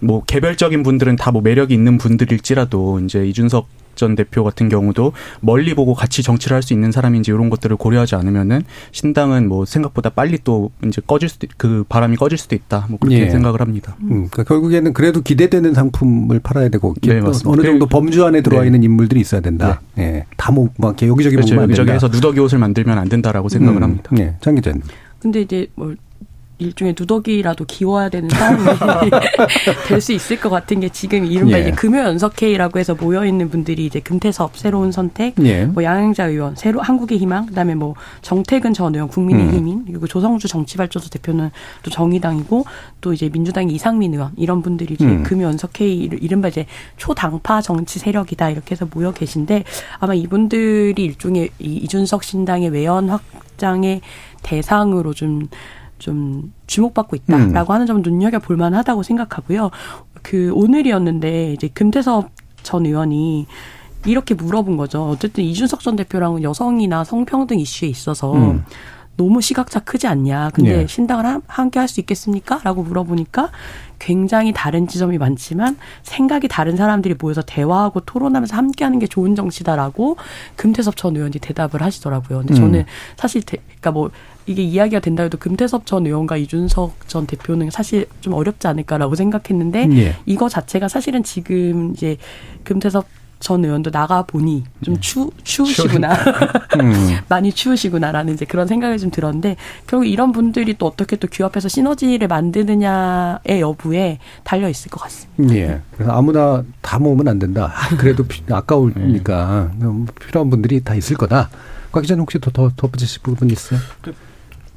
뭐 0.00 0.24
개별적인 0.24 0.82
분들은 0.82 1.16
다 1.16 1.30
뭐 1.36 1.42
매력이 1.42 1.74
있는 1.74 1.98
분들일지라도 1.98 3.00
이제 3.00 3.26
이준석 3.26 3.68
전 3.96 4.14
대표 4.14 4.44
같은 4.44 4.68
경우도 4.68 5.12
멀리 5.40 5.74
보고 5.74 5.94
같이 5.94 6.22
정치를 6.22 6.54
할 6.54 6.66
수 6.66 6.72
있는 6.72 6.90
사람인지 6.90 7.30
이런 7.30 7.48
것들을 7.48 7.76
고려하지 7.76 8.16
않으면은 8.16 8.62
신당은 8.90 9.48
뭐 9.48 9.64
생각보다 9.64 10.10
빨리 10.10 10.38
또 10.42 10.70
이제 10.84 11.00
꺼질 11.06 11.28
수도 11.28 11.46
그 11.56 11.84
바람이 11.88 12.16
꺼질 12.16 12.36
수도 12.38 12.56
있다. 12.56 12.86
뭐 12.88 12.98
그렇게 12.98 13.20
예. 13.20 13.30
생각을 13.30 13.60
합니다. 13.60 13.94
음, 14.00 14.28
그러니까 14.30 14.42
결국에는 14.44 14.92
그래도 14.92 15.20
기대되는 15.22 15.74
상품을 15.74 16.40
팔아야 16.40 16.68
되고 16.68 16.94
네, 17.02 17.20
어느 17.44 17.62
정도 17.62 17.86
범주 17.86 18.24
안에 18.24 18.40
들어와 18.40 18.62
네. 18.62 18.68
있는 18.68 18.82
인물들이 18.82 19.20
있어야 19.20 19.40
된다. 19.40 19.80
네. 19.94 20.02
예. 20.04 20.24
다뭐 20.36 20.70
여기저기 21.02 21.36
그렇죠. 21.36 21.54
여기저기 21.56 21.90
해서 21.90 22.08
누더기 22.08 22.40
옷을 22.40 22.58
만들면 22.58 22.98
안 22.98 23.08
된다라고 23.08 23.48
생각을 23.48 23.78
음, 23.80 23.82
합니다. 23.84 24.10
예. 24.18 24.34
장 24.40 24.54
기자님. 24.56 24.82
근데 25.20 25.40
이제 25.42 25.66
뭐 25.76 25.94
일종의 26.58 26.94
누더기라도 26.98 27.64
기워야 27.66 28.08
되는 28.08 28.28
싸움이 28.28 29.10
될 29.88 30.00
수 30.00 30.12
있을 30.12 30.38
것 30.38 30.50
같은 30.50 30.80
게 30.80 30.88
지금 30.88 31.24
이른바 31.24 31.58
예. 31.58 31.62
이제 31.62 31.70
금요 31.72 31.98
연석회의라고 31.98 32.78
해서 32.78 32.94
모여 32.94 33.26
있는 33.26 33.50
분들이 33.50 33.86
이제 33.86 33.98
금태섭 34.00 34.56
새로운 34.56 34.92
선택, 34.92 35.34
예. 35.44 35.64
뭐 35.64 35.82
양행자 35.82 36.26
의원, 36.26 36.54
새로 36.54 36.80
한국의 36.80 37.18
희망, 37.18 37.46
그다음에 37.46 37.74
뭐 37.74 37.94
정태근 38.22 38.72
전 38.72 38.94
의원 38.94 39.08
국민의힘인 39.08 39.78
음. 39.78 39.84
그리고 39.86 40.06
조성주 40.06 40.48
정치발전소 40.48 41.10
대표는 41.10 41.50
또 41.82 41.90
정의당이고 41.90 42.64
또 43.00 43.12
이제 43.12 43.28
민주당 43.28 43.68
이상민 43.68 44.14
의원 44.14 44.30
이런 44.36 44.62
분들이 44.62 44.94
이제 44.94 45.04
음. 45.04 45.22
금요 45.24 45.46
연석회의를 45.46 46.22
이른바 46.22 46.48
이제 46.48 46.66
초당파 46.96 47.62
정치 47.62 47.98
세력이다 47.98 48.50
이렇게 48.50 48.72
해서 48.72 48.86
모여 48.92 49.12
계신데 49.12 49.64
아마 49.98 50.14
이분들이 50.14 50.94
일종의 50.96 51.50
이준석 51.58 52.22
신당의 52.22 52.70
외연 52.70 53.08
확장의 53.08 54.02
대상으로 54.42 55.14
좀 55.14 55.48
좀 55.98 56.52
주목받고 56.66 57.16
있다라고 57.16 57.72
음. 57.72 57.74
하는 57.74 57.86
점은 57.86 58.02
눈여겨 58.02 58.38
볼 58.40 58.56
만하다고 58.56 59.02
생각하고요. 59.02 59.70
그 60.22 60.52
오늘이었는데 60.54 61.52
이제 61.52 61.68
금태섭 61.68 62.30
전 62.62 62.86
의원이 62.86 63.46
이렇게 64.06 64.34
물어본 64.34 64.76
거죠. 64.76 65.08
어쨌든 65.08 65.44
이준석 65.44 65.80
전 65.80 65.96
대표랑은 65.96 66.42
여성이나 66.42 67.04
성평등 67.04 67.58
이슈에 67.58 67.88
있어서 67.88 68.34
음. 68.34 68.64
너무 69.16 69.40
시각차 69.40 69.80
크지 69.80 70.06
않냐. 70.06 70.50
근데 70.52 70.82
예. 70.82 70.86
신당을 70.86 71.40
함께 71.46 71.78
할 71.78 71.88
수 71.88 72.00
있겠습니까? 72.00 72.60
라고 72.62 72.82
물어보니까 72.82 73.50
굉장히 73.98 74.52
다른 74.52 74.86
지점이 74.86 75.18
많지만 75.18 75.76
생각이 76.02 76.48
다른 76.48 76.76
사람들이 76.76 77.14
모여서 77.18 77.42
대화하고 77.42 78.00
토론하면서 78.00 78.56
함께 78.56 78.84
하는 78.84 78.98
게 78.98 79.06
좋은 79.06 79.34
정치다라고 79.34 80.16
금태섭 80.56 80.96
전 80.96 81.16
의원이 81.16 81.38
대답을 81.40 81.82
하시더라고요. 81.82 82.38
근데 82.38 82.54
저는 82.54 82.80
음. 82.80 82.84
사실 83.16 83.42
대, 83.42 83.58
그러니까 83.66 83.92
뭐 83.92 84.10
이게 84.46 84.62
이야기가 84.62 85.00
된다 85.00 85.22
해도 85.24 85.38
금태섭 85.38 85.86
전 85.86 86.06
의원과 86.06 86.36
이준석 86.36 87.08
전 87.08 87.26
대표는 87.26 87.70
사실 87.70 88.06
좀 88.20 88.32
어렵지 88.32 88.68
않을까라고 88.68 89.14
생각했는데 89.14 89.88
예. 89.92 90.16
이거 90.24 90.48
자체가 90.48 90.88
사실은 90.88 91.22
지금 91.24 91.92
이제 91.92 92.16
금태섭 92.64 93.06
전 93.38 93.64
의원도 93.64 93.90
나가 93.90 94.22
보니 94.22 94.64
좀 94.82 94.94
네. 94.94 95.00
추, 95.00 95.30
추우시구나. 95.44 96.14
음. 96.80 97.18
많이 97.28 97.52
추우시구나라는 97.52 98.34
이제 98.34 98.44
그런 98.44 98.66
생각이 98.66 98.98
좀 98.98 99.10
들었는데 99.10 99.56
결국 99.86 100.06
이런 100.06 100.32
분들이 100.32 100.74
또 100.78 100.86
어떻게 100.86 101.16
또 101.16 101.28
규합해서 101.30 101.68
시너지를 101.68 102.28
만드느냐의 102.28 103.60
여부에 103.60 104.18
달려 104.42 104.68
있을 104.68 104.90
것 104.90 105.00
같습니다. 105.02 105.54
예. 105.54 105.80
그래서 105.94 106.12
아무나 106.12 106.64
다 106.80 106.98
모으면 106.98 107.28
안 107.28 107.38
된다. 107.38 107.72
아, 107.74 107.96
그래도 107.96 108.24
아까우니까 108.50 109.70
네. 109.78 109.86
필요한 110.26 110.50
분들이 110.50 110.82
다 110.82 110.94
있을 110.94 111.16
거다. 111.16 111.50
곽 111.92 112.00
기자님 112.00 112.22
혹시 112.22 112.38
더, 112.38 112.50
더 112.50 112.70
덧붙이실 112.76 113.22
부분 113.22 113.50
있어요? 113.50 113.78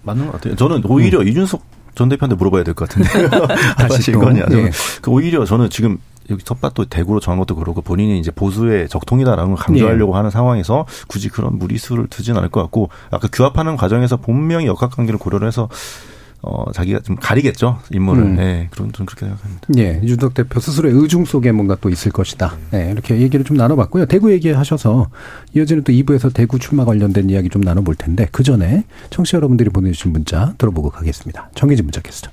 맞는 0.03 0.27
것 0.27 0.33
같아요. 0.33 0.55
저는 0.55 0.81
오히려 0.85 1.19
음. 1.19 1.27
이준석 1.27 1.61
전 1.99 2.07
대표한테 2.07 2.37
물어봐야 2.37 2.63
될 2.63 2.73
것 2.75 2.87
같은데. 2.87 3.09
다시 3.77 4.13
거냐. 4.13 4.45
예. 4.51 4.71
그 5.01 5.11
오히려 5.11 5.43
저는 5.43 5.69
지금 5.69 5.97
여기 6.29 6.41
텃밭도 6.45 6.85
대구로 6.85 7.19
정한 7.19 7.39
것도 7.39 7.55
그렇고 7.57 7.81
본인이 7.81 8.17
이제 8.19 8.31
보수의 8.31 8.87
적통이다라는 8.87 9.55
걸 9.55 9.65
강조하려고 9.65 10.13
네. 10.13 10.15
하는 10.17 10.29
상황에서 10.29 10.85
굳이 11.09 11.27
그런 11.27 11.57
무리수를 11.59 12.07
두진 12.07 12.37
않을 12.37 12.47
것 12.49 12.61
같고 12.61 12.87
아까 13.11 13.27
규합하는 13.29 13.75
과정에서 13.75 14.15
분명히 14.15 14.65
역학관계를 14.67 15.19
고려를 15.19 15.45
해서 15.47 15.67
어, 16.41 16.71
자기가 16.71 16.99
좀 17.01 17.17
가리겠죠, 17.17 17.79
인물을. 17.91 18.23
음. 18.23 18.35
네, 18.35 18.69
그런, 18.71 18.93
좀 18.93 19.05
그렇게 19.05 19.25
생각합니다. 19.25 19.67
예, 19.77 19.99
이준석 20.03 20.33
대표 20.33 20.59
스스로의 20.59 20.95
의중 20.95 21.25
속에 21.25 21.51
뭔가 21.51 21.75
또 21.81 21.89
있을 21.89 22.11
것이다. 22.11 22.55
네, 22.71 22.91
이렇게 22.91 23.19
얘기를 23.19 23.43
좀 23.43 23.57
나눠봤고요. 23.57 24.05
대구 24.05 24.31
얘기하셔서 24.31 25.09
이어지는 25.53 25.83
또 25.83 25.91
2부에서 25.91 26.33
대구 26.33 26.57
출마 26.57 26.85
관련된 26.85 27.29
이야기 27.29 27.49
좀 27.49 27.61
나눠볼 27.61 27.95
텐데, 27.95 28.27
그 28.31 28.43
전에 28.43 28.85
청취자 29.09 29.37
여러분들이 29.37 29.69
보내주신 29.69 30.13
문자 30.13 30.53
들어보고 30.57 30.91
가겠습니다. 30.91 31.49
정해진 31.55 31.85
문자 31.85 31.99
캐스터. 32.01 32.31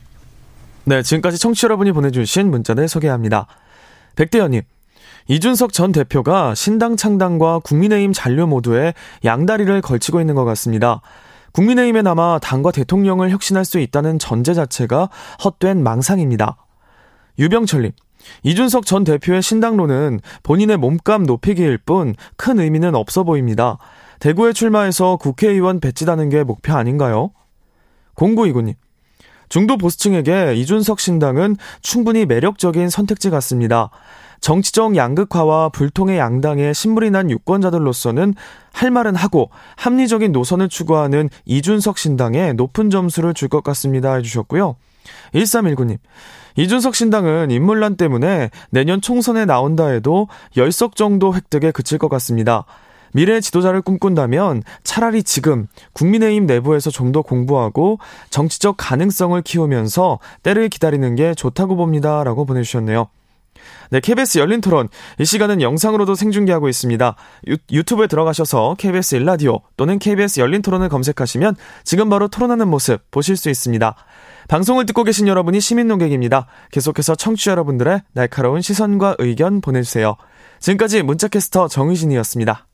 네, 0.85 1.03
지금까지 1.03 1.39
청취자 1.39 1.67
여러분이 1.67 1.91
보내주신 1.91 2.49
문자를 2.49 2.87
소개합니다. 2.87 3.49
백대현님, 4.15 4.63
이준석 5.29 5.73
전 5.73 5.91
대표가 5.91 6.55
신당 6.55 6.97
창당과 6.97 7.59
국민의힘 7.61 8.13
잔류 8.13 8.47
모두에 8.47 8.95
양다리를 9.25 9.81
걸치고 9.81 10.21
있는 10.21 10.37
것 10.37 10.45
같습니다. 10.45 11.01
국민의힘에 11.57 12.03
남아 12.03 12.41
당과 12.43 12.71
대통령을 12.71 13.31
혁신할 13.31 13.65
수 13.65 13.79
있다는 13.79 14.19
전제 14.19 14.53
자체가 14.53 15.09
헛된 15.43 15.83
망상입니다. 15.83 16.59
유병철님, 17.39 17.93
이준석 18.43 18.85
전 18.85 19.05
대표의 19.05 19.41
신당론은 19.41 20.21
본인의 20.43 20.77
몸값 20.77 21.23
높이기일 21.23 21.79
뿐 21.79 22.15
큰 22.37 22.61
의미는 22.61 22.95
없어 22.95 23.25
보입니다. 23.25 23.79
대구에 24.21 24.53
출마해서 24.53 25.17
국회의원 25.17 25.81
배치다는 25.81 26.29
게 26.29 26.45
목표 26.45 26.75
아닌가요? 26.75 27.31
공구이구님, 28.17 28.75
중도 29.49 29.79
보수층에게 29.79 30.57
이준석 30.57 31.01
신당은 31.01 31.57
충분히 31.81 32.27
매력적인 32.27 32.91
선택지 32.91 33.31
같습니다. 33.31 33.89
정치적 34.47 34.95
양극화와 34.95 35.71
불통의 35.71 36.19
양당에 36.19 36.73
신물이 36.73 37.11
난 37.11 37.33
유권자들로서는 37.33 38.35
할 38.73 38.93
말은 38.93 39.17
하고 39.17 39.51
합리적인 39.75 40.31
노선을 40.31 40.69
추구하는 40.69 41.31
이준석 41.47 41.99
신당에 41.99 42.53
높은 42.53 42.89
점수를 42.89 43.35
줄 43.35 43.49
것 43.49 43.65
같습니다 43.65 44.15
해주셨고요. 44.15 44.77
1319님. 45.35 45.99
이준석 46.55 46.95
신당은 46.95 47.51
인물난 47.51 47.97
때문에 47.97 48.51
내년 48.71 49.01
총선에 49.01 49.47
나온다 49.47 49.89
해도 49.89 50.29
10석 50.57 50.95
정도 50.95 51.35
획득에 51.35 51.73
그칠 51.73 51.99
것 51.99 52.09
같습니다. 52.09 52.67
미래 53.13 53.41
지도자를 53.41 53.83
꿈꾼다면 53.83 54.63
차라리 54.85 55.25
지금 55.25 55.67
국민의힘 55.93 56.47
내부에서 56.47 56.93
좀 56.93 57.11
더 57.11 57.23
공부하고 57.23 57.99
정치적 58.31 58.77
가능성을 58.79 59.43
키우면서 59.43 60.21
때를 60.45 60.69
기다리는 60.69 61.17
게 61.17 61.35
좋다고 61.35 61.75
봅니다. 61.75 62.23
라고 62.23 62.45
보내주셨네요. 62.45 63.09
네, 63.91 64.01
KBS 64.01 64.39
열린 64.39 64.61
토론. 64.61 64.89
이 65.19 65.25
시간은 65.25 65.61
영상으로도 65.63 66.15
생중계하고 66.15 66.69
있습니다. 66.69 67.17
유, 67.73 67.83
튜브에 67.85 68.07
들어가셔서 68.07 68.77
KBS 68.79 69.17
일라디오 69.17 69.61
또는 69.77 69.99
KBS 69.99 70.41
열린 70.41 70.63
토론을 70.63 70.89
검색하시면 70.89 71.57
지금 71.85 72.09
바로 72.09 72.29
토론하는 72.29 72.69
모습 72.69 73.11
보실 73.11 73.37
수 73.37 73.51
있습니다. 73.51 73.95
방송을 74.49 74.87
듣고 74.87 75.03
계신 75.05 75.27
여러분이 75.29 75.61
시민 75.61 75.89
농객입니다. 75.89 76.47
계속해서 76.71 77.15
청취자 77.17 77.51
여러분들의 77.53 78.03
날카로운 78.13 78.61
시선과 78.63 79.17
의견 79.19 79.61
보내주세요. 79.61 80.17
지금까지 80.61 81.03
문자캐스터 81.03 81.69
정의진이었습니다. 81.69 82.67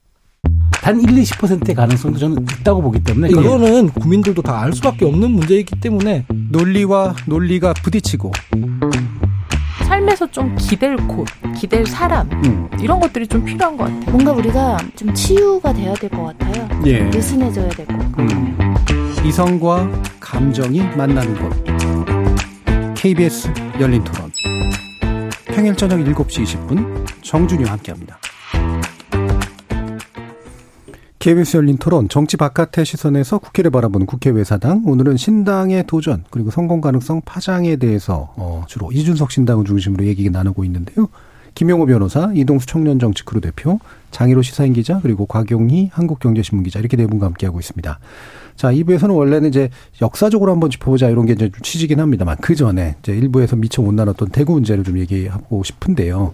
단 0.83 1.01
1, 1.01 1.07
20%의 1.09 1.75
가능성도 1.77 2.19
저는 2.19 2.43
있다고 2.61 2.83
보기 2.83 3.03
때문에 3.05 3.29
이거는 3.29 3.91
국민들도 3.91 4.43
다 4.43 4.59
알 4.63 4.73
수밖에 4.73 5.05
없는 5.05 5.31
문제이기 5.31 5.81
때문에 5.81 6.27
논리와 6.51 7.15
논리가 7.27 7.73
부딪히고 7.85 8.33
삶에서 10.03 10.26
좀 10.30 10.55
기댈 10.59 10.96
곳, 10.96 11.26
기댈 11.57 11.86
사람 11.86 12.28
음. 12.44 12.68
이런 12.80 12.98
것들이 13.00 13.26
좀 13.26 13.44
필요한 13.44 13.76
것 13.76 13.84
같아요. 13.84 14.11
뭔가 14.11 14.32
우리가 14.32 14.76
좀 14.96 15.12
치유가 15.14 15.72
돼야 15.72 15.94
될 15.94 16.11
것 16.11 16.24
같아요. 16.38 16.68
예. 16.86 17.03
느슨해져야 17.05 17.68
될 17.70 17.86
것 17.86 17.98
같고. 17.98 18.22
음. 18.22 18.74
이성과 19.24 19.88
감정이 20.20 20.80
만나는 20.96 21.34
곳. 21.38 22.94
KBS 22.96 23.53
열린 23.80 24.03
토론. 24.05 24.30
평일 25.46 25.76
저녁 25.76 25.98
7시 25.98 26.42
20분 26.44 27.07
정준이와 27.22 27.72
함께합니다. 27.72 28.18
KBS 31.23 31.57
열린 31.57 31.77
토론 31.77 32.09
정치 32.09 32.37
바깥의 32.37 32.85
시선에서 32.85 33.39
국회를 33.39 33.70
바라보는 33.70 34.07
국회 34.07 34.31
외사당 34.31 34.83
오늘은 34.87 35.16
신당의 35.16 35.85
도전 35.87 36.25
그리고 36.31 36.51
성공 36.51 36.81
가능성 36.81 37.23
파장에 37.25 37.77
대해서 37.77 38.35
어 38.37 38.64
주로 38.66 38.91
이준석 38.91 39.31
신당을 39.31 39.64
중심으로 39.64 40.05
얘기 40.07 40.29
나누고 40.29 40.64
있는데요. 40.64 41.07
김용호 41.55 41.87
변호사, 41.87 42.33
이동수 42.35 42.66
청년정치크루 42.66 43.41
대표, 43.41 43.79
장희로 44.11 44.43
시사인 44.43 44.73
기자, 44.73 44.99
그리고 45.01 45.27
곽용희 45.27 45.91
한국경제신문 45.93 46.64
기자 46.64 46.81
이렇게 46.81 46.97
네 46.97 47.07
분과 47.07 47.27
함께하고 47.27 47.61
있습니다. 47.61 48.01
자, 48.63 48.73
2부에서는 48.73 49.13
원래는 49.13 49.49
이제 49.49 49.71
역사적으로 50.01 50.53
한번 50.53 50.71
짚어보자 50.71 51.09
이런 51.09 51.27
게 51.27 51.33
이제 51.33 51.51
취지긴 51.63 51.99
합니다만 51.99 52.37
그 52.41 52.55
전에 52.55 52.95
이제 53.01 53.13
1부에서 53.13 53.59
미처 53.59 53.83
못 53.83 53.93
나눴던 53.93 54.29
대구 54.29 54.53
문제를 54.53 54.85
좀 54.85 55.01
얘기하고 55.01 55.65
싶은데요. 55.65 56.33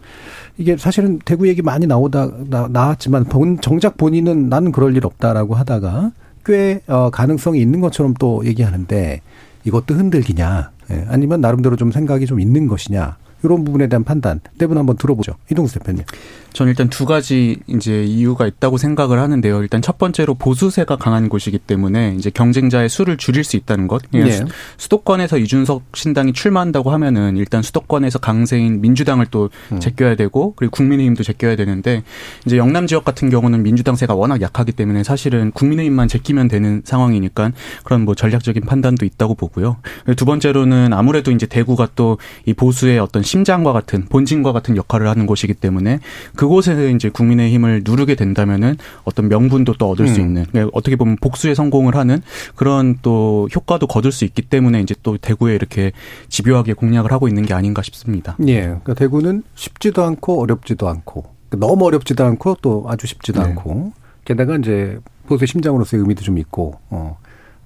이게 0.58 0.76
사실은 0.76 1.20
대구 1.24 1.48
얘기 1.48 1.62
많이 1.62 1.86
나오다 1.86 2.30
나, 2.50 2.68
나왔지만 2.70 3.24
본 3.24 3.58
정작 3.62 3.96
본인은 3.96 4.50
나는 4.50 4.72
그럴 4.72 4.94
일 4.94 5.06
없다라고 5.06 5.54
하다가 5.54 6.12
꽤 6.44 6.80
어, 6.86 7.08
가능성이 7.08 7.62
있는 7.62 7.80
것처럼 7.80 8.12
또 8.18 8.44
얘기하는데 8.44 9.22
이것도 9.64 9.94
흔들기냐 9.94 10.70
예, 10.90 11.06
아니면 11.08 11.40
나름대로 11.40 11.76
좀 11.76 11.90
생각이 11.90 12.26
좀 12.26 12.40
있는 12.40 12.66
것이냐 12.66 13.16
이런 13.42 13.64
부분에 13.64 13.86
대한 13.86 14.04
판단 14.04 14.40
대분 14.58 14.76
한번 14.76 14.98
들어보죠. 14.98 15.32
이동수 15.50 15.78
대표님. 15.78 16.04
저는 16.52 16.70
일단 16.70 16.88
두 16.88 17.06
가지 17.06 17.58
이제 17.66 18.04
이유가 18.04 18.46
있다고 18.46 18.78
생각을 18.78 19.20
하는데요. 19.20 19.62
일단 19.62 19.82
첫 19.82 19.98
번째로 19.98 20.34
보수세가 20.34 20.96
강한 20.96 21.28
곳이기 21.28 21.58
때문에 21.58 22.14
이제 22.18 22.30
경쟁자의 22.30 22.88
수를 22.88 23.16
줄일 23.16 23.44
수 23.44 23.56
있다는 23.56 23.88
것. 23.88 24.02
네. 24.10 24.44
수도권에서 24.76 25.38
이준석 25.38 25.82
신당이 25.94 26.32
출마한다고 26.32 26.90
하면은 26.90 27.36
일단 27.36 27.62
수도권에서 27.62 28.18
강세인 28.18 28.80
민주당을 28.80 29.26
또 29.30 29.50
음. 29.72 29.80
제껴야 29.80 30.14
되고 30.16 30.54
그리고 30.56 30.72
국민의힘도 30.72 31.22
제껴야 31.22 31.56
되는데 31.56 32.02
이제 32.46 32.56
영남 32.56 32.86
지역 32.86 33.04
같은 33.04 33.30
경우는 33.30 33.62
민주당 33.62 33.96
세가 33.96 34.14
워낙 34.14 34.40
약하기 34.40 34.72
때문에 34.72 35.04
사실은 35.04 35.50
국민의힘만 35.52 36.08
제끼면 36.08 36.48
되는 36.48 36.82
상황이니까 36.84 37.52
그런 37.84 38.04
뭐 38.04 38.14
전략적인 38.14 38.64
판단도 38.64 39.04
있다고 39.04 39.34
보고요. 39.34 39.76
두 40.16 40.24
번째로는 40.24 40.92
아무래도 40.92 41.30
이제 41.30 41.46
대구가 41.46 41.88
또 41.94 42.18
이 42.46 42.54
보수의 42.54 42.98
어떤 42.98 43.22
심장과 43.22 43.72
같은 43.72 44.06
본진과 44.06 44.52
같은 44.52 44.76
역할을 44.76 45.08
하는 45.08 45.26
곳이기 45.26 45.54
때문에 45.54 46.00
그곳에 46.38 46.92
이제 46.92 47.08
국민의힘을 47.08 47.82
누르게 47.84 48.14
된다면은 48.14 48.76
어떤 49.02 49.28
명분도 49.28 49.74
또 49.76 49.90
얻을 49.90 50.06
음. 50.06 50.14
수 50.14 50.20
있는 50.20 50.44
그러니까 50.44 50.70
어떻게 50.72 50.94
보면 50.94 51.16
복수에 51.20 51.52
성공을 51.52 51.96
하는 51.96 52.22
그런 52.54 52.96
또 53.02 53.48
효과도 53.52 53.88
거둘 53.88 54.12
수 54.12 54.24
있기 54.24 54.42
때문에 54.42 54.80
이제 54.80 54.94
또 55.02 55.18
대구에 55.18 55.56
이렇게 55.56 55.90
집요하게 56.28 56.74
공략을 56.74 57.10
하고 57.10 57.26
있는 57.26 57.44
게 57.44 57.54
아닌가 57.54 57.82
싶습니다. 57.82 58.36
예. 58.46 58.60
그러니까 58.60 58.94
대구는 58.94 59.42
쉽지도 59.56 60.04
않고 60.04 60.40
어렵지도 60.40 60.88
않고 60.88 61.24
그러니까 61.48 61.66
너무 61.66 61.86
어렵지도 61.86 62.24
않고 62.24 62.58
또 62.62 62.84
아주 62.86 63.08
쉽지도 63.08 63.42
네. 63.42 63.48
않고 63.48 63.92
게다가 64.24 64.54
이제 64.58 65.00
보수의 65.26 65.48
심장으로서의 65.48 66.02
의미도 66.02 66.22
좀 66.22 66.38
있고 66.38 66.78
어. 66.90 67.18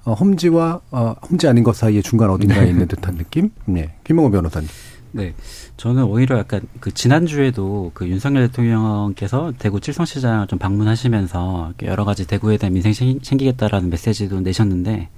어, 0.06 0.14
험지와 0.14 0.80
어, 0.90 1.14
험지 1.30 1.46
아닌 1.46 1.62
것 1.62 1.76
사이에 1.76 2.00
중간 2.00 2.30
어딘가에 2.30 2.64
네. 2.64 2.70
있는 2.70 2.88
듯한 2.88 3.18
느낌? 3.18 3.50
예. 3.76 3.92
김영호 4.04 4.30
변호사님. 4.30 4.66
네. 5.12 5.34
저는 5.76 6.04
오히려 6.04 6.38
약간 6.38 6.62
그 6.80 6.92
지난주에도 6.92 7.90
그 7.94 8.08
윤석열 8.08 8.48
대통령께서 8.48 9.52
대구 9.58 9.80
칠성시장을 9.80 10.46
좀 10.46 10.58
방문하시면서 10.58 11.74
여러 11.82 12.04
가지 12.04 12.26
대구에 12.26 12.56
대한 12.56 12.72
민생 12.72 13.20
챙기겠다라는 13.20 13.90
메시지도 13.90 14.40
내셨는데 14.40 15.08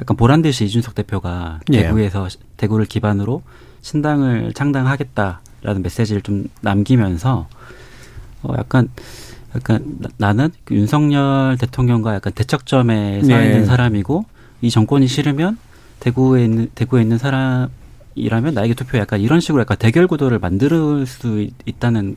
약간 0.00 0.16
보란 0.16 0.42
듯이 0.42 0.64
이준석 0.64 0.94
대표가 0.94 1.60
예. 1.72 1.82
대구에서 1.82 2.28
대구를 2.56 2.86
기반으로 2.86 3.42
신당을 3.80 4.52
창당하겠다라는 4.54 5.82
메시지를 5.82 6.22
좀 6.22 6.46
남기면서 6.60 7.48
어 8.42 8.54
약간 8.58 8.88
약간 9.54 9.98
나는 10.16 10.50
그 10.64 10.74
윤석열 10.74 11.56
대통령과 11.58 12.14
약간 12.14 12.32
대척점에 12.32 13.22
서 13.22 13.30
예. 13.30 13.46
있는 13.46 13.66
사람이고 13.66 14.24
이 14.62 14.70
정권이 14.70 15.06
싫으면 15.06 15.58
대구에 16.00 16.44
있는 16.44 16.68
대구에 16.74 17.02
있는 17.02 17.18
사람 17.18 17.68
이라면 18.14 18.54
나에게 18.54 18.74
투표 18.74 18.98
약간 18.98 19.20
이런 19.20 19.40
식으로 19.40 19.60
약간 19.60 19.76
대결 19.78 20.06
구도를 20.06 20.38
만들 20.38 21.04
수 21.06 21.46
있다는 21.66 22.16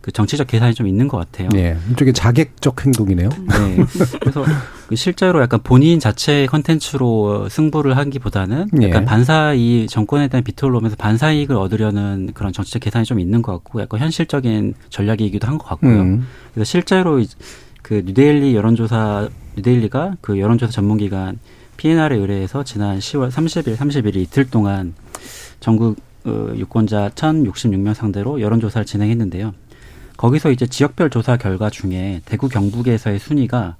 그 0.00 0.12
정치적 0.12 0.46
계산이 0.46 0.74
좀 0.74 0.86
있는 0.86 1.08
것 1.08 1.16
같아요. 1.18 1.48
네, 1.52 1.76
이쪽에 1.90 2.12
자객적 2.12 2.86
행동이네요. 2.86 3.28
네, 3.28 3.76
그래서 4.20 4.44
그 4.86 4.94
실제로 4.94 5.42
약간 5.42 5.60
본인 5.62 5.98
자체 5.98 6.46
컨텐츠로 6.46 7.48
승부를 7.48 7.96
하기보다는 7.96 8.68
네. 8.72 8.88
약간 8.88 9.04
반사 9.04 9.54
이 9.54 9.86
정권에 9.88 10.28
대한 10.28 10.44
비토를 10.44 10.72
놓으면서 10.74 10.96
반사 10.96 11.32
이익을 11.32 11.56
얻으려는 11.56 12.30
그런 12.32 12.52
정치적 12.52 12.80
계산이 12.82 13.04
좀 13.04 13.18
있는 13.18 13.42
것 13.42 13.52
같고, 13.52 13.80
약간 13.82 14.00
현실적인 14.00 14.74
전략이기도 14.88 15.46
한 15.48 15.58
것 15.58 15.66
같고요. 15.66 16.00
음. 16.00 16.26
그래서 16.54 16.64
실제로 16.70 17.20
그 17.82 18.02
뉴데일리 18.06 18.54
여론조사 18.54 19.28
뉴데일리가 19.56 20.16
그 20.20 20.38
여론조사 20.38 20.70
전문기관 20.72 21.38
PNR에 21.76 22.16
의뢰해서 22.16 22.62
지난 22.64 22.98
10월 22.98 23.30
30일, 23.30 23.76
31일 23.76 24.16
이틀 24.16 24.48
동안 24.48 24.94
전국 25.60 25.96
어, 26.24 26.52
유권자 26.54 27.10
1,066명 27.14 27.94
상대로 27.94 28.40
여론조사를 28.40 28.84
진행했는데요. 28.84 29.54
거기서 30.16 30.50
이제 30.50 30.66
지역별 30.66 31.10
조사 31.10 31.36
결과 31.36 31.70
중에 31.70 32.20
대구 32.24 32.48
경북에서의 32.48 33.18
순위가 33.18 33.76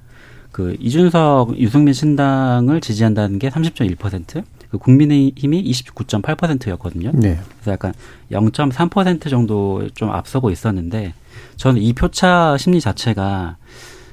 그 0.52 0.76
이준석 0.80 1.58
유승민 1.58 1.92
신당을 1.92 2.80
지지한다는 2.80 3.38
게 3.38 3.50
30.1%, 3.50 4.44
그 4.70 4.78
국민의힘이 4.78 5.64
29.8%였거든요. 5.70 7.10
네. 7.14 7.38
그래서 7.54 7.72
약간 7.72 7.92
0.3% 8.30 9.30
정도 9.30 9.88
좀 9.94 10.10
앞서고 10.10 10.50
있었는데 10.50 11.14
저는 11.56 11.80
이 11.80 11.92
표차 11.92 12.56
심리 12.58 12.80
자체가 12.80 13.56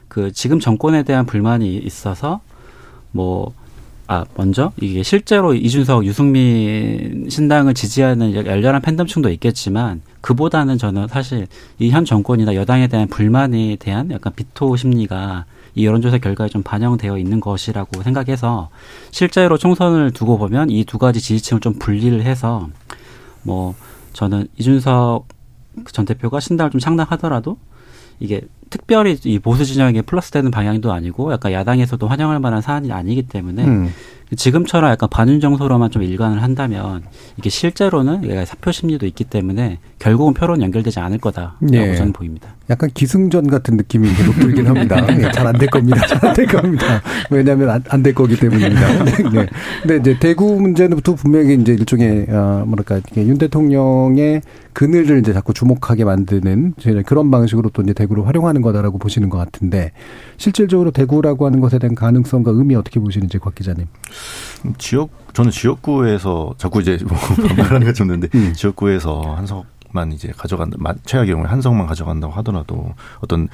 그 0.08 0.32
지금 0.32 0.60
정권에 0.60 1.04
대한 1.04 1.26
불만이 1.26 1.78
있어서 1.78 2.42
뭐 3.12 3.54
아, 4.08 4.24
먼저? 4.36 4.72
이게 4.80 5.02
실제로 5.02 5.56
이준석, 5.56 6.06
유승민 6.06 7.26
신당을 7.28 7.74
지지하는 7.74 8.34
열렬한 8.46 8.82
팬덤층도 8.84 9.32
있겠지만 9.32 10.02
그보다는 10.22 10.78
저는 10.78 11.08
사실 11.08 11.48
이 11.80 11.90
현 11.90 12.06
정권이나 12.06 12.54
여당에 12.54 12.88
대한 12.88 13.08
불만에 13.08 13.78
대한 13.80 14.12
약간 14.12 14.34
비토 14.36 14.76
심리가 14.76 15.46
이 15.74 15.86
여론조사 15.86 16.20
결과에 16.20 16.50
좀 16.50 16.62
반영되어 16.62 17.18
있는 17.18 17.40
것이라고 17.40 18.04
생각해서 18.04 18.70
실제로 19.12 19.58
총선을 19.58 20.12
두고 20.12 20.38
보면 20.38 20.70
이 20.70 20.86
두 20.86 21.00
가지 21.00 21.20
지지층을 21.20 21.60
좀 21.62 21.74
분리를 21.74 22.22
해서 22.22 22.70
뭐 23.42 23.74
저는 24.14 24.48
이준석 24.58 25.28
전 25.92 26.06
대표가 26.06 26.40
신당을 26.40 26.72
좀 26.72 26.80
창당하더라도 26.80 27.58
이게 28.20 28.42
특별히 28.70 29.18
이 29.24 29.40
보수 29.40 29.66
진영에게 29.66 30.02
플러스되는 30.04 30.52
방향도 30.52 30.92
아니고 30.92 31.32
약간 31.32 31.52
야당에서도 31.52 32.08
환영할 32.08 32.40
만한 32.40 32.62
사안이 32.62 32.92
아니기 32.92 33.24
때문에 33.24 33.64
음. 33.64 33.94
지금처럼 34.36 34.90
약간 34.90 35.08
반윤 35.08 35.40
정서로만 35.40 35.92
좀 35.92 36.02
일관을 36.02 36.42
한다면 36.42 37.04
이게 37.38 37.52
실제로는 37.52 38.46
사표 38.46 38.72
심리도 38.72 39.06
있기 39.06 39.24
때문에 39.24 39.78
결국은 40.00 40.34
표론 40.34 40.64
연결되지 40.64 41.00
않을 41.00 41.20
거다라고 41.20 41.58
네. 41.62 41.96
저는 41.96 42.12
보입니다. 42.12 42.50
약간 42.70 42.90
기승전 42.92 43.48
같은 43.48 43.78
느낌이 43.78 44.08
계속 44.16 44.34
들긴 44.40 44.66
합니다. 44.66 45.00
네, 45.06 45.32
잘안 45.32 45.54
될 45.60 45.70
겁니다. 45.70 46.08
잘 46.08 46.26
안 46.26 46.34
될 46.34 46.48
겁니다. 46.48 47.02
왜냐하면 47.30 47.84
안 47.88 48.02
될 48.02 48.16
거기 48.16 48.36
때문입니다. 48.36 49.04
네. 49.06 49.12
네. 49.32 49.48
근데 49.84 49.98
이제 49.98 50.20
대구 50.20 50.60
문제는 50.60 51.00
또 51.04 51.14
분명히 51.16 51.54
이제 51.54 51.74
일종의 51.74 52.26
어 52.30 52.64
뭐랄까 52.66 53.00
윤 53.18 53.38
대통령의 53.38 54.42
그늘을 54.76 55.20
이제 55.20 55.32
자꾸 55.32 55.54
주목하게 55.54 56.04
만드는 56.04 56.74
그런 57.06 57.32
방식으로 57.32 57.70
또 57.70 57.82
이제 57.82 57.94
대구를 57.94 58.28
활용하는 58.28 58.62
거다라고 58.62 58.98
보시는 58.98 59.30
것 59.30 59.38
같은데 59.38 59.94
실질적으로 60.38 60.92
대구라고 60.92 61.46
하는 61.46 61.62
것에 61.62 61.80
대한 61.80 61.96
가능성과 61.96 62.52
의미 62.52 62.76
어떻게 62.76 63.00
보시는지 63.00 63.40
곽 63.40 63.56
기자님. 63.56 63.88
지역 64.78 65.10
저는 65.34 65.52
지역구에서 65.52 66.56
자꾸 66.58 66.82
이제 66.82 67.00
뭐 67.08 67.18
말하는 67.58 67.88
게 67.88 67.94
좋는데 67.94 68.28
음. 68.36 68.54
지역구에서 68.54 69.22
한석 69.36 69.66
만 69.96 70.12
이제 70.12 70.32
가져간다 70.36 70.78
최악의 71.06 71.32
경우에 71.32 71.48
한석만 71.48 71.88
가져간다고 71.88 72.34
하더라도 72.34 72.94
어떤 73.22 73.48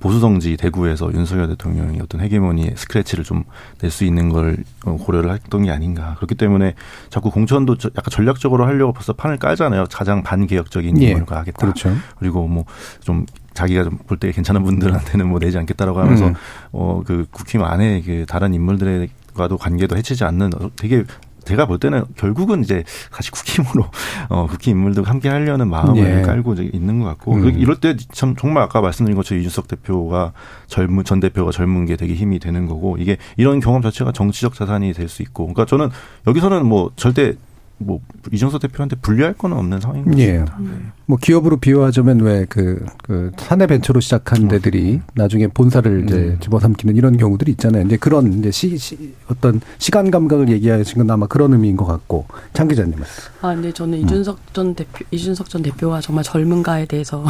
보수 0.00 0.20
성지 0.20 0.56
대구에서 0.56 1.12
윤석열 1.12 1.48
대통령이 1.48 1.98
어떤 2.00 2.20
헤게모니의 2.20 2.74
스크래치를 2.76 3.24
좀 3.24 3.44
낼 3.80 3.90
수 3.90 4.04
있는 4.04 4.28
걸 4.28 4.58
고려를 4.82 5.32
했던 5.32 5.62
게 5.62 5.70
아닌가 5.70 6.14
그렇기 6.16 6.34
때문에 6.34 6.74
자꾸 7.08 7.30
공천도 7.30 7.76
약간 7.96 8.04
전략적으로 8.10 8.66
하려고 8.66 8.92
벌써 8.92 9.12
판을 9.14 9.38
깔잖아요 9.38 9.86
가장 9.90 10.22
반개혁적인 10.22 11.00
예. 11.02 11.08
인물과 11.10 11.38
하겠다 11.38 11.58
그렇죠. 11.58 11.94
그리고 12.18 12.46
뭐 12.46 12.64
좀 13.00 13.24
자기가 13.54 13.84
좀 13.84 13.98
볼 14.06 14.18
때 14.18 14.30
괜찮은 14.32 14.62
분들한테는 14.64 15.26
뭐 15.28 15.38
내지 15.38 15.56
않겠다라고 15.58 15.98
하면서 16.00 16.26
음. 16.28 16.34
어그 16.72 17.26
국힘 17.30 17.62
안에 17.64 18.02
그 18.02 18.26
다른 18.28 18.52
인물들의 18.52 19.08
과도 19.34 19.56
관계도 19.56 19.96
해치지 19.96 20.24
않는 20.24 20.50
되게 20.76 21.04
제가 21.46 21.64
볼 21.66 21.78
때는 21.78 22.04
결국은 22.16 22.62
이제 22.62 22.84
같이 23.10 23.30
국힘으로 23.30 23.86
어 24.28 24.46
국힘 24.46 24.76
인물도 24.76 25.02
함께 25.04 25.28
하려는 25.30 25.68
마음을 25.70 26.18
예. 26.18 26.22
깔고 26.22 26.54
있는 26.54 26.98
것 26.98 27.06
같고 27.06 27.34
음. 27.36 27.48
이럴 27.58 27.76
때 27.76 27.96
참 28.12 28.36
정말 28.36 28.62
아까 28.62 28.80
말씀드린 28.82 29.16
것처럼 29.16 29.40
이준석 29.40 29.68
대표가 29.68 30.32
젊은 30.66 31.04
전 31.04 31.20
대표가 31.20 31.50
젊은 31.52 31.86
게 31.86 31.96
되게 31.96 32.14
힘이 32.14 32.38
되는 32.38 32.66
거고 32.66 32.96
이게 32.98 33.16
이런 33.36 33.60
경험 33.60 33.80
자체가 33.82 34.12
정치적 34.12 34.54
자산이 34.54 34.92
될 34.92 35.06
수 35.08 35.22
있고 35.22 35.44
그러니까 35.44 35.64
저는 35.64 35.88
여기서는 36.26 36.66
뭐 36.66 36.90
절대 36.96 37.34
뭐 37.78 38.00
이준석 38.32 38.60
대표한테 38.60 38.96
불리할 38.96 39.34
거는 39.34 39.56
없는 39.56 39.80
상황인 39.80 40.04
것 40.04 40.10
같습니다. 40.10 40.58
예. 40.60 40.64
네. 40.64 40.70
뭐 41.08 41.16
기업으로 41.20 41.58
비유하자면 41.58 42.20
왜그 42.20 42.84
그 43.04 43.30
사내 43.36 43.66
벤처로 43.68 44.00
시작한 44.00 44.42
음. 44.42 44.48
데들이 44.48 45.00
나중에 45.14 45.46
본사를 45.46 46.04
이제 46.04 46.16
음. 46.16 46.36
집어삼키는 46.40 46.96
이런 46.96 47.16
경우들이 47.16 47.52
있잖아요. 47.52 47.84
이제 47.86 47.96
그런 47.96 48.32
이제 48.32 48.50
시, 48.50 48.76
시 48.76 49.14
어떤 49.28 49.60
시간 49.78 50.10
감각을 50.10 50.48
얘기하신 50.48 50.98
건 50.98 51.10
아마 51.10 51.26
그런 51.26 51.52
의미인 51.52 51.76
것 51.76 51.86
같고 51.86 52.26
장 52.52 52.66
기자님은. 52.66 53.04
아, 53.40 53.54
근데 53.54 53.72
저는 53.72 53.98
음. 53.98 54.04
이준석 54.04 54.52
전 54.52 54.74
대표 54.74 55.04
이준석 55.12 55.48
전 55.48 55.62
대표가 55.62 56.00
정말 56.00 56.24
젊은가에 56.24 56.86
대해서 56.86 57.24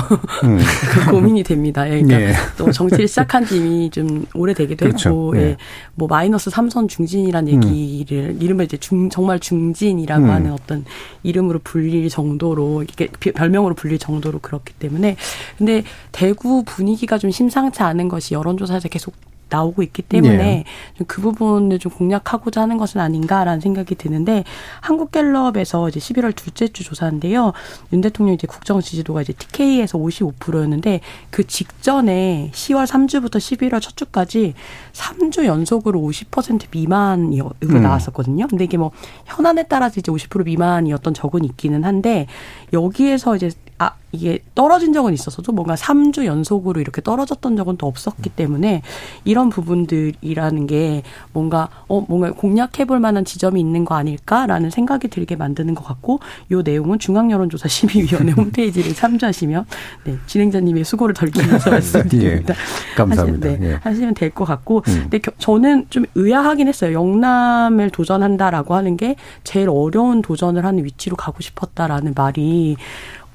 음. 0.45 0.59
고민이 1.11 1.43
됩니다. 1.43 1.87
예, 1.87 2.01
그러니까 2.01 2.21
예. 2.23 2.35
또 2.57 2.73
정치를 2.73 3.07
시작한 3.07 3.45
지 3.45 3.59
이미 3.59 3.91
좀 3.91 4.25
오래되기도 4.35 4.87
그렇죠. 4.87 5.11
했고, 5.11 5.37
예. 5.37 5.41
예. 5.43 5.57
뭐 5.95 6.09
마이너스 6.09 6.49
삼선 6.49 6.89
중진이란 6.89 7.49
음. 7.49 7.53
얘기를 7.53 8.31
음. 8.31 8.39
이름을 8.41 8.65
이제 8.65 8.79
중 8.79 9.11
정말 9.11 9.39
중진이라고 9.39 10.25
음. 10.25 10.31
하는 10.31 10.53
어떤 10.53 10.87
이름으로 11.23 11.61
불릴 11.63 12.09
정도로 12.09 12.83
이렇게 12.83 13.09
별명 13.33 13.66
으로 13.67 13.75
불릴 13.75 13.99
정도로 13.99 14.39
그렇기 14.41 14.75
때문에. 14.75 15.17
근데 15.59 15.83
대구 16.13 16.63
분위기가 16.65 17.19
좀 17.19 17.31
심상치 17.31 17.83
않은 17.83 18.09
것이 18.09 18.35
여론조사에서 18.35 18.89
계속 18.89 19.15
나오고 19.49 19.83
있기 19.83 20.03
때문에 20.03 20.37
네. 20.37 20.65
그 21.07 21.21
부분을 21.21 21.79
좀 21.79 21.93
공략하고자 21.93 22.63
하는 22.63 22.79
것은 22.79 23.01
아닌가라는 23.01 23.61
생각이 23.61 23.95
드는데 23.95 24.45
한국갤럽에서 24.81 25.89
이제 25.89 26.01
11월 26.01 26.35
둘째 26.35 26.69
주 26.69 26.85
조사인데요. 26.85 27.53
윤 27.93 28.01
대통령 28.01 28.35
이제 28.35 28.47
국정 28.47 28.81
지지도가 28.81 29.23
이제 29.23 29.33
TK에서 29.33 29.99
55%였는데 29.99 31.01
그 31.31 31.47
직전에 31.47 32.51
10월 32.53 32.87
3주부터 32.87 33.37
11월 33.37 33.81
첫 33.81 33.97
주까지 33.97 34.55
3주 34.93 35.45
연속으로 35.45 36.01
50% 36.01 36.67
미만으로 36.71 37.53
음. 37.63 37.83
나왔었거든요. 37.83 38.49
근데 38.49 38.65
이게 38.65 38.77
뭐 38.77 38.91
현안에 39.27 39.65
따라서 39.65 40.01
이제 40.01 40.11
50% 40.11 40.45
미만이었던 40.45 41.15
적은 41.15 41.45
있기는 41.45 41.85
한데 41.85 42.27
여기에서 42.73 43.37
이제 43.37 43.51
아, 43.79 43.91
이게 44.13 44.39
떨어진 44.55 44.95
적은 44.95 45.13
있었어도 45.13 45.53
뭔가 45.53 45.75
3주 45.75 46.25
연속으로 46.25 46.81
이렇게 46.81 47.03
떨어졌던 47.03 47.57
적은 47.57 47.77
또 47.77 47.87
없었기 47.87 48.31
때문에 48.31 48.81
이런 49.25 49.51
부분들이라는 49.51 50.67
게 50.67 51.03
뭔가 51.35 51.69
어 51.89 52.01
뭔가 52.09 52.31
공략해 52.33 52.87
볼 52.87 52.99
만한 53.01 53.27
지점이 53.27 53.61
있는 53.61 53.85
거 53.85 53.95
아닐까라는 53.95 54.71
생각이 54.71 55.09
들게 55.09 55.37
만드는 55.37 55.75
것 55.75 55.85
같고 55.85 56.21
요 56.53 56.63
내용은 56.63 56.99
중앙 56.99 57.31
여론조사 57.31 57.69
심의위원회 57.69 58.33
홈페이지를 58.39 58.95
참조하시면 58.95 59.67
네, 60.05 60.17
진행자님의 60.27 60.85
수고를 60.85 61.15
덜기면서 61.15 61.69
말씀드립니다. 61.77 62.55
예, 62.55 62.95
감사합니다. 62.97 63.49
하시, 63.49 63.59
네, 63.61 63.69
예. 63.73 63.75
하시면 63.83 64.15
될 64.15 64.31
것 64.31 64.45
같고 64.45 64.83
음. 64.89 64.99
근데 65.03 65.19
겨, 65.19 65.31
저는 65.39 65.87
좀 65.91 66.05
의아하긴 66.15 66.69
했어요. 66.69 66.93
영남을 66.95 67.91
도전한다라고 67.91 68.75
하는 68.75 68.97
게 68.97 69.17
제일 69.45 69.69
어려운 69.69 70.23
도전을 70.23 70.65
하는 70.65 70.85
위치로 70.85 71.17
가고 71.17 71.41
싶었다라는 71.43 72.15
말이 72.17 72.77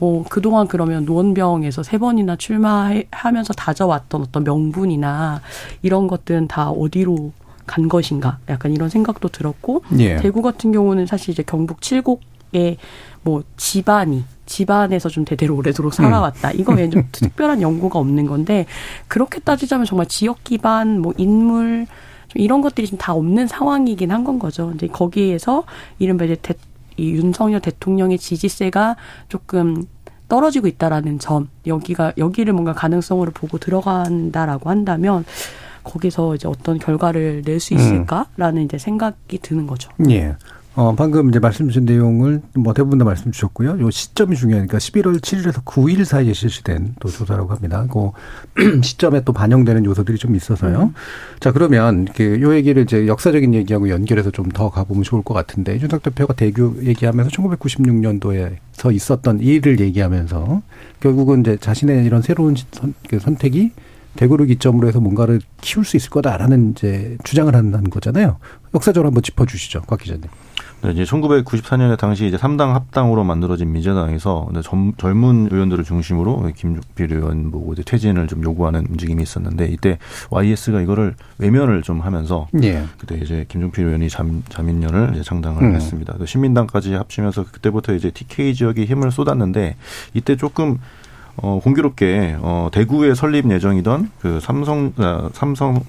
어, 0.02 0.24
그동안 0.30 0.68
그러면 0.68 1.06
노원병에서 1.06 1.84
세 1.84 1.98
번이나 2.00 2.36
출마하면서 2.36 3.54
다져왔던 3.54 4.22
어떤 4.22 4.44
명분이나 4.44 5.42
이런 5.84 6.08
것들은 6.08 6.48
다 6.48 6.70
어디로 6.72 7.32
간 7.68 7.88
것인가 7.88 8.40
약간 8.50 8.74
이런 8.74 8.90
생각도 8.90 9.30
들었고 9.30 9.84
예. 10.00 10.18
대구 10.18 10.42
같은 10.42 10.72
경우는 10.72 11.06
사실 11.06 11.30
이제 11.32 11.44
경북 11.44 11.82
칠곡의 11.82 12.78
뭐 13.22 13.44
집안이 13.56 14.24
집안에서 14.48 15.08
좀 15.08 15.24
대대로 15.24 15.56
오래도록 15.56 15.94
살아왔다. 15.94 16.50
음. 16.50 16.54
이거 16.60 16.74
외에는 16.74 16.92
좀 16.92 17.04
특별한 17.12 17.62
연구가 17.62 18.00
없는 18.00 18.26
건데 18.26 18.66
그렇게 19.08 19.40
따지자면 19.40 19.86
정말 19.86 20.08
지역 20.08 20.44
기반 20.44 21.00
뭐 21.00 21.14
인물 21.18 21.86
좀 22.28 22.42
이런 22.42 22.62
것들이 22.62 22.88
좀다 22.88 23.14
없는 23.14 23.48
상황이긴 23.48 24.12
한 24.12 24.24
건 24.26 24.40
거죠. 24.40 24.68
근데 24.68 24.88
거기에서 24.88 25.64
이른바 26.00 26.26
이제 26.26 26.36
대, 26.42 26.56
이 27.02 27.12
윤석열 27.12 27.60
대통령의 27.60 28.18
지지세가 28.18 28.96
조금 29.28 29.86
떨어지고 30.28 30.68
있다라는 30.68 31.20
점 31.20 31.50
여기가 31.68 32.14
여기를 32.18 32.54
뭔가 32.54 32.74
가능성으로 32.74 33.32
보고 33.32 33.58
들어간다라고 33.58 34.70
한다면 34.70 35.26
거기서 35.84 36.36
이제 36.36 36.48
어떤 36.48 36.78
결과를 36.80 37.42
낼 37.44 37.60
수 37.60 37.74
있을까라는 37.74 38.62
음. 38.62 38.66
이제 38.66 38.78
생각이 38.78 39.40
드는 39.40 39.68
거죠. 39.68 39.90
예. 40.10 40.36
어, 40.74 40.96
방금 40.96 41.28
이제 41.28 41.40
말씀 41.40 41.68
주신 41.68 41.84
내용을 41.84 42.42
뭐 42.56 42.74
대부분 42.74 42.98
다 42.98 43.04
말씀 43.04 43.30
주셨고요. 43.30 43.78
요 43.82 43.92
시점이 43.92 44.38
중요하니까 44.38 44.78
11월 44.78 45.20
7일에서 45.20 45.66
9일 45.66 46.06
사이에 46.06 46.32
실시된 46.32 46.96
또 47.02 47.10
조사라고 47.10 47.54
합니다. 47.54 47.86
그 47.92 48.80
시점에 48.82 49.26
또 49.26 49.34
반영되는 49.34 49.84
요소들이 49.84 50.18
좀 50.18 50.34
있어서요. 50.34 50.84
음. 50.84 50.94
자, 51.42 51.52
그러면 51.52 52.06
그요 52.06 52.56
얘기를 52.56 52.84
이제 52.84 53.06
역사적인 53.06 53.54
얘기하고 53.54 53.90
연결해서 53.90 54.32
좀 54.32 54.52
더 54.52 54.70
가보면 54.70 55.04
좋을 55.04 55.24
것 55.24 55.34
같은데 55.34 55.80
윤석 55.80 56.04
대표가 56.04 56.34
대교 56.34 56.84
얘기하면서 56.84 57.32
1996년도에서 57.32 58.94
있었던 58.94 59.40
일을 59.40 59.80
얘기하면서 59.80 60.62
결국은 61.00 61.42
이제 61.42 61.58
자신의 61.58 62.06
이런 62.06 62.22
새로운 62.22 62.56
선, 62.72 62.94
그 63.08 63.20
선택이 63.20 63.72
대구를 64.18 64.48
기점으로 64.48 64.88
해서 64.90 65.00
뭔가를 65.00 65.40
키울 65.62 65.86
수 65.86 65.96
있을 65.96 66.10
거다라는 66.10 66.72
이제 66.72 67.18
주장을 67.24 67.54
한다는 67.56 67.90
거잖아요. 67.90 68.38
역사적으로 68.74 69.08
한번 69.08 69.24
짚어주시죠, 69.24 69.84
곽 69.88 70.00
기자님. 70.00 70.24
네, 70.84 70.92
이제 70.92 71.04
1994년에 71.04 71.98
당시 71.98 72.26
이제 72.26 72.38
3당 72.38 72.74
합당으로 72.74 73.24
만들어진 73.24 73.72
민주당에서 73.72 74.50
젊, 74.64 74.94
젊은 74.98 75.50
의원들을 75.52 75.84
중심으로 75.84 76.52
김종필 76.56 77.14
의원 77.14 77.52
보고 77.52 77.74
이제 77.74 77.84
퇴진을 77.84 78.28
좀 78.28 78.44
요구하는 78.44 78.88
움직임이 78.90 79.22
있었는데 79.22 79.68
이때 79.68 80.00
YS가 80.32 80.82
이거를 80.82 81.16
외면을 81.38 81.84
좀 81.84 82.02
하면서 82.02 82.48
예. 82.64 82.84
그때 82.98 83.18
이제 83.18 83.46
김종필 83.48 83.86
의원이 83.86 84.10
잠, 84.10 84.44
자민련을 84.50 85.12
이제 85.14 85.24
장당을 85.24 85.62
음. 85.62 85.76
했습니다. 85.76 86.16
또 86.18 86.26
신민당까지 86.26 86.94
합치면서 86.96 87.46
그때부터 87.52 87.94
이제 87.94 88.10
TK 88.10 88.56
지역에 88.56 88.86
힘을 88.86 89.12
쏟았는데 89.12 89.76
이때 90.16 90.36
조금 90.36 90.80
어, 91.38 91.60
공교롭게 91.64 92.38
어, 92.40 92.70
대구에 92.72 93.14
설립 93.14 93.50
예정이던 93.50 94.12
그 94.20 94.40
삼성 94.40 94.94
아, 94.98 95.30
삼성 95.34 95.84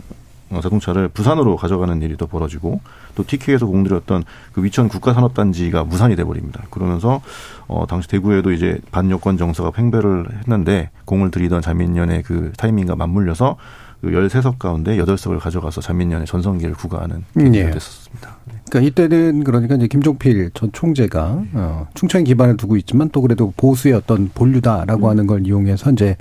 자동차를 0.61 1.09
부산으로 1.09 1.57
가져가는 1.57 2.01
일이 2.03 2.17
또 2.17 2.27
벌어지고 2.27 2.81
또 3.15 3.25
TK에서 3.25 3.67
공들였던 3.67 4.25
그 4.53 4.63
위천 4.63 4.89
국가산업단지가 4.89 5.85
무산이 5.85 6.17
돼버립니다. 6.17 6.65
그러면서 6.71 7.23
어 7.69 7.87
당시 7.87 8.09
대구에도 8.09 8.53
이제 8.53 8.79
반여권 8.91 9.37
정서가 9.37 9.71
팽배를 9.71 10.27
했는데 10.41 10.91
공을 11.05 11.31
들이던 11.31 11.63
자민련의 11.63 12.23
그 12.23 12.53
타이밍과 12.57 12.97
맞물려서 12.97 13.57
그 14.03 14.11
13석 14.11 14.59
가운데 14.59 14.97
8석을 14.97 15.39
가져가서 15.39 15.81
자민련의 15.81 16.27
전성기를 16.27 16.75
구가하는 16.75 17.25
계기가 17.39 17.69
예. 17.69 17.71
됐었습니다. 17.71 18.37
네. 18.47 18.55
그러니까 18.69 18.89
이때는 18.89 19.45
그러니까 19.45 19.77
이제 19.77 19.87
김종필 19.87 20.51
전 20.55 20.73
총재가 20.73 21.43
어, 21.53 21.87
충청에 21.95 22.25
기반을 22.25 22.57
두고 22.57 22.77
있지만 22.79 23.11
또 23.11 23.21
그래도 23.21 23.53
보수의 23.57 23.95
어떤 23.95 24.29
본류다라고 24.35 25.07
음. 25.07 25.11
하는 25.11 25.27
걸 25.29 25.47
이용해서 25.47 25.93
이제 25.93 26.17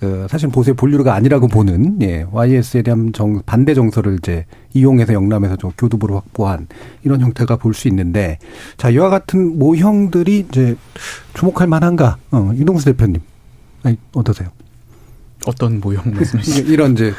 그 0.00 0.26
사실 0.30 0.48
보수의 0.48 0.76
본류가 0.76 1.12
아니라고 1.14 1.48
보는 1.48 2.00
예, 2.02 2.24
YS에 2.30 2.82
대한 2.82 3.12
정, 3.12 3.42
반대 3.44 3.74
정서를 3.74 4.16
이제 4.18 4.44
이용해서 4.72 5.12
영남에서 5.12 5.56
좀 5.56 5.72
교두보로 5.76 6.14
확보한 6.14 6.68
이런 7.04 7.20
형태가 7.20 7.56
볼 7.56 7.74
수 7.74 7.88
있는데 7.88 8.38
자 8.76 8.90
이와 8.90 9.08
같은 9.10 9.58
모형들이 9.58 10.46
이제 10.48 10.76
주목할 11.34 11.66
만한가? 11.66 12.16
어, 12.30 12.52
이동수 12.54 12.84
대표님 12.86 13.20
아니, 13.82 13.96
어떠세요? 14.12 14.48
어떤 15.46 15.80
모형 15.80 16.12
말씀이시죠? 16.14 16.72
이런 16.72 16.92
이제 16.92 17.12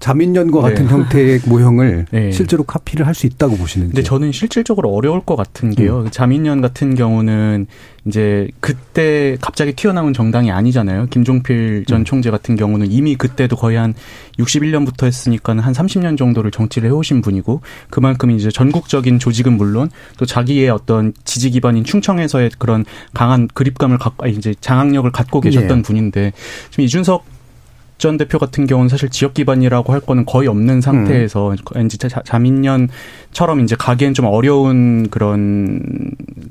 자민련과 0.00 0.60
같은 0.60 0.86
네. 0.86 0.92
형태의 0.92 1.40
모형을 1.46 2.06
네. 2.10 2.30
실제로 2.30 2.64
카피를 2.64 3.06
할 3.06 3.14
수 3.14 3.26
있다고 3.26 3.56
보시는지. 3.56 3.92
근데 3.94 4.02
저는 4.02 4.32
실질적으로 4.32 4.90
어려울 4.92 5.20
것 5.20 5.36
같은 5.36 5.70
게요. 5.70 6.00
음. 6.00 6.10
자민련 6.10 6.60
같은 6.60 6.94
경우는 6.96 7.66
이제 8.06 8.48
그때 8.60 9.36
갑자기 9.40 9.72
튀어나온 9.72 10.12
정당이 10.12 10.50
아니잖아요. 10.50 11.06
김종필 11.06 11.84
전 11.86 12.00
음. 12.00 12.04
총재 12.04 12.30
같은 12.30 12.56
경우는 12.56 12.90
이미 12.90 13.14
그때도 13.14 13.56
거의 13.56 13.78
한 13.78 13.94
61년부터 14.38 15.06
했으니까 15.06 15.56
한 15.56 15.72
30년 15.72 16.18
정도를 16.18 16.50
정치를 16.50 16.88
해오신 16.90 17.22
분이고 17.22 17.62
그만큼 17.88 18.30
이제 18.32 18.50
전국적인 18.50 19.18
조직은 19.18 19.56
물론 19.56 19.90
또 20.18 20.26
자기의 20.26 20.68
어떤 20.70 21.14
지지 21.24 21.50
기반인 21.50 21.84
충청에서의 21.84 22.50
그런 22.58 22.84
강한 23.14 23.48
그립감을 23.54 23.98
갖고 23.98 24.26
이제 24.26 24.54
장악력을 24.60 25.10
갖고 25.12 25.40
계셨던 25.40 25.78
예. 25.78 25.82
분인데 25.82 26.32
지금 26.70 26.84
이준석 26.84 27.33
전 27.96 28.18
대표 28.18 28.38
같은 28.38 28.66
경우는 28.66 28.88
사실 28.88 29.08
지역 29.08 29.34
기반이라고 29.34 29.92
할 29.92 30.00
거는 30.00 30.26
거의 30.26 30.48
없는 30.48 30.80
상태에서 30.80 31.54
음. 31.76 31.86
이제 31.86 32.08
자민련처럼 32.24 33.60
이제 33.62 33.74
가기엔 33.76 34.12
좀 34.12 34.26
어려운 34.26 35.08
그런 35.10 35.80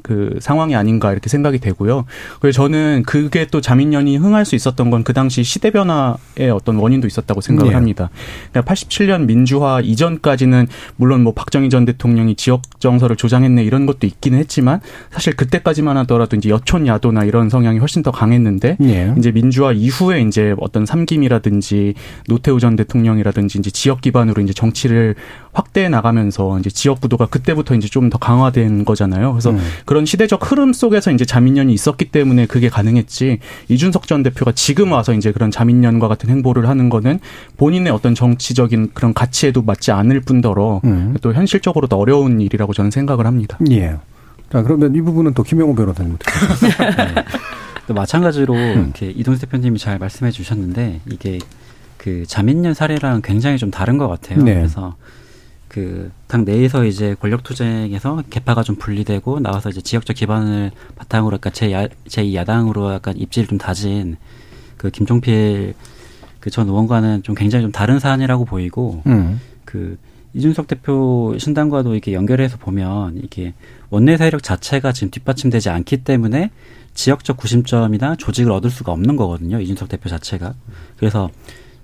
그 0.01 0.37
상황이 0.41 0.75
아닌가 0.75 1.11
이렇게 1.11 1.29
생각이 1.29 1.59
되고요. 1.59 2.05
그래서 2.39 2.63
저는 2.63 3.03
그게 3.05 3.45
또 3.47 3.61
자민련이 3.61 4.17
흥할 4.17 4.45
수 4.45 4.55
있었던 4.55 4.89
건 4.89 5.03
그 5.03 5.13
당시 5.13 5.43
시대 5.43 5.69
변화의 5.71 6.49
어떤 6.53 6.77
원인도 6.77 7.07
있었다고 7.07 7.41
생각을 7.41 7.71
네. 7.71 7.75
합니다. 7.75 8.09
그러니까 8.51 8.73
87년 8.73 9.25
민주화 9.25 9.81
이전까지는 9.81 10.67
물론 10.95 11.23
뭐 11.23 11.33
박정희 11.33 11.69
전 11.69 11.85
대통령이 11.85 12.35
지역 12.35 12.61
정서를 12.79 13.15
조장했네 13.15 13.63
이런 13.63 13.85
것도 13.85 14.07
있기는 14.07 14.37
했지만 14.39 14.79
사실 15.11 15.35
그때까지만 15.35 15.97
하더라도 15.97 16.35
이제 16.35 16.49
여촌 16.49 16.87
야도나 16.87 17.25
이런 17.25 17.49
성향이 17.49 17.79
훨씬 17.79 18.01
더 18.01 18.11
강했는데 18.11 18.77
네. 18.79 19.13
이제 19.17 19.31
민주화 19.31 19.73
이후에 19.73 20.21
이제 20.21 20.55
어떤 20.59 20.85
삼김이라 20.85 21.32
씨라든지 21.33 21.95
노태우 22.27 22.59
전 22.59 22.75
대통령이라든지 22.75 23.59
이제 23.59 23.71
지역 23.71 24.01
기반으로 24.01 24.41
이제 24.41 24.53
정치를 24.53 25.15
확대해 25.51 25.89
나가면서 25.89 26.59
이제 26.59 26.69
지역 26.69 27.01
구도가 27.01 27.27
그때부터 27.27 27.75
이제 27.75 27.87
좀 27.87 28.03
더 28.13 28.17
강화된 28.17 28.83
거잖아요. 28.83 29.31
그래서 29.31 29.51
음. 29.51 29.59
그런 29.85 30.05
시대적 30.05 30.51
흐름 30.51 30.73
속에서 30.73 31.09
이제 31.11 31.23
자민련이 31.23 31.73
있었기 31.73 32.11
때문에 32.11 32.45
그게 32.45 32.67
가능했지 32.67 33.39
이준석 33.69 34.07
전 34.07 34.23
대표가 34.23 34.51
지금 34.51 34.91
와서 34.91 35.13
이제 35.13 35.31
그런 35.31 35.49
자민련과 35.49 36.09
같은 36.09 36.29
행보를 36.29 36.67
하는 36.67 36.89
거는 36.89 37.19
본인의 37.55 37.93
어떤 37.93 38.13
정치적인 38.13 38.91
그런 38.93 39.13
가치에도 39.13 39.61
맞지 39.61 39.93
않을 39.93 40.19
뿐더러 40.19 40.81
음. 40.83 41.15
또 41.21 41.33
현실적으로도 41.33 41.97
어려운 41.97 42.41
일이라고 42.41 42.73
저는 42.73 42.91
생각을 42.91 43.25
합니다. 43.25 43.57
예. 43.71 43.95
자, 44.51 44.61
그러면 44.61 44.93
이 44.93 45.01
부분은 45.01 45.33
또 45.33 45.41
김영호 45.41 45.73
변호사님. 45.73 46.17
또 47.87 47.93
마찬가지로 47.93 48.53
음. 48.53 48.83
이렇게 48.95 49.09
이동수 49.11 49.41
대표님이 49.41 49.77
잘 49.77 49.99
말씀해 49.99 50.31
주셨는데 50.31 51.01
이게 51.09 51.39
그 51.97 52.25
자민련 52.25 52.73
사례랑 52.73 53.21
굉장히 53.23 53.57
좀 53.57 53.71
다른 53.71 53.97
것 53.97 54.07
같아요. 54.07 54.41
네. 54.43 54.53
그래서 54.55 54.95
그 55.67 56.11
당 56.27 56.45
내에서 56.45 56.83
이제 56.83 57.15
권력 57.19 57.43
투쟁에서 57.43 58.23
개파가 58.31 58.63
좀 58.63 58.75
분리되고 58.75 59.39
나와서 59.39 59.69
이제 59.69 59.81
지역적 59.81 60.15
기반을 60.15 60.71
바탕으로 60.95 61.35
약간 61.35 61.53
제제 61.53 62.33
야당으로 62.33 62.91
약간 62.91 63.15
입지를 63.17 63.47
좀 63.47 63.59
다진 63.59 64.17
그 64.77 64.89
김종필 64.89 65.75
그 66.39 66.49
전 66.49 66.67
의원과는 66.67 67.21
좀 67.21 67.35
굉장히 67.35 67.63
좀 67.63 67.71
다른 67.71 67.99
사안이라고 67.99 68.45
보이고 68.45 69.03
음. 69.05 69.39
그 69.63 69.97
이준석 70.33 70.67
대표 70.67 71.35
신당과도 71.37 71.93
이렇게 71.93 72.13
연결해서 72.13 72.57
보면 72.57 73.19
이게 73.23 73.53
원내 73.89 74.17
세력 74.17 74.41
자체가 74.41 74.91
지금 74.91 75.11
뒷받침되지 75.11 75.69
않기 75.69 75.97
때문에 76.03 76.49
지역적 76.95 77.37
구심점이나 77.37 78.15
조직을 78.15 78.51
얻을 78.51 78.69
수가 78.69 78.91
없는 78.91 79.15
거거든요. 79.15 79.59
이준석 79.59 79.89
대표 79.89 80.09
자체가. 80.09 80.53
그래서 80.97 81.29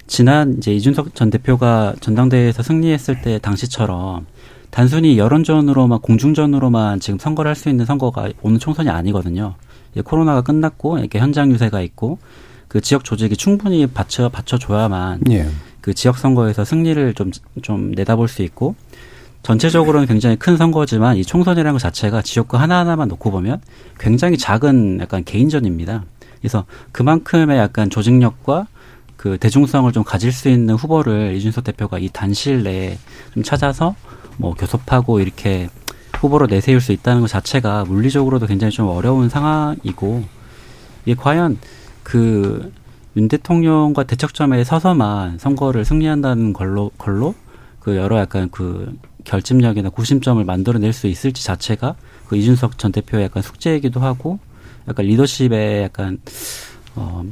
지난 0.08 0.56
이제 0.58 0.74
이준석 0.74 1.14
전 1.16 1.30
대표가 1.30 1.93
전당대회에서 2.00 2.64
승리했을 2.64 3.22
때 3.22 3.38
당시처럼 3.39 4.26
단순히 4.72 5.18
여론전으로만 5.18 6.00
공중전으로만 6.02 7.00
지금 7.00 7.20
선거를 7.20 7.50
할 7.50 7.56
수 7.56 7.70
있는 7.70 7.86
선거가 7.86 8.30
오는 8.41 8.60
총선이 8.60 8.89
아니거든요. 8.89 9.56
코로나가 10.04 10.41
끝났고 10.41 11.00
이렇게 11.00 11.20
현장 11.20 11.52
유세가 11.52 11.82
있고 11.82 12.20
그 12.68 12.82
지역 12.82 13.04
조직이 13.04 13.36
충분히 13.36 13.88
받쳐 13.88 14.30
받쳐줘야만 14.30 15.22
예. 15.32 15.47
그 15.82 15.93
지역 15.93 16.17
선거에서 16.17 16.65
승리를 16.65 17.13
좀 17.13 17.32
좀 17.61 17.91
내다볼 17.91 18.27
수 18.27 18.41
있고 18.43 18.75
전체적으로는 19.43 20.07
굉장히 20.07 20.36
큰 20.36 20.57
선거지만 20.57 21.17
이 21.17 21.23
총선이라는 21.23 21.71
것 21.73 21.80
자체가 21.80 22.21
지역구 22.21 22.57
하나하나만 22.57 23.07
놓고 23.07 23.32
보면 23.32 23.61
굉장히 23.97 24.38
작은 24.38 24.99
약간 25.01 25.23
개인전입니다. 25.23 26.03
그래서 26.39 26.65
그만큼의 26.91 27.57
약간 27.57 27.89
조직력과 27.89 28.67
그 29.15 29.38
대중성을 29.38 29.91
좀 29.91 30.03
가질 30.03 30.32
수 30.32 30.49
있는 30.49 30.75
후보를 30.75 31.36
이준석 31.36 31.63
대표가 31.63 31.99
이 31.99 32.09
단실 32.11 32.63
내에 32.63 32.97
좀 33.34 33.43
찾아서 33.43 33.95
뭐 34.38 34.53
교섭하고 34.53 35.19
이렇게 35.19 35.69
후보로 36.13 36.47
내세울 36.47 36.82
수 36.82 36.91
있다는 36.91 37.21
것 37.21 37.27
자체가 37.27 37.86
물리적으로도 37.86 38.45
굉장히 38.47 38.71
좀 38.71 38.88
어려운 38.88 39.30
상황이고 39.30 40.23
이게 41.05 41.15
과연 41.15 41.57
그 42.03 42.71
윤 43.16 43.28
대통령과 43.28 44.03
대척점에 44.03 44.64
서서만 44.64 45.39
선거를 45.39 45.84
승리한다는 45.86 46.53
걸로 46.53 46.91
걸로 46.97 47.34
그 47.80 47.95
여러 47.95 48.20
약간 48.20 48.49
그 48.51 48.95
결집력이나 49.24 49.89
구심점을 49.89 50.43
만들어낼 50.43 50.93
수 50.93 51.07
있을지 51.07 51.43
자체가 51.43 51.95
그 52.28 52.36
이준석 52.36 52.78
전 52.78 52.91
대표의 52.91 53.26
약간 53.26 53.41
숙제이기도 53.41 53.99
하고 53.99 54.39
약간 54.88 55.05
리더십의 55.05 55.84
약간 55.84 56.20
어 56.95 57.24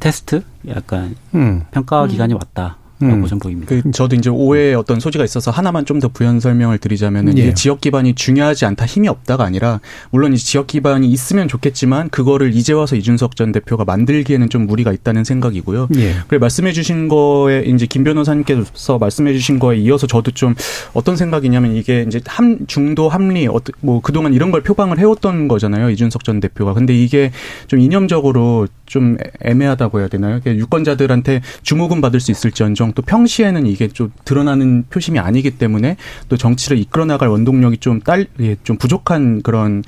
테스트 0.00 0.42
약간 0.68 1.16
음. 1.34 1.64
평가 1.70 2.06
기간이 2.06 2.34
왔다. 2.34 2.78
음. 3.06 3.38
보입니다. 3.38 3.68
그 3.74 3.90
저도 3.92 4.16
이제 4.16 4.28
오해의 4.30 4.74
어떤 4.74 5.00
소지가 5.00 5.24
있어서 5.24 5.50
하나만 5.50 5.86
좀 5.86 6.02
더 6.02 6.08
부연 6.08 6.40
설명을 6.40 6.78
드리자면은 6.78 7.38
예. 7.38 7.54
지역 7.54 7.80
기반이 7.80 8.14
중요하지 8.14 8.64
않다 8.66 8.86
힘이 8.86 9.08
없다가 9.08 9.44
아니라 9.44 9.80
물론 10.10 10.34
이 10.34 10.36
지역 10.36 10.66
기반이 10.66 11.08
있으면 11.08 11.46
좋겠지만 11.46 12.08
그거를 12.10 12.54
이제 12.54 12.72
와서 12.72 12.96
이준석 12.96 13.36
전 13.36 13.52
대표가 13.52 13.84
만들기에는 13.84 14.48
좀 14.48 14.66
무리가 14.66 14.92
있다는 14.92 15.22
생각이고요. 15.22 15.88
예. 15.96 16.14
그래 16.26 16.38
말씀해 16.38 16.72
주신 16.72 17.06
거에 17.08 17.62
이제 17.66 17.86
김 17.86 18.02
변호사님께서 18.02 18.98
말씀해 18.98 19.32
주신 19.32 19.60
거에 19.60 19.76
이어서 19.78 20.06
저도 20.08 20.32
좀 20.32 20.54
어떤 20.92 21.16
생각이냐면 21.16 21.76
이게 21.76 22.04
이제 22.06 22.20
함 22.26 22.66
중도 22.66 23.08
합리 23.08 23.46
뭐 23.80 24.00
그동안 24.00 24.34
이런 24.34 24.50
걸 24.50 24.62
표방을 24.62 24.98
해왔던 24.98 25.46
거잖아요. 25.46 25.90
이준석 25.90 26.24
전 26.24 26.40
대표가. 26.40 26.74
근데 26.74 26.94
이게 26.94 27.30
좀 27.68 27.78
이념적으로 27.78 28.66
좀 28.92 29.16
애매하다고 29.40 30.00
해야 30.00 30.08
되나요? 30.08 30.38
유권자들한테 30.44 31.40
주목은 31.62 32.02
받을 32.02 32.20
수 32.20 32.30
있을지언정 32.30 32.92
또 32.92 33.00
평시에는 33.00 33.66
이게 33.66 33.88
좀 33.88 34.12
드러나는 34.26 34.84
표심이 34.90 35.18
아니기 35.18 35.52
때문에 35.52 35.96
또 36.28 36.36
정치를 36.36 36.76
이끌어 36.76 37.06
나갈 37.06 37.30
원동력이 37.30 37.78
좀 37.78 38.00
딸, 38.00 38.26
예, 38.40 38.56
좀 38.64 38.76
부족한 38.76 39.40
그런 39.40 39.82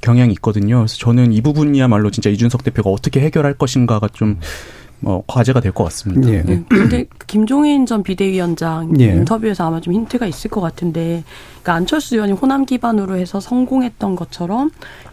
경향이 0.00 0.32
있거든요. 0.34 0.78
그래서 0.78 0.96
저는 0.96 1.34
이 1.34 1.42
부분이야말로 1.42 2.10
진짜 2.10 2.30
이준석 2.30 2.64
대표가 2.64 2.88
어떻게 2.88 3.20
해결할 3.20 3.52
것인가가 3.52 4.08
좀 4.08 4.38
뭐 5.00 5.22
과제가 5.26 5.60
될 5.60 5.72
것 5.72 5.84
같습니다. 5.84 6.28
예. 6.30 6.42
네. 6.42 6.64
근데 6.68 7.04
김종인 7.26 7.86
전 7.86 8.02
비대위원장 8.02 8.98
예. 9.00 9.06
인터뷰에서 9.12 9.66
아마 9.66 9.80
좀 9.80 9.92
힌트가 9.92 10.26
있을 10.26 10.50
것 10.50 10.60
같은데, 10.60 11.22
그러니까 11.62 11.74
안철수 11.74 12.14
의원이 12.14 12.32
호남 12.32 12.64
기반으로 12.64 13.16
해서 13.16 13.38
성공했던 13.40 14.16
것처럼 14.16 14.70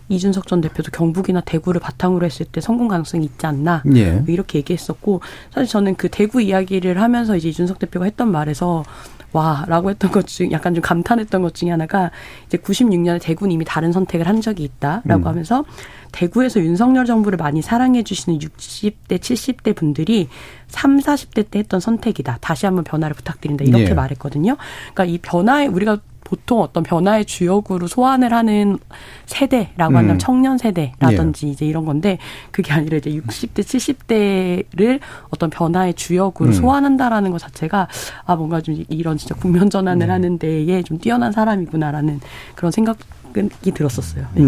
이준석 0.09 0.47
전 0.47 0.61
대표도 0.61 0.91
경북이나 0.91 1.41
대구를 1.41 1.81
바탕으로 1.81 2.25
했을 2.25 2.45
때 2.45 2.61
성공 2.61 2.87
가능성이 2.87 3.25
있지 3.25 3.45
않나 3.45 3.83
예. 3.95 4.11
뭐 4.13 4.25
이렇게 4.27 4.59
얘기했었고 4.59 5.21
사실 5.51 5.67
저는 5.69 5.95
그 5.95 6.09
대구 6.09 6.41
이야기를 6.41 7.01
하면서 7.01 7.35
이제 7.35 7.49
이준석 7.49 7.79
대표가 7.79 8.05
했던 8.05 8.31
말에서 8.31 8.83
와라고 9.31 9.89
했던 9.89 10.11
것 10.11 10.27
중 10.27 10.51
약간 10.51 10.75
좀 10.75 10.83
감탄했던 10.83 11.41
것 11.41 11.55
중에 11.55 11.71
하나가 11.71 12.11
이제 12.45 12.57
96년에 12.57 13.19
대구는 13.21 13.51
이미 13.51 13.65
다른 13.65 13.91
선택을 13.91 14.27
한 14.27 14.41
적이 14.41 14.63
있다라고 14.65 15.23
음. 15.23 15.27
하면서 15.27 15.65
대구에서 16.13 16.61
윤석열 16.61 17.05
정부를 17.05 17.37
많이 17.37 17.61
사랑해 17.61 18.03
주시는 18.03 18.39
60대 18.39 19.17
70대 19.17 19.75
분들이 19.75 20.29
3, 20.67 20.99
40대 20.99 21.49
때 21.51 21.59
했던 21.59 21.79
선택이다. 21.79 22.37
다시 22.39 22.65
한번 22.65 22.83
변화를 22.85 23.15
부탁드린다. 23.15 23.65
이렇게 23.65 23.89
예. 23.89 23.93
말했거든요. 23.93 24.55
그러니까 24.93 25.05
이 25.05 25.17
변화에 25.17 25.67
우리가 25.67 25.97
보통 26.23 26.61
어떤 26.61 26.83
변화의 26.83 27.25
주역으로 27.25 27.87
소환을 27.87 28.31
하는 28.31 28.77
세대라고 29.25 29.97
한다면 29.97 30.15
음. 30.15 30.19
청년 30.19 30.57
세대라든지 30.57 31.47
예. 31.47 31.51
이제 31.51 31.65
이런 31.65 31.83
건데 31.83 32.17
그게 32.51 32.71
아니라 32.71 32.97
이제 32.97 33.09
60대, 33.11 33.59
70대를 33.59 34.99
어떤 35.29 35.49
변화의 35.49 35.95
주역으로 35.95 36.49
음. 36.49 36.53
소환한다라는 36.53 37.31
것 37.31 37.39
자체가 37.39 37.87
아 38.25 38.35
뭔가 38.35 38.61
좀 38.61 38.83
이런 38.87 39.17
진짜 39.17 39.35
국면 39.35 39.69
전환을 39.69 40.07
음. 40.07 40.11
하는 40.11 40.39
데에 40.39 40.81
좀 40.83 40.97
뛰어난 40.97 41.31
사람이구나라는 41.31 42.21
그런 42.55 42.71
생각이 42.71 43.71
들었었어요. 43.73 44.27
네. 44.35 44.43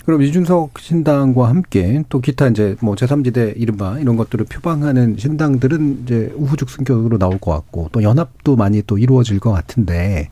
음. 0.00 0.06
그럼 0.06 0.22
이준석 0.22 0.78
신당과 0.78 1.48
함께 1.48 2.02
또 2.08 2.20
기타 2.20 2.48
이제 2.48 2.76
뭐 2.80 2.94
제3지대 2.94 3.54
이른바 3.56 3.98
이런 3.98 4.16
것들을 4.16 4.46
표방하는 4.46 5.16
신당들은 5.18 6.02
이제 6.04 6.32
우후죽 6.34 6.70
승격으로 6.70 7.18
나올 7.18 7.38
것 7.38 7.52
같고 7.52 7.88
또 7.92 8.02
연합도 8.02 8.56
많이 8.56 8.82
또 8.86 8.98
이루어질 8.98 9.40
것 9.40 9.52
같은데 9.52 10.30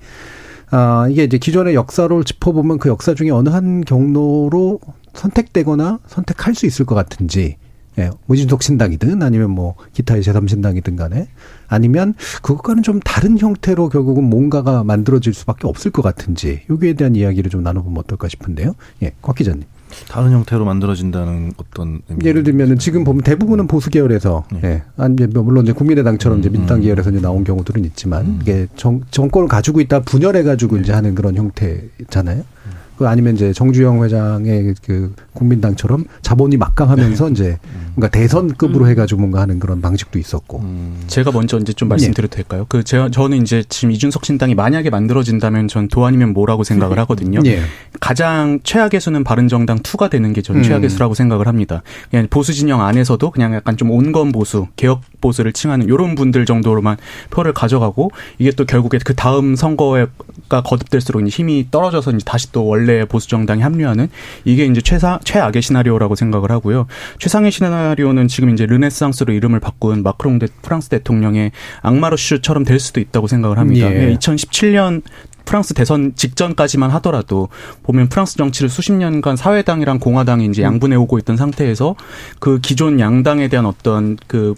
아, 0.71 1.07
이게 1.11 1.25
이제 1.25 1.39
기존의 1.39 1.75
역사를 1.75 2.25
짚어보면 2.25 2.79
그 2.79 2.89
역사 2.89 3.15
중에 3.15 3.31
어느 3.31 3.49
한 3.49 3.83
경로로 3.83 4.81
선택되거나 5.15 5.99
선택할 6.07 6.55
수 6.55 6.67
있을 6.67 6.85
것 6.85 6.95
같은지, 6.95 7.57
예, 7.99 8.11
무진속 8.27 8.63
신당이든 8.63 9.23
아니면 9.23 9.51
뭐 9.51 9.75
기타의 9.93 10.23
제3신당이든 10.23 10.97
간에 10.97 11.29
아니면 11.67 12.15
그것과는 12.43 12.83
좀 12.83 13.01
다른 13.01 13.39
형태로 13.39 13.89
결국은 13.89 14.25
뭔가가 14.25 14.85
만들어질 14.85 15.35
수밖에 15.35 15.67
없을 15.67 15.91
것 15.91 16.03
같은지 16.03 16.63
여기에 16.71 16.95
대한 16.95 17.17
이야기를 17.17 17.51
좀 17.51 17.63
나눠보면 17.63 17.99
어떨까 17.99 18.29
싶은데요. 18.29 18.75
예, 19.03 19.13
곽 19.21 19.37
기자님. 19.37 19.65
다른 20.09 20.33
형태로 20.33 20.65
만들어진다는 20.65 21.53
어떤 21.57 22.03
예를 22.23 22.43
들면은 22.43 22.79
지금 22.79 23.05
보면 23.05 23.23
대부분은 23.23 23.67
보수 23.67 23.91
계열에서 23.91 24.45
네. 24.53 24.61
예. 24.65 24.83
아니 24.97 25.27
뭐 25.27 25.43
물론 25.43 25.65
이제 25.65 25.73
국민의당처럼 25.73 26.39
음, 26.39 26.41
이제 26.41 26.51
민주당 26.51 26.79
음. 26.79 26.83
계열에서 26.83 27.11
이제 27.11 27.21
나온 27.21 27.43
경우들은 27.43 27.85
있지만 27.87 28.27
음. 28.27 28.39
이게 28.43 28.67
정, 28.77 29.01
정권을 29.11 29.49
가지고 29.49 29.81
있다 29.81 30.01
분열해 30.01 30.43
가지고 30.43 30.77
네. 30.77 30.83
이제 30.83 30.93
하는 30.93 31.15
그런 31.15 31.37
형태잖아요. 31.37 32.39
음. 32.39 32.88
그 32.99 33.07
아니면 33.07 33.37
이제 33.37 33.53
정주영 33.53 34.03
회장의 34.03 34.75
그 34.85 35.15
국민당처럼 35.33 36.05
자본이 36.23 36.57
막강하면서 36.57 37.27
네. 37.27 37.31
이제 37.31 37.59
뭔가 37.95 38.09
대선급으로 38.09 38.87
음. 38.87 38.91
해가지고 38.91 39.21
뭔가 39.21 39.41
하는 39.41 39.61
그런 39.61 39.81
방식도 39.81 40.19
있었고. 40.19 40.59
음. 40.59 41.01
제가 41.07 41.31
먼저 41.31 41.59
이제 41.59 41.73
좀 41.73 41.89
말씀드려도 41.89 42.35
될까요? 42.35 42.67
그 42.69 42.83
제가 42.83 43.11
저는 43.11 43.41
이제 43.43 43.63
지금 43.69 43.93
이준석 43.93 44.25
신당이 44.25 44.57
만약에 44.57 44.91
만들어진다면 44.91 45.69
전 45.69 45.87
도안이면 45.87 46.33
뭐라고 46.33 46.65
생각을 46.65 46.97
네. 46.97 47.01
하거든요. 47.03 47.41
예. 47.47 47.61
가장 48.01 48.59
최악의 48.65 49.01
수는 49.01 49.23
바른정당 49.23 49.79
투가 49.85 50.11
되는 50.11 50.33
게 50.33 50.43
저는 50.43 50.63
음. 50.63 50.65
최악의 50.65 50.91
수라고 50.91 51.15
생각을 51.15 51.47
합니다. 51.47 51.83
그냥 52.11 52.27
보수 52.29 52.53
진영 52.53 52.83
안에서도 52.83 53.31
그냥 53.31 53.55
약간 53.55 53.77
좀 53.77 53.93
온건 53.93 54.33
보수, 54.33 54.67
개혁 54.75 55.03
보수를 55.21 55.53
칭하는 55.53 55.87
이런 55.87 56.17
분들 56.17 56.47
정도로만 56.47 56.97
표를 57.31 57.53
가져가고 57.53 58.11
이게 58.39 58.51
또 58.51 58.65
결국에 58.65 58.99
그 59.05 59.15
다음 59.15 59.55
선거가 59.55 60.09
거듭될수록 60.49 61.27
힘이 61.29 61.69
떨어져서 61.71 62.13
이제 62.13 62.25
다시 62.25 62.51
또 62.51 62.67
원래 62.67 62.88
근래 62.89 63.05
보수 63.05 63.29
정당이 63.29 63.61
합류하는 63.61 64.09
이게 64.47 64.65
이제 64.65 64.81
최사 64.81 65.21
최악의 65.23 65.61
시나리오라고 65.61 66.15
생각을 66.15 66.51
하고요. 66.51 66.87
최상의 67.19 67.53
시나리오는 67.53 68.29
지금 68.29 68.49
이제 68.49 68.65
르네상스로 68.65 69.35
이름을 69.35 69.61
바꾼 69.61 70.03
마크롱 70.03 70.39
대, 70.39 70.47
프랑스 70.63 70.89
대통령의 70.89 71.53
악마르슈처럼 71.83 72.65
될 72.65 72.81
수도 72.81 73.01
있다고 73.01 73.27
생각을 73.27 73.59
합니다. 73.59 73.93
예. 73.93 74.17
2017년 74.17 75.03
프랑스 75.45 75.75
대선 75.75 76.15
직전까지만 76.15 76.91
하더라도 76.93 77.49
보면 77.83 78.09
프랑스 78.09 78.37
정치를 78.37 78.71
수십 78.71 78.93
년간 78.93 79.37
사회당이랑 79.37 79.99
공화당이 79.99 80.47
이제 80.47 80.63
양분해 80.63 80.97
오고 80.97 81.19
있던 81.19 81.37
상태에서 81.37 81.95
그 82.39 82.59
기존 82.61 83.01
양당에 83.01 83.49
대한 83.49 83.67
어떤 83.67 84.17
그 84.27 84.55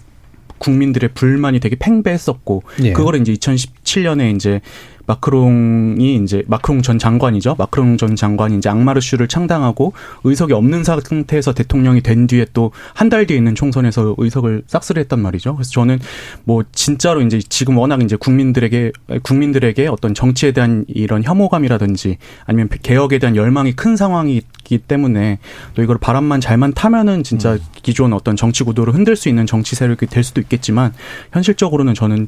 국민들의 0.57 1.09
불만이 1.15 1.59
되게 1.59 1.75
팽배했었고 1.75 2.63
예. 2.83 2.93
그거를 2.93 3.19
이제 3.21 3.33
2017년에 3.33 4.35
이제 4.35 4.61
마크롱이 5.05 6.15
이제 6.23 6.43
마크롱 6.47 6.81
전 6.81 6.99
장관이죠. 6.99 7.55
마크롱 7.57 7.97
전 7.97 8.15
장관이 8.15 8.57
이제 8.57 8.69
앙마르슈를 8.69 9.27
창당하고 9.27 9.93
의석이 10.23 10.53
없는 10.53 10.83
상태에서 10.83 11.53
대통령이 11.53 12.01
된 12.01 12.27
뒤에 12.27 12.45
또 12.53 12.71
한 12.95 13.09
달 13.11 13.25
뒤에 13.27 13.35
있는 13.37 13.55
총선에서 13.55 14.15
의석을 14.17 14.63
싹쓸이 14.67 14.99
했단 15.01 15.19
말이죠. 15.19 15.55
그래서 15.55 15.69
저는 15.71 15.99
뭐 16.45 16.63
진짜로 16.71 17.21
이제 17.21 17.39
지금 17.49 17.77
워낙 17.77 18.01
이제 18.01 18.15
국민들에게 18.15 18.91
국민들에게 19.23 19.87
어떤 19.87 20.13
정치에 20.13 20.51
대한 20.53 20.85
이런 20.87 21.21
혐오감이라든지 21.23 22.17
아니면 22.45 22.69
개혁에 22.81 23.19
대한 23.19 23.35
열망이 23.35 23.73
큰 23.73 23.95
상황이기 23.97 24.77
때문에 24.77 25.39
또 25.73 25.83
이걸 25.83 25.97
바람만 25.97 26.39
잘만 26.39 26.73
타면은 26.73 27.23
진짜 27.23 27.53
음. 27.53 27.59
기존 27.81 28.13
어떤 28.13 28.35
정치 28.37 28.63
구도를 28.63 28.93
흔들 28.93 29.15
수 29.17 29.27
있는 29.27 29.45
정치 29.45 29.75
세력이 29.75 30.05
될 30.05 30.23
수도 30.23 30.39
있겠지만 30.39 30.93
현실적으로는 31.33 31.93
저는 31.93 32.27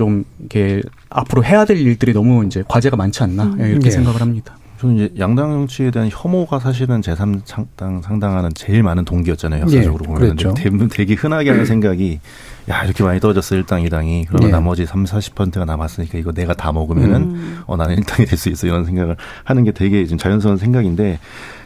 좀 0.00 0.24
이렇게 0.38 0.80
앞으로 1.10 1.44
해야 1.44 1.66
될 1.66 1.76
일들이 1.76 2.14
너무 2.14 2.42
이제 2.46 2.64
과제가 2.66 2.96
많지 2.96 3.22
않나 3.22 3.42
음. 3.42 3.60
이렇게 3.60 3.80
네. 3.80 3.90
생각을 3.90 4.18
합니다. 4.22 4.56
저는 4.80 4.96
이제 4.96 5.12
양당 5.18 5.50
정치에 5.50 5.90
대한 5.90 6.08
혐오가 6.10 6.58
사실은 6.58 7.02
제3당 7.02 8.00
상당하는 8.02 8.48
제일 8.54 8.82
많은 8.82 9.04
동기였잖아요. 9.04 9.60
역사적으로 9.60 10.02
예, 10.04 10.06
보면 10.06 10.20
그렇죠. 10.36 10.54
대부분 10.54 10.88
되게 10.88 11.12
흔하게 11.12 11.50
하는 11.50 11.66
생각이 11.66 12.18
야 12.70 12.82
이렇게 12.84 13.04
많이 13.04 13.20
떨어졌어 13.20 13.56
일당 13.56 13.82
이당이 13.82 14.24
그러면 14.26 14.48
예. 14.48 14.52
나머지 14.52 14.86
3, 14.86 15.04
40%가 15.04 15.66
남았으니까 15.66 16.16
이거 16.16 16.32
내가 16.32 16.54
다 16.54 16.72
먹으면은 16.72 17.14
음. 17.22 17.60
어 17.66 17.76
나는 17.76 17.98
일당이 17.98 18.24
될 18.24 18.38
수 18.38 18.48
있어 18.48 18.66
이런 18.68 18.86
생각을 18.86 19.18
하는 19.44 19.64
게 19.64 19.72
되게 19.72 20.06
좀 20.06 20.16
자연스러운 20.16 20.56
생각인데 20.56 21.18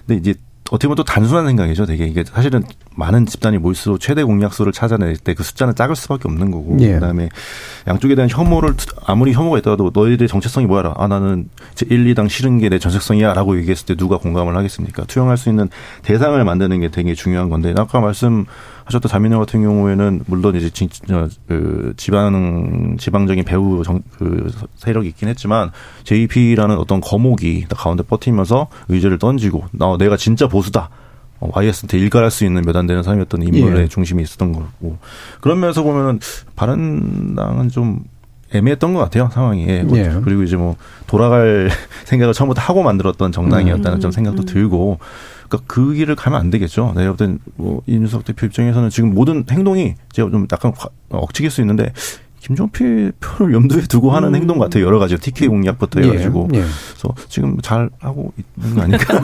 근데 0.09 0.18
이제 0.18 0.35
어떻게 0.75 0.89
보면 0.89 0.97
또 0.97 1.05
단순한 1.05 1.47
생각이죠. 1.47 1.87
되게 1.87 2.05
이게 2.07 2.25
사실은 2.25 2.64
많은 2.97 3.27
집단이 3.27 3.59
모일수록 3.59 4.01
최대 4.01 4.25
공약수를 4.25 4.72
찾아낼 4.72 5.16
때 5.16 5.35
그 5.35 5.43
숫자는 5.43 5.75
작을 5.75 5.95
수밖에 5.97 6.22
없는 6.29 6.51
거고 6.51 6.77
예. 6.81 6.95
그다음에 6.95 7.29
양쪽에 7.89 8.14
대한 8.14 8.29
혐오를 8.31 8.75
아무리 9.07 9.33
혐오가 9.33 9.59
있더라도 9.59 9.91
너희들의 9.95 10.29
정체성이 10.29 10.66
뭐야라. 10.66 10.95
아 10.97 11.07
나는 11.09 11.49
제 11.75 11.87
1, 11.89 12.05
2당 12.14 12.29
싫은 12.29 12.59
게 12.59 12.68
내 12.68 12.79
정체성이야라고 12.79 13.57
얘기했을 13.59 13.87
때 13.87 13.95
누가 13.95 14.16
공감을 14.18 14.57
하겠습니까? 14.57 15.05
투영할 15.05 15.37
수 15.37 15.49
있는 15.49 15.68
대상을 16.03 16.43
만드는 16.45 16.81
게 16.81 16.89
되게 16.89 17.14
중요한 17.14 17.49
건데 17.51 17.72
아까 17.77 18.01
말씀 18.01 18.47
하셨던 18.85 19.09
자민련 19.09 19.41
같은 19.41 19.62
경우에는 19.62 20.22
물론 20.26 20.57
이제 20.57 20.70
진짜 20.70 21.28
그 21.49 21.95
지방 21.97 22.97
지방적인 22.99 23.45
배우 23.45 23.82
정, 23.85 24.03
그 24.18 24.53
세력이 24.76 25.09
있긴 25.09 25.28
했지만 25.28 25.70
JP라는 26.05 26.76
어떤 26.78 27.01
거목이 27.01 27.66
가운데 27.70 28.03
버티면서 28.03 28.68
의제를 28.89 29.18
던지고 29.18 29.64
나 29.72 29.97
내가 29.99 30.16
진짜 30.16 30.47
보수다. 30.49 30.91
어, 31.41 31.51
YS한테 31.53 31.99
일갈할 31.99 32.30
수 32.30 32.45
있는 32.45 32.62
몇 32.62 32.76
안 32.76 32.87
되는 32.87 33.03
사람이었던 33.03 33.43
인물의 33.43 33.82
예. 33.82 33.89
중심이 33.89 34.22
있었던 34.22 34.53
거고 34.53 34.99
그런 35.41 35.59
면에서 35.61 35.82
보면은 35.82 36.20
바른당은 36.55 37.70
좀 37.70 38.05
애매했던 38.53 38.95
것 38.95 39.01
같아요 39.01 39.28
상황이 39.32 39.66
예. 39.68 39.85
그리고 40.24 40.43
이제 40.45 40.57
뭐 40.57 40.76
돌아갈 41.09 41.70
생각을 42.07 42.35
처음부터 42.35 42.61
하고 42.62 42.82
만들었던 42.82 43.32
정당이었다는 43.32 43.99
음. 43.99 44.01
좀 44.01 44.11
생각도 44.12 44.43
음. 44.43 44.47
들고 44.47 44.99
그러니까 45.49 45.65
그 45.67 45.95
길을 45.95 46.17
가면 46.17 46.41
안 46.41 46.51
되겠죠. 46.51 46.93
내가 46.97 47.15
볼땐뭐 47.15 47.83
이준석 47.87 48.25
대표 48.25 48.47
입장에서는 48.47 48.91
지금 48.91 49.15
모든 49.15 49.45
행동이 49.51 49.95
제가 50.13 50.31
좀 50.31 50.47
약간 50.51 50.73
억측일 51.11 51.51
수 51.51 51.61
있는데 51.61 51.93
김종필 52.45 53.13
표를 53.21 53.55
염두에 53.55 53.83
두고 53.89 54.11
하는 54.11 54.29
음. 54.29 54.35
행동 54.35 54.59
같아요. 54.59 54.85
여러 54.85 54.99
가지 54.99 55.17
TK 55.17 55.49
공약부터 55.49 56.03
예, 56.03 56.09
해가지고. 56.09 56.49
예, 56.53 56.59
예. 56.59 56.63
그래서 56.91 57.15
지금 57.31 57.59
잘 57.63 57.89
하고 58.01 58.35
있는 58.59 58.99
거. 58.99 59.15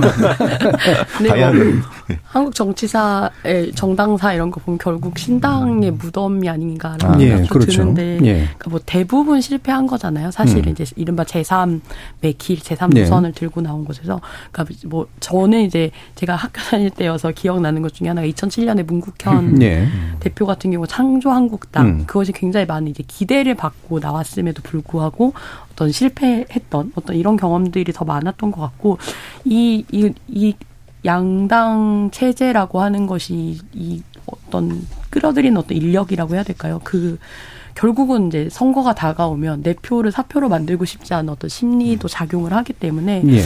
네, 1.23 1.29
뭐 1.29 1.65
네. 2.09 2.19
한국 2.23 2.55
정치사의 2.55 3.73
정당사 3.75 4.33
이런 4.33 4.51
거 4.51 4.59
보면 4.63 4.79
결국 4.79 5.19
신당의 5.19 5.91
무덤이 5.91 6.49
아닌가라는 6.49 7.15
아, 7.15 7.19
생각이 7.19 7.49
그렇죠. 7.51 7.73
드는데 7.73 8.21
예. 8.23 8.33
그러니까 8.33 8.71
뭐 8.71 8.81
대부분 8.87 9.43
실패한 9.43 9.87
거잖아요. 9.87 10.31
사실은 10.31 10.69
음. 10.69 10.71
이제 10.71 10.87
이른바 10.97 11.25
제3의 11.25 12.39
길, 12.39 12.59
제3 12.61 12.95
노선을 12.95 13.33
들고 13.33 13.61
나온 13.61 13.85
곳에서 13.85 14.23
그러니까 14.51 14.75
뭐 14.87 15.07
저는 15.21 15.61
이제 15.61 15.91
제가 16.15 16.37
학교 16.37 16.63
다닐 16.63 16.89
때여서 16.89 17.33
기억나는 17.33 17.83
것 17.83 17.93
중에 17.93 18.09
하나가 18.09 18.27
2007년에 18.27 18.83
문국현 18.83 19.61
예. 19.61 19.87
대표 20.21 20.47
같은 20.47 20.71
경우 20.71 20.87
창조한국당 20.87 21.87
음. 21.87 22.05
그것이 22.07 22.33
굉장히 22.33 22.65
많은 22.65 22.89
이제 22.89 23.03
기대를 23.11 23.55
받고 23.57 23.99
나왔음에도 23.99 24.63
불구하고 24.63 25.35
어떤 25.73 25.91
실패했던 25.91 26.93
어떤 26.95 27.17
이런 27.17 27.37
경험들이 27.37 27.93
더 27.93 28.05
많았던 28.05 28.53
것 28.53 28.61
같고 28.61 28.99
이, 29.45 29.85
이, 29.91 30.13
이 30.29 30.55
양당 31.05 32.11
체제라고 32.13 32.81
하는 32.81 33.07
것이 33.07 33.59
이 33.73 34.03
어떤 34.27 34.87
끌어들이는 35.11 35.57
어떤 35.57 35.77
인력이라고 35.77 36.35
해야 36.35 36.43
될까요? 36.43 36.81
그 36.85 37.19
결국은 37.75 38.29
이제 38.29 38.49
선거가 38.51 38.95
다가오면 38.95 39.63
내 39.63 39.75
표를 39.75 40.13
사표로 40.13 40.49
만들고 40.49 40.85
싶지 40.85 41.15
않은 41.15 41.31
어떤 41.31 41.49
심리도 41.49 42.09
작용을 42.09 42.53
하기 42.53 42.75
때문에 42.75 43.23
예. 43.27 43.43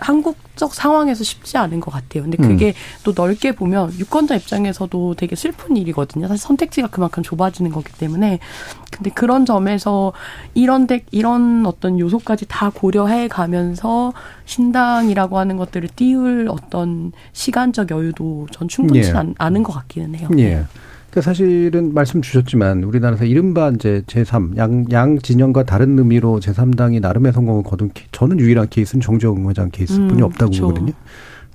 쉽 0.00 0.08
한국적 0.08 0.74
상황에서 0.74 1.24
쉽지 1.24 1.56
않은 1.58 1.80
것 1.80 1.90
같아요. 1.90 2.22
근데 2.22 2.36
그게 2.36 2.68
음. 2.68 2.72
또 3.04 3.12
넓게 3.14 3.52
보면 3.52 3.92
유권자 3.98 4.36
입장에서도 4.36 5.14
되게 5.14 5.36
슬픈 5.36 5.76
일이거든요. 5.76 6.28
사실 6.28 6.42
선택지가 6.42 6.88
그만큼 6.88 7.22
좁아지는 7.22 7.70
거기 7.70 7.92
때문에. 7.92 8.38
근데 8.90 9.10
그런 9.10 9.46
점에서 9.46 10.12
이런 10.54 10.86
데, 10.86 11.04
이런 11.10 11.64
어떤 11.66 11.98
요소까지 11.98 12.46
다 12.48 12.70
고려해 12.70 13.28
가면서 13.28 14.12
신당이라고 14.44 15.38
하는 15.38 15.56
것들을 15.56 15.88
띄울 15.96 16.48
어떤 16.50 17.12
시간적 17.32 17.90
여유도 17.90 18.48
전 18.50 18.68
충분치 18.68 19.10
예. 19.10 19.14
않 19.38 19.56
은 19.56 19.62
것 19.62 19.72
같기는 19.72 20.14
해요. 20.14 20.28
예. 20.38 20.64
그 21.10 21.20
사실은 21.20 21.92
말씀 21.92 22.22
주셨지만 22.22 22.84
우리나라에서 22.84 23.24
이른바 23.24 23.70
이제 23.70 24.02
제3 24.06 24.56
양, 24.56 24.86
양 24.92 25.18
진영과 25.18 25.64
다른 25.64 25.98
의미로 25.98 26.38
제3당이 26.38 27.00
나름의 27.00 27.32
성공을 27.32 27.64
거둔 27.64 27.90
저는 28.12 28.38
유일한 28.38 28.68
케이스는 28.68 29.00
정재영 29.00 29.48
회장 29.50 29.70
케이스뿐이 29.70 30.12
음, 30.12 30.22
없다고 30.22 30.50
그렇죠. 30.50 30.68
보거든요. 30.68 30.92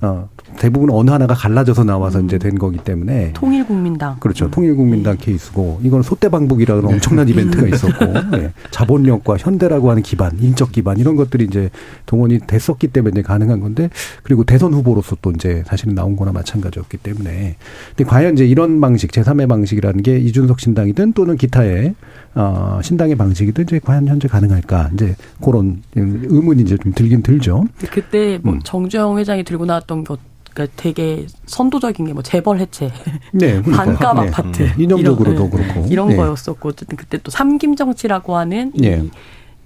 어, 0.05 0.29
대부분 0.57 0.89
어느 0.91 1.09
하나가 1.09 1.33
갈라져서 1.33 1.83
나와서 1.83 2.19
음. 2.19 2.25
이제 2.25 2.37
된 2.37 2.57
거기 2.57 2.77
때문에 2.77 3.33
통일국민당 3.33 4.17
그렇죠 4.19 4.45
음. 4.45 4.51
통일국민당 4.51 5.17
네. 5.17 5.25
케이스고 5.25 5.79
이건 5.83 6.01
소떼방북이라는 6.01 6.87
네. 6.87 6.93
엄청난 6.93 7.27
이벤트가 7.27 7.67
있었고 7.67 8.05
네. 8.37 8.51
자본력과 8.71 9.37
현대라고 9.37 9.89
하는 9.89 10.03
기반 10.03 10.37
인적 10.39 10.71
기반 10.71 10.97
이런 10.97 11.15
것들이 11.15 11.45
이제 11.45 11.69
동원이 12.05 12.39
됐었기 12.47 12.87
때문에 12.89 13.21
가능한 13.21 13.59
건데 13.59 13.89
그리고 14.23 14.43
대선 14.43 14.73
후보로서 14.73 15.17
또 15.21 15.31
이제 15.31 15.63
사실은 15.65 15.95
나온 15.95 16.15
거나 16.15 16.31
마찬가지였기 16.31 16.97
때문에 16.97 17.55
근데 17.95 18.09
과연 18.09 18.33
이제 18.33 18.45
이런 18.45 18.79
방식 18.79 19.11
제3의 19.11 19.49
방식이라는 19.49 20.03
게 20.03 20.17
이준석 20.17 20.59
신당이든 20.59 21.13
또는 21.13 21.37
기타의 21.37 21.95
어, 22.35 22.79
신당의 22.83 23.15
방식이든 23.15 23.63
이제 23.63 23.79
과연 23.79 24.07
현재 24.07 24.27
가능할까 24.27 24.91
이제 24.93 25.15
그런 25.41 25.81
의문이 25.95 26.63
이제 26.63 26.77
좀 26.77 26.93
들긴 26.93 27.23
들죠. 27.23 27.65
그때 27.91 28.39
뭐 28.43 28.53
음. 28.53 28.61
정주영 28.63 29.17
회장이 29.17 29.43
들고 29.43 29.65
나왔던 29.65 30.03
것 30.03 30.19
그러니까 30.53 30.73
되게 30.81 31.25
선도적인 31.45 32.05
게 32.05 32.13
뭐 32.13 32.23
재벌 32.23 32.59
해체, 32.59 32.89
네, 33.33 33.61
그러니까. 33.61 33.83
반값 33.83 34.15
네. 34.15 34.27
아파트 34.29 34.63
음. 34.63 34.73
이념적으로도 34.77 35.49
그렇고 35.49 35.85
이런 35.89 36.09
네. 36.09 36.15
거였었고 36.15 36.69
어쨌든 36.69 36.97
그때 36.97 37.17
또 37.17 37.29
삼김 37.31 37.75
정치라고 37.75 38.37
하는 38.37 38.71
네. 38.75 39.01
이 39.03 39.11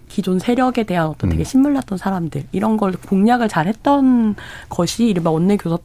기존 0.07 0.39
세력에 0.39 0.83
대한 0.83 1.07
어떤 1.07 1.29
되게 1.29 1.43
음. 1.43 1.45
신물났던 1.45 1.97
사람들 1.99 2.43
이런 2.51 2.77
걸 2.77 2.93
공략을 2.93 3.47
잘했던 3.47 4.35
것이 4.69 5.05
이른바 5.05 5.29
원내 5.29 5.57
교섭 5.57 5.83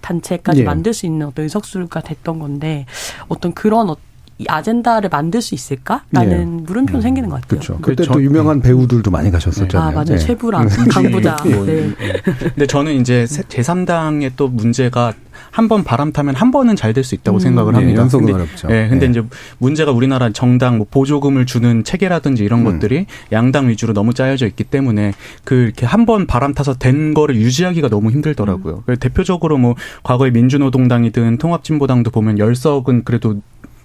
단체까지 0.00 0.60
예. 0.60 0.64
만들 0.64 0.94
수 0.94 1.06
있는 1.06 1.26
어떤 1.26 1.42
의석수가 1.42 2.00
됐던 2.00 2.38
건데 2.38 2.86
어떤 3.26 3.52
그런 3.52 3.90
이 4.38 4.44
아젠다를 4.48 5.08
만들 5.10 5.42
수 5.42 5.54
있을까라는 5.54 6.56
네. 6.58 6.62
물음표 6.62 6.98
음. 6.98 7.00
생기는 7.00 7.28
것 7.28 7.40
같아요. 7.40 7.48
그렇죠. 7.60 7.78
그때 7.82 8.04
또 8.04 8.22
유명한 8.22 8.60
배우들도 8.60 9.10
많이 9.10 9.30
가셨었잖아요. 9.32 9.88
아 9.88 9.90
맞아요. 9.90 10.04
네. 10.04 10.18
최부랑 10.18 10.68
강부자. 10.90 11.36
네. 11.44 11.64
네. 11.66 11.94
근데 12.54 12.66
저는 12.66 12.94
이제 12.94 13.24
제3당의 13.24 14.32
또 14.36 14.48
문제가 14.48 15.12
한 15.50 15.68
번 15.68 15.82
바람 15.84 16.12
타면 16.12 16.34
한 16.34 16.50
번은 16.50 16.76
잘 16.76 16.92
될 16.94 17.02
수 17.04 17.14
있다고 17.16 17.38
음. 17.38 17.40
생각을 17.40 17.72
네, 17.72 17.78
합니다. 17.80 18.00
연속은 18.02 18.26
근데, 18.26 18.42
어렵죠. 18.42 18.68
예, 18.70 18.88
근데 18.88 19.06
네. 19.06 19.10
이제 19.10 19.22
문제가 19.58 19.90
우리나라 19.92 20.30
정당 20.30 20.78
뭐 20.78 20.86
보조금을 20.90 21.46
주는 21.46 21.82
체계라든지 21.84 22.44
이런 22.44 22.60
음. 22.60 22.64
것들이 22.64 23.06
양당 23.32 23.68
위주로 23.68 23.92
너무 23.92 24.14
짜여져 24.14 24.46
있기 24.46 24.64
때문에 24.64 25.12
그 25.44 25.54
이렇게 25.54 25.84
한 25.86 26.06
번 26.06 26.26
바람 26.26 26.54
타서 26.54 26.74
된 26.74 27.12
거를 27.12 27.36
유지하기가 27.36 27.88
너무 27.88 28.10
힘들더라고요. 28.10 28.84
음. 28.88 28.96
대표적으로 28.96 29.58
뭐 29.58 29.74
과거에 30.04 30.30
민주노동당이든 30.30 31.38
통합진보당도 31.38 32.10
보면 32.12 32.38
열석은 32.38 33.04
그래도 33.04 33.40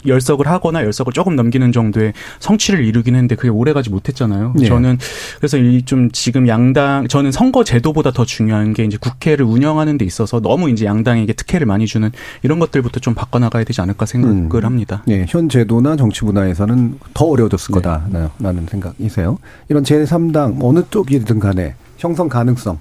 열석을 0.05 0.47
하거나 0.47 0.83
열석을 0.83 1.13
조금 1.13 1.35
넘기는 1.35 1.71
정도의 1.71 2.13
성취를 2.39 2.83
이루긴 2.83 3.15
했는데 3.15 3.35
그게 3.35 3.49
오래가지 3.49 3.89
못했잖아요. 3.89 4.53
네. 4.57 4.65
저는 4.67 4.97
그래서 5.37 5.57
이 5.57 5.83
좀 5.85 6.09
지금 6.11 6.47
양당 6.47 7.07
저는 7.07 7.31
선거 7.31 7.63
제도보다 7.63 8.11
더 8.11 8.25
중요한 8.25 8.73
게 8.73 8.83
이제 8.85 8.97
국회를 8.97 9.45
운영하는 9.45 9.97
데 9.97 10.05
있어서 10.05 10.39
너무 10.39 10.69
이제 10.69 10.85
양당에게 10.85 11.33
특혜를 11.33 11.67
많이 11.67 11.85
주는 11.87 12.09
이런 12.41 12.57
것들부터 12.59 12.99
좀 12.99 13.13
바꿔나가야 13.13 13.63
되지 13.63 13.81
않을까 13.81 14.05
생각을 14.05 14.63
음. 14.63 14.65
합니다. 14.65 15.03
네, 15.05 15.25
현 15.27 15.49
제도나 15.49 15.95
정치 15.95 16.23
문화에서는 16.25 16.99
더 17.13 17.25
어려워졌을 17.25 17.73
네. 17.75 17.81
거다라는 17.81 18.65
생각이세요. 18.67 19.37
이런 19.69 19.83
제3당 19.83 20.57
어느 20.61 20.81
쪽이든 20.89 21.39
간에 21.39 21.75
형성 21.97 22.29
가능성 22.29 22.79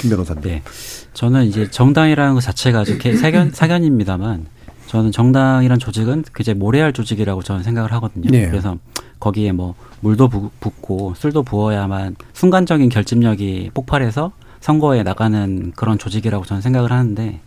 김 0.00 0.10
변호사님. 0.10 0.42
네. 0.42 0.62
저는 1.14 1.44
이제 1.44 1.68
정당이라는 1.70 2.34
것 2.34 2.40
자체가 2.40 2.80
아주 2.80 2.98
사견, 3.20 3.50
사견입니다만 3.52 4.46
저는 4.94 5.10
정당이란 5.10 5.80
조직은 5.80 6.22
그제 6.30 6.54
모래알 6.54 6.92
조직이라고 6.92 7.42
저는 7.42 7.64
생각을 7.64 7.92
하거든요. 7.94 8.30
네. 8.30 8.46
그래서 8.46 8.76
거기에 9.18 9.50
뭐 9.50 9.74
물도 9.98 10.28
부, 10.28 10.50
붓고 10.60 11.14
술도 11.16 11.42
부어야만 11.42 12.14
순간적인 12.32 12.90
결집력이 12.90 13.72
폭발해서 13.74 14.30
선거에 14.60 15.02
나가는 15.02 15.72
그런 15.74 15.98
조직이라고 15.98 16.44
저는 16.44 16.62
생각을 16.62 16.92
하는데 16.92 17.40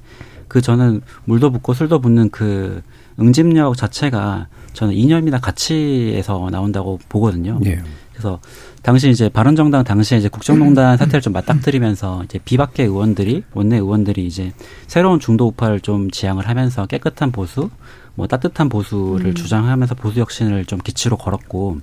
그 0.49 0.59
저는 0.59 0.99
물도 1.23 1.51
붓고 1.51 1.73
술도 1.73 2.01
붓는 2.01 2.31
그 2.31 2.81
응집력 3.17 3.77
자체가 3.77 4.47
저는 4.73 4.93
이념이나 4.93 5.39
가치에서 5.39 6.49
나온다고 6.51 6.99
보거든요. 7.07 7.59
네. 7.61 7.81
그래서 8.11 8.41
당시 8.87 9.09
이제 9.09 9.27
바른정당 9.27 9.83
당시에 9.83 10.17
이제 10.17 10.29
국정농단 10.29 10.95
사태를 10.95 11.19
좀 11.19 11.33
맞닥뜨리면서 11.33 12.23
이제 12.23 12.39
비박계 12.39 12.83
의원들이 12.83 13.43
원내 13.53 13.75
의원들이 13.75 14.25
이제 14.25 14.53
새로운 14.87 15.19
중도 15.19 15.45
우파를 15.47 15.81
좀 15.81 16.09
지향을 16.09 16.47
하면서 16.47 16.85
깨끗한 16.85 17.33
보수, 17.33 17.69
뭐 18.15 18.27
따뜻한 18.27 18.69
보수를 18.69 19.31
음. 19.31 19.35
주장하면서 19.35 19.95
보수 19.95 20.21
혁신을 20.21 20.63
좀 20.63 20.79
기치로 20.79 21.17
걸었고 21.17 21.79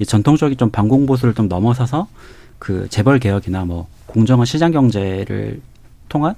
이 0.00 0.04
전통적인 0.04 0.58
좀 0.58 0.70
반공 0.70 1.06
보수를 1.06 1.32
좀 1.32 1.46
넘어서서 1.46 2.08
그 2.58 2.88
재벌 2.90 3.20
개혁이나 3.20 3.64
뭐 3.64 3.86
공정한 4.06 4.44
시장 4.44 4.72
경제를 4.72 5.60
통한 6.08 6.34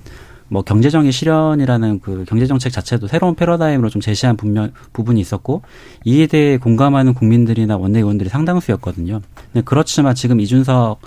뭐 0.51 0.63
경제정의 0.63 1.13
실현이라는 1.13 2.01
그 2.01 2.25
경제정책 2.29 2.73
자체도 2.73 3.07
새로운 3.07 3.35
패러다임으로 3.35 3.89
좀 3.89 4.03
제시한 4.03 4.37
분명, 4.37 4.73
부분이 4.93 5.21
있었고 5.21 5.63
이에 6.05 6.27
대해 6.27 6.59
공감하는 6.59 7.15
국민들이나 7.15 7.77
원내의원들이 7.77 8.29
상당수였거든요. 8.29 9.21
근데 9.53 9.63
그렇지만 9.65 10.15
지금 10.15 10.41
이준석 10.41 11.01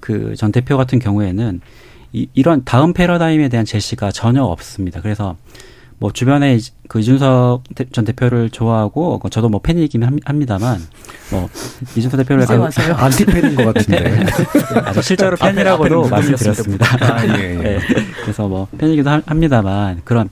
그 0.00 0.34
전 0.36 0.52
대표 0.52 0.76
같은 0.76 0.98
경우에는 0.98 1.60
이, 2.12 2.28
이런 2.34 2.62
다음 2.64 2.92
패러다임에 2.92 3.48
대한 3.48 3.64
제시가 3.64 4.10
전혀 4.12 4.42
없습니다. 4.42 5.00
그래서 5.00 5.36
뭐 5.98 6.12
주변에 6.12 6.58
그 6.88 7.00
이준석 7.00 7.64
전 7.92 8.04
대표를 8.04 8.50
좋아하고 8.50 9.18
그 9.18 9.30
저도 9.30 9.48
뭐 9.48 9.60
팬이긴 9.60 10.20
합니다만 10.24 10.80
뭐 11.30 11.48
이준석 11.96 12.18
대표를 12.18 12.42
약간 12.42 12.70
안티 12.96 13.24
팬인 13.24 13.54
것 13.54 13.72
같은데 13.72 14.26
아주 14.84 15.02
실제로 15.02 15.36
팬이라고도 15.36 16.08
말씀드렸습니다. 16.08 16.86
아, 17.00 17.26
예, 17.38 17.54
예. 17.54 17.54
네. 17.62 17.78
그래서 18.22 18.48
뭐 18.48 18.66
팬이기도 18.76 19.10
합니다만 19.24 20.02
그런 20.04 20.28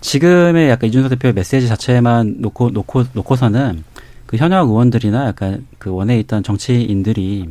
지금의 0.00 0.70
약간 0.70 0.88
이준석 0.88 1.10
대표의 1.10 1.34
메시지 1.34 1.68
자체만 1.68 2.36
놓고 2.38 2.70
놓고 2.70 3.04
놓고서는 3.12 3.84
그 4.26 4.36
현역 4.36 4.68
의원들이나 4.68 5.26
약간 5.26 5.66
그 5.78 5.90
원에 5.90 6.18
있던 6.20 6.42
정치인들이 6.42 7.48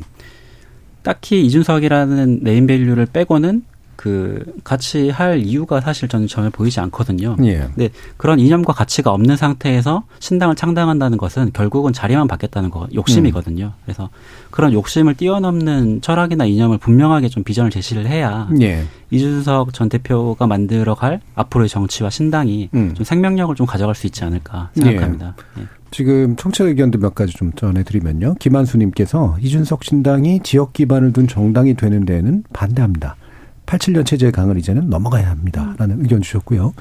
딱히 1.04 1.46
이준석이라는 1.46 2.40
네임밸류를 2.42 3.06
빼고는 3.08 3.64
그 4.00 4.46
같이 4.64 5.10
할 5.10 5.40
이유가 5.40 5.82
사실 5.82 6.08
저는 6.08 6.28
전혀 6.28 6.50
보이지 6.50 6.80
않거든요. 6.80 7.36
예. 7.44 7.68
근데 7.76 7.90
그런 8.16 8.40
이념과 8.40 8.72
가치가 8.72 9.12
없는 9.12 9.36
상태에서 9.36 10.06
신당을 10.20 10.56
창당한다는 10.56 11.18
것은 11.18 11.52
결국은 11.52 11.92
자리만 11.92 12.30
받겠다는 12.30 12.70
거 12.70 12.88
욕심이거든요. 12.94 13.66
음. 13.66 13.82
그래서 13.84 14.10
그런 14.52 14.72
욕심을 14.72 15.16
뛰어넘는 15.16 16.00
철학이나 16.00 16.46
이념을 16.46 16.78
분명하게 16.78 17.28
좀 17.28 17.44
비전을 17.44 17.72
제시를 17.72 18.08
해야 18.08 18.48
예. 18.62 18.86
이준석 19.12 19.74
전 19.74 19.90
대표가 19.90 20.48
만들어갈 20.48 21.20
앞으로의 21.36 21.68
정치와 21.68 22.10
신당이 22.10 22.70
음. 22.74 22.94
좀 22.94 23.04
생명력을 23.04 23.54
좀 23.56 23.68
가져갈 23.68 23.96
수 23.96 24.08
있지 24.08 24.24
않을까 24.24 24.70
생각합니다. 24.76 25.36
예. 25.58 25.64
예. 25.64 25.66
지금 25.92 26.38
청취자 26.38 26.64
의견도 26.64 27.00
몇 27.00 27.16
가지 27.16 27.34
좀 27.34 27.52
전해드리면요. 27.52 28.36
김한수님께서 28.40 29.36
이준석 29.42 29.84
신당이 29.84 30.40
지역 30.42 30.72
기반을 30.72 31.12
둔 31.12 31.28
정당이 31.28 31.74
되는 31.74 32.06
데에는 32.06 32.46
반대합니다. 32.54 33.18
87년 33.70 34.06
체제 34.06 34.32
강을 34.32 34.58
이제는 34.58 34.90
넘어가야 34.90 35.30
합니다라는 35.30 36.02
의견 36.02 36.22
주셨고요. 36.22 36.74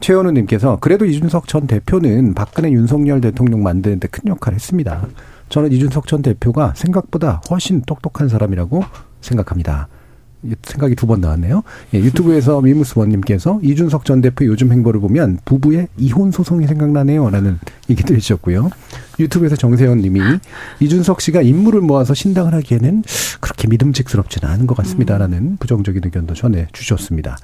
최현우 0.00 0.30
님께서 0.30 0.78
그래도 0.80 1.04
이준석 1.04 1.48
전 1.48 1.66
대표는 1.66 2.34
박근혜 2.34 2.70
윤석열 2.70 3.20
대통령 3.20 3.62
만드는데 3.62 4.08
큰 4.08 4.28
역할을 4.28 4.54
했습니다. 4.54 5.06
저는 5.48 5.72
이준석 5.72 6.06
전 6.06 6.22
대표가 6.22 6.74
생각보다 6.76 7.40
훨씬 7.50 7.82
똑똑한 7.82 8.28
사람이라고 8.28 8.84
생각합니다. 9.20 9.88
생각이 10.62 10.94
두 10.94 11.06
번 11.06 11.20
나왔네요. 11.20 11.62
예, 11.94 11.98
유튜브에서 12.00 12.60
미무스원님께서 12.60 13.60
이준석 13.62 14.04
전 14.04 14.20
대표 14.20 14.44
요즘 14.46 14.72
행보를 14.72 15.00
보면 15.00 15.38
부부의 15.44 15.88
이혼 15.98 16.30
소송이 16.32 16.66
생각나네요. 16.66 17.30
라는 17.30 17.58
얘기도 17.88 18.14
해주셨고요. 18.14 18.70
유튜브에서 19.20 19.56
정세현 19.56 19.98
님이 19.98 20.20
이준석 20.80 21.20
씨가 21.20 21.42
인물을 21.42 21.80
모아서 21.80 22.12
신당을 22.14 22.54
하기에는 22.54 23.04
그렇게 23.40 23.68
믿음직스럽지는 23.68 24.52
않은 24.52 24.66
것 24.66 24.76
같습니다. 24.78 25.16
라는 25.16 25.56
부정적인 25.58 26.02
의견도 26.04 26.34
전해 26.34 26.66
주셨습니다. 26.72 27.36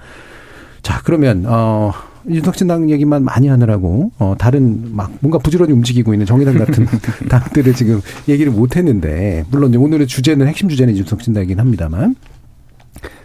자, 0.82 1.00
그러면, 1.04 1.44
어, 1.46 1.92
이준석 2.28 2.56
신당 2.56 2.90
얘기만 2.90 3.22
많이 3.22 3.46
하느라고, 3.46 4.10
어, 4.18 4.34
다른 4.36 4.94
막 4.96 5.12
뭔가 5.20 5.38
부지런히 5.38 5.72
움직이고 5.72 6.12
있는 6.12 6.26
정의당 6.26 6.58
같은 6.58 6.86
당들을 7.30 7.72
지금 7.74 8.00
얘기를 8.28 8.50
못 8.50 8.76
했는데, 8.76 9.44
물론 9.50 9.72
오늘의 9.74 10.08
주제는 10.08 10.48
핵심 10.48 10.68
주제는 10.68 10.92
이준석 10.94 11.22
신당이긴 11.22 11.60
합니다만, 11.60 12.16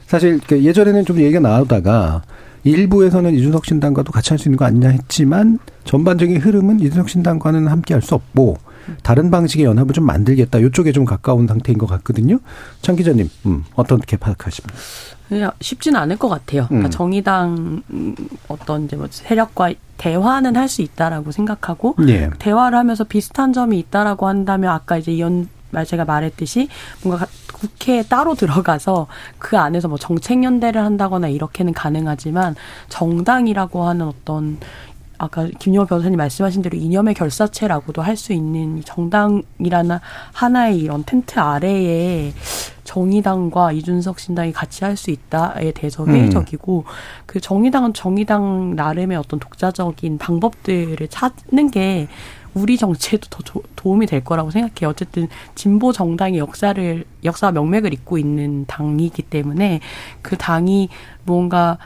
사실 0.08 0.39
그 0.47 0.64
예전에는 0.64 1.05
좀 1.05 1.20
얘기가 1.20 1.39
나오다가 1.39 2.24
일부에서는 2.64 3.34
이준석 3.36 3.66
신당과도 3.66 4.12
같이 4.12 4.30
할 4.32 4.39
수 4.39 4.47
있는 4.49 4.58
거 4.58 4.66
아니냐 4.66 4.89
했지만 4.89 5.60
전반적인 5.84 6.38
흐름은 6.41 6.80
이준석 6.80 7.10
신당과는 7.10 7.68
함께 7.68 7.93
할 7.93 8.01
수 8.01 8.16
없고 8.16 8.58
다른 9.03 9.30
방식의 9.30 9.66
연합을 9.66 9.93
좀 9.93 10.05
만들겠다. 10.05 10.60
이쪽에 10.60 10.93
좀 10.93 11.03
가까운 11.03 11.45
상태인 11.45 11.78
것 11.78 11.88
같거든요. 11.88 12.39
장 12.82 12.95
기자님, 12.95 13.30
음, 13.45 13.66
어떻게 13.76 14.16
파악하십니까? 14.16 14.76
그냥 15.28 15.51
쉽지는 15.60 15.99
않을 15.99 16.16
것 16.16 16.30
같아요. 16.30 16.68
그러니까 16.68 16.88
음. 16.88 16.91
정의당 16.91 17.84
어떤 18.47 18.86
이제 18.86 18.95
뭐 18.95 19.08
세력과 19.12 19.74
대화는 19.97 20.55
할 20.55 20.70
수 20.70 20.82
있다라고 20.82 21.32
생각하고 21.32 21.95
예. 22.08 22.30
대화를 22.39 22.78
하면서 22.78 23.03
비슷한 23.03 23.51
점이 23.51 23.78
있다라고 23.80 24.28
한다면 24.28 24.72
아까 24.72 24.97
이제 24.97 25.20
연 25.20 25.49
제가 25.86 26.05
말했듯이 26.05 26.70
뭔가 27.03 27.26
국회에 27.60 28.03
따로 28.03 28.36
들어가서 28.36 29.08
그 29.38 29.58
안에서 29.58 29.88
뭐 29.88 29.97
정책 29.97 30.43
연대를 30.43 30.84
한다거나 30.84 31.28
이렇게는 31.28 31.74
가능하지만 31.74 32.55
정당이라고 32.89 33.84
하는 33.84 34.08
어떤 34.08 34.58
아까 35.20 35.47
김용호 35.60 35.88
변호사님 35.88 36.16
말씀하신 36.18 36.62
대로 36.62 36.78
이념의 36.78 37.16
결사체라고도 37.16 38.01
할 38.03 38.16
수 38.18 38.34
있는 38.34 38.84
정당이라는 38.84 39.97
하나의 40.34 40.78
이런 40.78 41.03
텐트 41.03 41.39
아래에 41.39 42.34
정의당과 42.84 43.72
이준석 43.74 44.20
신당이 44.20 44.53
같이 44.53 44.84
할 44.84 44.95
수 44.95 45.12
있다에 45.12 45.72
대해서 45.72 46.03
음. 46.03 46.10
회의적이고 46.10 46.84
음. 46.86 46.91
그 47.26 47.39
정의당은 47.39 47.93
정의당 47.93 48.76
나름의 48.76 49.18
어떤 49.18 49.39
독자적인 49.39 50.18
방법들을 50.20 51.08
찾는 51.08 51.72
게 51.72 52.08
우리 52.58 52.78
정치에도 52.78 53.28
더 53.30 53.43
조, 53.43 53.62
도움이 53.76 54.08
될 54.08 54.24
거라고 54.24 54.51
생각해요. 54.51 54.89
어쨌든 54.89 55.28
진보 55.55 55.91
정당의 55.91 56.39
역사를 56.39 57.03
역사 57.24 57.51
명맥을 57.51 57.93
잇고 57.93 58.18
있는 58.18 58.66
당이기 58.66 59.24
때문에 59.24 59.80
그 60.22 60.38
당이 60.38 60.89
뭔가 61.24 61.78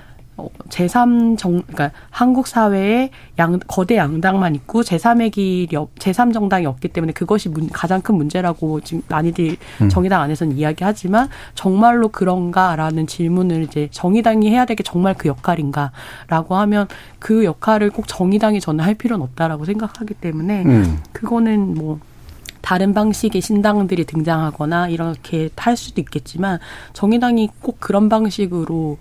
제3 0.70 1.38
정, 1.38 1.62
그러니까 1.64 1.92
한국 2.10 2.48
사회에 2.48 3.10
양, 3.40 3.60
거대 3.68 3.98
양당만 3.98 4.56
있고 4.56 4.82
제3의 4.82 5.32
길이, 5.32 5.68
제3 5.68 6.34
정당이 6.34 6.66
없기 6.66 6.90
때문에 6.90 7.14
그것이 7.14 7.50
문, 7.50 7.70
가장 7.70 8.02
큰 8.02 8.16
문제라고 8.16 8.82
지금 8.82 9.02
많이들 9.08 9.58
음. 9.82 9.90
정의당 9.90 10.22
안에서는 10.22 10.58
이야기하지만 10.58 11.30
정말로 11.56 12.10
그런가라는 12.10 13.08
질문을 13.08 13.64
이제 13.64 13.88
정의당이 13.92 14.50
해야 14.50 14.66
될게 14.66 14.84
정말 14.84 15.16
그 15.18 15.28
역할인가라고 15.28 16.56
하면 16.56 16.88
그 17.20 17.44
역할을 17.46 17.90
꼭 17.92 18.08
정의당이 18.08 18.60
저는 18.60 18.84
할 18.84 18.96
필요는 18.96 19.24
없다라고 19.24 19.66
생각하기 19.66 20.16
때문에 20.16 20.64
음. 20.64 21.00
그거는 21.12 21.76
뭐 21.76 22.00
다른 22.62 22.94
방식의 22.94 23.42
신당들이 23.42 24.06
등장하거나 24.06 24.88
이렇게 24.88 25.50
할 25.56 25.76
수도 25.76 26.00
있겠지만 26.00 26.60
정의당이 26.94 27.50
꼭 27.60 27.78
그런 27.80 28.08
방식으로 28.08 28.98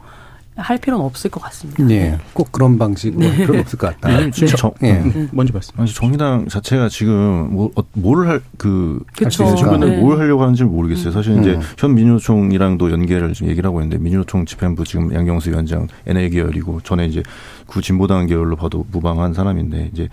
할 0.60 0.78
필요는 0.78 1.04
없을 1.04 1.30
것 1.30 1.40
같습니다. 1.42 1.82
네, 1.84 2.18
꼭 2.32 2.52
그런 2.52 2.78
방식으로 2.78 3.20
네. 3.20 3.36
필요는 3.36 3.60
없을 3.60 3.78
것 3.78 3.88
같다. 3.88 4.20
네. 4.20 4.30
지금 4.30 4.48
정, 4.48 4.72
네. 4.80 5.00
음, 5.00 5.28
먼저 5.32 5.52
말씀. 5.52 5.78
아니, 5.78 5.92
정의당 5.92 6.48
자체가 6.48 6.88
지금 6.88 7.48
뭐, 7.52 7.70
어, 7.76 7.82
뭘할그 7.92 9.04
주변에 9.30 9.86
네. 9.86 9.96
뭘 9.98 10.18
하려고 10.18 10.42
하는지 10.42 10.64
모르겠어요. 10.64 11.12
사실 11.12 11.32
음. 11.32 11.40
이제 11.40 11.58
현 11.78 11.94
민주노총이랑도 11.94 12.90
연계를 12.90 13.32
좀 13.32 13.48
얘기를 13.48 13.66
하고 13.66 13.80
있는데 13.80 14.02
민주노총 14.02 14.46
집행부 14.46 14.84
지금 14.84 15.12
양경수 15.14 15.50
위원장 15.50 15.88
NA 16.06 16.30
계열이고 16.30 16.80
전에 16.82 17.06
이제 17.06 17.22
구 17.66 17.80
진보당 17.82 18.26
계열로 18.26 18.56
봐도 18.56 18.84
무방한 18.90 19.34
사람인데 19.34 19.90
이제 19.92 20.08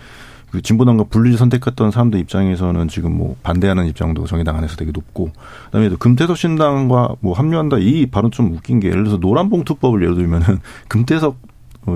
그 0.50 0.62
진보당과 0.62 1.04
분리 1.04 1.36
선택했던 1.36 1.90
사람들 1.90 2.18
입장에서는 2.20 2.88
지금 2.88 3.16
뭐 3.16 3.36
반대하는 3.42 3.86
입장도 3.86 4.26
정의당 4.26 4.56
안에서 4.56 4.76
되게 4.76 4.90
높고 4.92 5.30
그다음에 5.66 5.90
금태섭 5.98 6.38
신당과 6.38 7.16
뭐 7.20 7.34
합류한다 7.34 7.78
이 7.78 8.06
발언 8.06 8.30
좀 8.30 8.52
웃긴 8.52 8.80
게 8.80 8.88
예를 8.88 9.04
들어서 9.04 9.18
노란봉투법을 9.18 10.02
예를 10.02 10.14
들면은 10.14 10.58
금태섭 10.88 11.36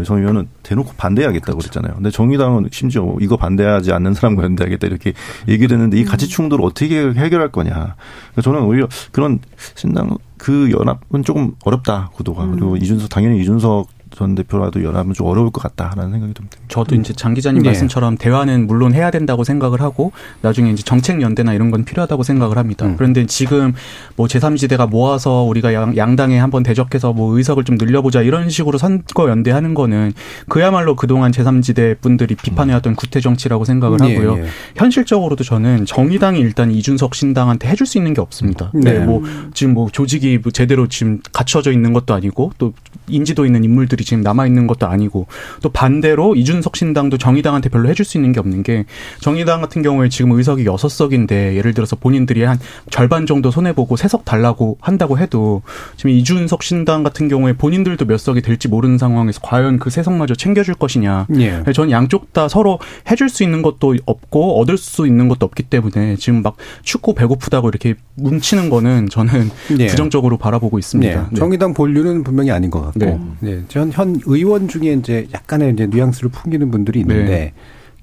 정 0.05 0.19
의원은 0.19 0.49
대놓고 0.63 0.93
반대하겠다고 0.97 1.59
그렇죠. 1.59 1.71
그랬잖아요. 1.71 1.97
근데 1.97 2.11
정의당은 2.11 2.69
심지어 2.73 3.15
이거 3.21 3.37
반대하지 3.37 3.93
않는 3.93 4.15
사람과 4.15 4.45
연대하겠다 4.45 4.87
이렇게 4.87 5.13
얘기를 5.49 5.77
했는데 5.77 5.99
이 5.99 6.05
가치 6.05 6.29
충돌을 6.29 6.65
어떻게 6.65 6.99
해결할 6.99 7.53
거냐. 7.53 7.73
그러니까 7.73 8.43
저는 8.43 8.63
오히려 8.63 8.89
그런 9.11 9.41
신당 9.75 10.17
그 10.39 10.71
연합은 10.71 11.23
조금 11.25 11.53
어렵다 11.65 12.11
구도가 12.15 12.45
음. 12.45 12.53
그리고 12.53 12.77
이준석 12.77 13.11
당연히 13.11 13.41
이준석 13.43 13.89
전 14.15 14.35
대표라도 14.35 14.83
연합은 14.85 15.15
좀 15.15 15.27
어려울 15.27 15.51
것 15.51 15.63
같다라는 15.63 16.13
생각이 16.13 16.35
듭니다. 16.35 16.59
저도 16.69 16.95
이제 16.95 17.13
장 17.13 17.35
기자님 17.35 17.63
네. 17.63 17.71
말씀처럼 17.71 18.17
대화는 18.17 18.67
물론 18.67 18.95
해야 18.95 19.11
된다고 19.11 19.45
생각을 19.45 19.81
하고 19.81 20.13
나중에 20.43 20.71
이제 20.71 20.83
정책 20.83 21.21
연대나 21.21 21.55
이런 21.55 21.71
건 21.71 21.85
필요하다고 21.85 22.23
생각을 22.23 22.59
합니다. 22.59 22.87
음. 22.87 22.97
그런데 22.97 23.27
지금 23.27 23.73
뭐 24.17 24.27
제3지대가 24.27 24.89
모아서 24.89 25.43
우리가 25.43 25.75
양, 25.75 25.97
양당에 25.97 26.39
한번 26.39 26.63
대적해서 26.63 27.13
뭐 27.13 27.37
의석을 27.37 27.65
좀 27.65 27.77
늘려보자 27.77 28.23
이런 28.23 28.51
식으로 28.51 28.79
선거 28.79 29.29
연대하는 29.29 29.75
거는 29.75 30.13
그야말로 30.49 30.95
그동안 30.97 31.33
제3지대 31.33 32.01
분들이 32.01 32.35
비판해왔던 32.35 32.97
구태 32.97 33.21
정치라고 33.21 33.65
생각을 33.65 33.99
네, 33.99 34.15
하고요. 34.15 34.37
네, 34.37 34.43
네. 34.43 34.49
현실적으로도 34.77 35.45
저는 35.45 35.87
정의당이 35.87 36.39
일단 36.39 36.71
이준석 36.71 37.15
신당한테 37.15 37.69
해줄 37.69 37.87
수 37.87 37.99
있는 37.99 38.15
게 38.15 38.21
없습니다. 38.21 38.71
네. 38.75 38.99
뭐 38.99 39.23
지금 39.55 39.75
뭐 39.75 39.89
조직이 39.91 40.39
뭐 40.39 40.53
제대로 40.53 40.89
지금 40.89 41.21
갖춰져 41.33 41.73
있는 41.73 41.93
것도 41.93 42.15
아니고 42.15 42.53
또 42.59 42.73
인지도 43.09 43.47
있는 43.47 43.65
인물들이 43.65 44.02
분들이 44.03 44.05
지금 44.05 44.23
남아 44.23 44.47
있는 44.47 44.67
것도 44.67 44.87
아니고 44.87 45.27
또 45.63 45.69
반대로 45.71 46.35
이준석 46.35 46.77
신당도 46.77 47.19
정의당한테 47.19 47.69
별로 47.69 47.89
해줄 47.89 48.05
수 48.05 48.19
있는 48.19 48.33
게 48.33 48.41
없는 48.41 48.63
게 48.63 48.85
정의당 49.21 49.61
같은 49.61 49.83
경우에 49.83 50.09
지금 50.09 50.33
의석이 50.33 50.67
여섯 50.67 50.89
석인데 50.89 51.57
예를 51.57 51.73
들어서 51.73 51.97
본인들이 51.97 52.43
한 52.43 52.59
절반 52.91 53.27
정도 53.27 53.51
손해 53.51 53.73
보고 53.75 53.97
세 53.97 54.13
석 54.13 54.27
달라고 54.27 54.77
한다고 54.83 55.19
해도 55.19 55.63
지금 55.97 56.11
이준석 56.11 56.63
신당 56.63 57.03
같은 57.03 57.29
경우에 57.29 57.55
본인들도 57.55 58.05
몇 58.05 58.19
석이 58.19 58.43
될지 58.43 58.69
모르는 58.69 58.99
상황에서 58.99 59.41
과연 59.43 59.79
그 59.79 59.89
세 59.89 60.03
석마저 60.03 60.35
챙겨줄 60.35 60.75
것이냐. 60.75 61.27
예. 61.37 61.63
저는 61.73 61.91
양쪽 61.91 62.33
다 62.33 62.49
서로 62.49 62.79
해줄 63.11 63.29
수 63.31 63.43
있는 63.43 63.61
것도 63.63 63.95
없고 64.07 64.61
얻을 64.61 64.77
수 64.79 65.07
있는 65.07 65.29
것도 65.29 65.47
없기 65.47 65.63
때문에 65.65 66.17
지금 66.17 66.43
막 66.43 66.57
춥고 66.83 67.15
배고프다고 67.15 67.69
이렇게 67.69 67.95
뭉치는 68.17 68.69
거는 68.71 69.09
저는 69.11 69.51
예. 69.79 69.87
부정적으로 69.87 70.37
바라보고 70.39 70.79
있습니다. 70.79 71.21
네. 71.23 71.27
네. 71.31 71.39
정의당 71.39 71.73
본류는 71.75 72.25
분명히 72.25 72.51
아닌 72.51 72.71
것 72.71 72.81
같고. 72.83 72.99
네. 72.99 73.19
네. 73.41 73.63
전, 73.69 73.92
현 73.93 74.21
의원 74.27 74.69
중에 74.69 74.93
이제 74.95 75.27
약간의 75.33 75.73
이제 75.75 75.87
뉘앙스를 75.87 76.31
풍기는 76.31 76.71
분들이 76.71 77.01
있는데 77.01 77.27
네. 77.27 77.53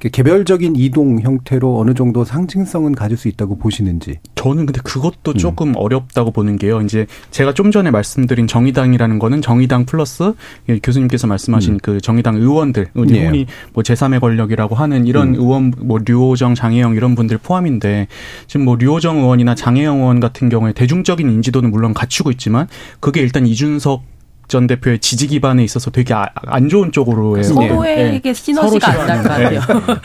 개별적인 0.07 0.77
이동 0.77 1.19
형태로 1.19 1.77
어느 1.77 1.93
정도 1.93 2.23
상징성은 2.23 2.95
가질 2.95 3.17
수 3.17 3.27
있다고 3.27 3.57
보시는지. 3.57 4.19
저는 4.35 4.65
근데 4.65 4.79
그것도 4.81 5.31
음. 5.31 5.37
조금 5.37 5.73
어렵다고 5.75 6.31
보는 6.31 6.57
게요. 6.57 6.81
이제 6.81 7.05
제가 7.31 7.53
좀 7.53 7.69
전에 7.71 7.91
말씀드린 7.91 8.47
정의당이라는 8.47 9.19
거는 9.19 9.41
정의당 9.41 9.85
플러스 9.85 10.33
교수님께서 10.81 11.27
말씀하신 11.27 11.73
음. 11.73 11.79
그 11.83 11.99
정의당 11.99 12.37
의원들, 12.37 12.91
흔히 12.93 13.17
예. 13.17 13.45
뭐 13.73 13.83
제3의 13.83 14.21
권력이라고 14.21 14.73
하는 14.73 15.05
이런 15.05 15.29
음. 15.29 15.35
의원, 15.35 15.73
뭐 15.77 15.99
류호정, 16.03 16.55
장혜영 16.55 16.95
이런 16.95 17.15
분들 17.15 17.37
포함인데 17.39 18.07
지금 18.47 18.65
뭐 18.65 18.77
류호정 18.77 19.17
의원이나 19.17 19.53
장혜영 19.53 19.99
의원 19.99 20.21
같은 20.21 20.47
경우에 20.47 20.71
대중적인 20.71 21.29
인지도는 21.29 21.71
물론 21.71 21.93
갖추고 21.93 22.31
있지만 22.31 22.67
그게 23.01 23.19
일단 23.19 23.45
이준석 23.45 24.03
전 24.49 24.65
대표의 24.67 24.99
지지 24.99 25.27
기반에 25.27 25.63
있어서 25.63 25.91
되게 25.91 26.13
아, 26.13 26.27
안 26.47 26.67
좋은 26.69 26.91
쪽으로의 26.91 27.43
서로에게 27.43 28.19
네. 28.21 28.33
시너지가 28.33 28.91
안날거 29.03 29.29
같아요. 29.29 29.61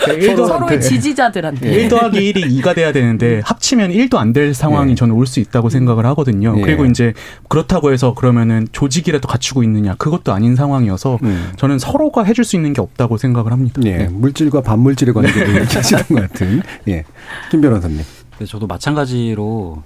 네. 0.06 0.36
서로의 0.36 0.80
지지자들한테 0.82 1.72
1 1.72 1.88
더하기 1.88 2.32
1이 2.32 2.60
2가 2.62 2.74
돼야 2.74 2.92
되는데 2.92 3.40
합치면 3.44 3.90
1도 3.90 4.16
안 4.18 4.34
될 4.34 4.52
상황이 4.52 4.90
네. 4.90 4.94
저는 4.96 5.14
올 5.14 5.26
수 5.26 5.40
있다고 5.40 5.70
생각을 5.70 6.04
하거든요. 6.06 6.54
네. 6.56 6.60
그리고 6.60 6.84
이제 6.84 7.14
그렇다고 7.48 7.92
해서 7.92 8.12
그러면은 8.14 8.68
조직이라도 8.72 9.26
갖추고 9.26 9.62
있느냐 9.62 9.94
그것도 9.94 10.32
아닌 10.34 10.54
상황이어서 10.56 11.18
음. 11.22 11.52
저는 11.56 11.78
서로가 11.78 12.24
해줄 12.24 12.44
수 12.44 12.56
있는 12.56 12.72
게 12.74 12.82
없다고 12.82 13.16
생각을 13.16 13.50
합니다. 13.52 13.80
네. 13.82 14.08
물질과 14.10 14.60
반물질의 14.60 15.14
관계를 15.14 15.56
얘기하시는 15.62 16.02
것 16.04 16.14
같은. 16.20 16.62
예. 16.88 17.04
김 17.50 17.60
변호사님. 17.62 18.02
네, 18.38 18.44
저도 18.44 18.66
마찬가지로 18.66 19.82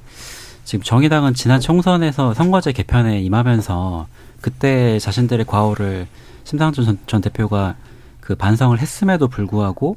지금 0.65 0.83
정의당은 0.83 1.35
지난 1.35 1.61
총선에서 1.61 2.35
선거제 2.35 2.73
개편에 2.73 3.21
임하면서 3.21 4.07
그때 4.41 4.99
자신들의 4.99 5.47
과오를 5.47 6.07
심상준 6.45 6.85
전, 6.85 6.99
전 7.07 7.21
대표가 7.21 7.77
그 8.21 8.35
반성을 8.35 8.79
했음에도 8.79 9.29
불구하고 9.29 9.97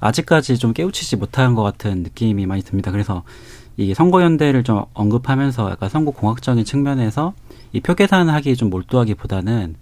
아직까지 0.00 0.58
좀 0.58 0.72
깨우치지 0.72 1.16
못한 1.16 1.54
것 1.54 1.62
같은 1.62 2.02
느낌이 2.02 2.46
많이 2.46 2.62
듭니다. 2.62 2.90
그래서 2.90 3.22
이 3.76 3.94
선거연대를 3.94 4.64
좀 4.64 4.84
언급하면서 4.94 5.70
약간 5.70 5.88
선거공학적인 5.88 6.64
측면에서 6.64 7.34
이 7.72 7.80
표 7.80 7.94
계산하기 7.94 8.56
좀 8.56 8.70
몰두하기보다는 8.70 9.76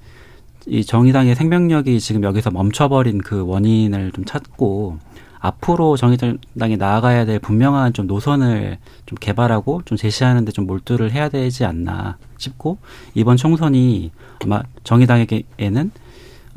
이 0.66 0.84
정의당의 0.84 1.36
생명력이 1.36 2.00
지금 2.00 2.24
여기서 2.24 2.50
멈춰버린 2.50 3.18
그 3.18 3.46
원인을 3.46 4.10
좀 4.12 4.24
찾고 4.24 4.98
앞으로 5.46 5.96
정의당이 5.96 6.76
나아가야 6.76 7.24
될 7.24 7.38
분명한 7.38 7.92
좀 7.92 8.06
노선을 8.06 8.78
좀 9.06 9.16
개발하고 9.20 9.82
좀 9.84 9.96
제시하는데 9.96 10.50
좀 10.52 10.66
몰두를 10.66 11.12
해야 11.12 11.28
되지 11.28 11.64
않나 11.64 12.18
싶고 12.38 12.78
이번 13.14 13.36
총선이 13.36 14.10
아마 14.42 14.62
정의당에게는 14.82 15.90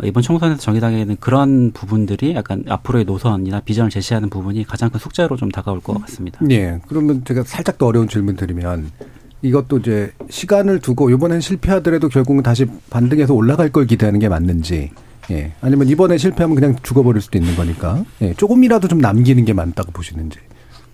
이번 0.04 0.24
총선에서 0.24 0.60
정의당에게는 0.60 1.18
그런 1.20 1.72
부분들이 1.72 2.34
약간 2.34 2.64
앞으로의 2.68 3.06
노선이나 3.06 3.60
비전을 3.60 3.92
제시하는 3.92 4.30
부분이 4.30 4.64
가장 4.64 4.90
큰 4.90 5.00
숙제로 5.00 5.36
좀 5.36 5.50
다가올 5.50 5.82
것 5.82 6.00
같습니다. 6.02 6.40
네. 6.42 6.80
그러면 6.88 7.24
제가 7.26 7.44
살짝 7.44 7.78
더 7.78 7.88
어려운 7.88 8.08
질문 8.08 8.36
드리면 8.36 8.92
이것도 9.42 9.80
이제 9.80 10.12
시간을 10.30 10.80
두고 10.80 11.10
이번엔 11.12 11.42
실패하더라도 11.42 12.10
결국은 12.10 12.44
다시 12.44 12.66
반등해서 12.90 13.34
올라갈 13.34 13.70
걸 13.72 13.86
기대하는 13.86 14.20
게 14.20 14.30
맞는지 14.30 14.92
예. 15.32 15.52
아니면 15.62 15.88
이번에 15.88 16.18
실패하면 16.18 16.56
그냥 16.56 16.76
죽어버릴 16.82 17.22
수도 17.22 17.38
있는 17.38 17.56
거니까. 17.56 18.04
예. 18.22 18.34
조금이라도 18.34 18.88
좀 18.88 19.00
남기는 19.00 19.44
게 19.46 19.54
많다고 19.54 19.92
보시는지. 19.92 20.40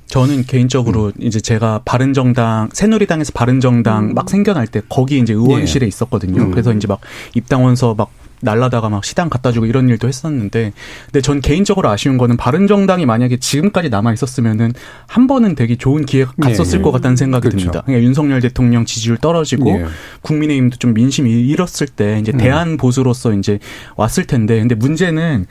저는 0.07 0.43
개인적으로 0.43 1.07
음. 1.07 1.11
이제 1.19 1.39
제가 1.39 1.81
바른정당 1.83 2.69
새누리당에서 2.73 3.31
바른정당 3.33 4.09
음. 4.09 4.13
막 4.13 4.29
생겨날 4.29 4.67
때 4.67 4.81
거기 4.87 5.19
이제 5.19 5.33
의원실에 5.33 5.85
예. 5.85 5.87
있었거든요. 5.87 6.43
음. 6.43 6.51
그래서 6.51 6.73
이제 6.73 6.87
막 6.87 7.01
입당원서 7.33 7.95
막 7.95 8.11
날라다가 8.41 8.89
막 8.89 9.03
시당 9.03 9.29
갖다 9.29 9.51
주고 9.51 9.65
이런 9.65 9.89
일도 9.89 10.07
했었는데 10.07 10.73
근데 11.05 11.21
전 11.21 11.41
개인적으로 11.41 11.89
아쉬운 11.89 12.17
거는 12.17 12.37
바른 12.37 12.67
정당이 12.67 13.05
만약에 13.05 13.37
지금까지 13.37 13.89
남아 13.89 14.13
있었으면은 14.13 14.73
한 15.07 15.27
번은 15.27 15.55
되게 15.55 15.75
좋은 15.75 16.05
기회가 16.05 16.31
네, 16.37 16.49
갔었을 16.49 16.79
네, 16.79 16.83
것 16.83 16.91
같다는 16.91 17.15
생각이 17.15 17.41
그렇죠. 17.41 17.57
듭니다. 17.57 17.81
그러니까 17.85 18.05
윤석열 18.05 18.41
대통령 18.41 18.85
지지율 18.85 19.17
떨어지고 19.17 19.65
네. 19.65 19.85
국민의힘도 20.21 20.77
좀 20.77 20.93
민심이 20.93 21.31
잃었을 21.47 21.87
때 21.87 22.19
이제 22.19 22.31
음. 22.33 22.37
대안 22.37 22.77
보수로서 22.77 23.33
이제 23.33 23.59
왔을 23.95 24.25
텐데 24.25 24.59
근데 24.59 24.75
문제는 24.75 25.45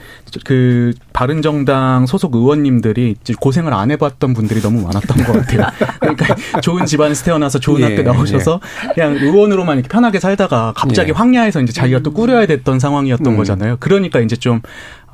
그 0.44 0.92
바른 1.12 1.42
정당 1.42 2.06
소속 2.06 2.34
의원님들이 2.34 3.16
고생을 3.40 3.72
안 3.72 3.90
해봤던 3.90 4.34
분들이 4.34 4.60
너무 4.60 4.82
많았던 4.82 5.24
것 5.24 5.32
같아요. 5.32 5.66
그러니까 6.00 6.34
좋은 6.60 6.86
집안에서 6.86 7.24
태어나서 7.24 7.58
좋은 7.58 7.80
예, 7.80 7.84
학교 7.84 8.02
나오셔서 8.02 8.60
예. 8.90 8.92
그냥 8.94 9.14
의원으로만 9.14 9.78
이렇게 9.78 9.88
편하게 9.88 10.20
살다가 10.20 10.72
갑자기 10.76 11.10
예. 11.10 11.12
황야해서 11.12 11.60
이제 11.62 11.72
자기가 11.72 12.00
또 12.00 12.12
꾸려야 12.12 12.46
됐던 12.46 12.73
상황이었던 12.78 13.32
음. 13.32 13.36
거잖아요. 13.36 13.76
그러니까 13.80 14.20
이제 14.20 14.36
좀 14.36 14.60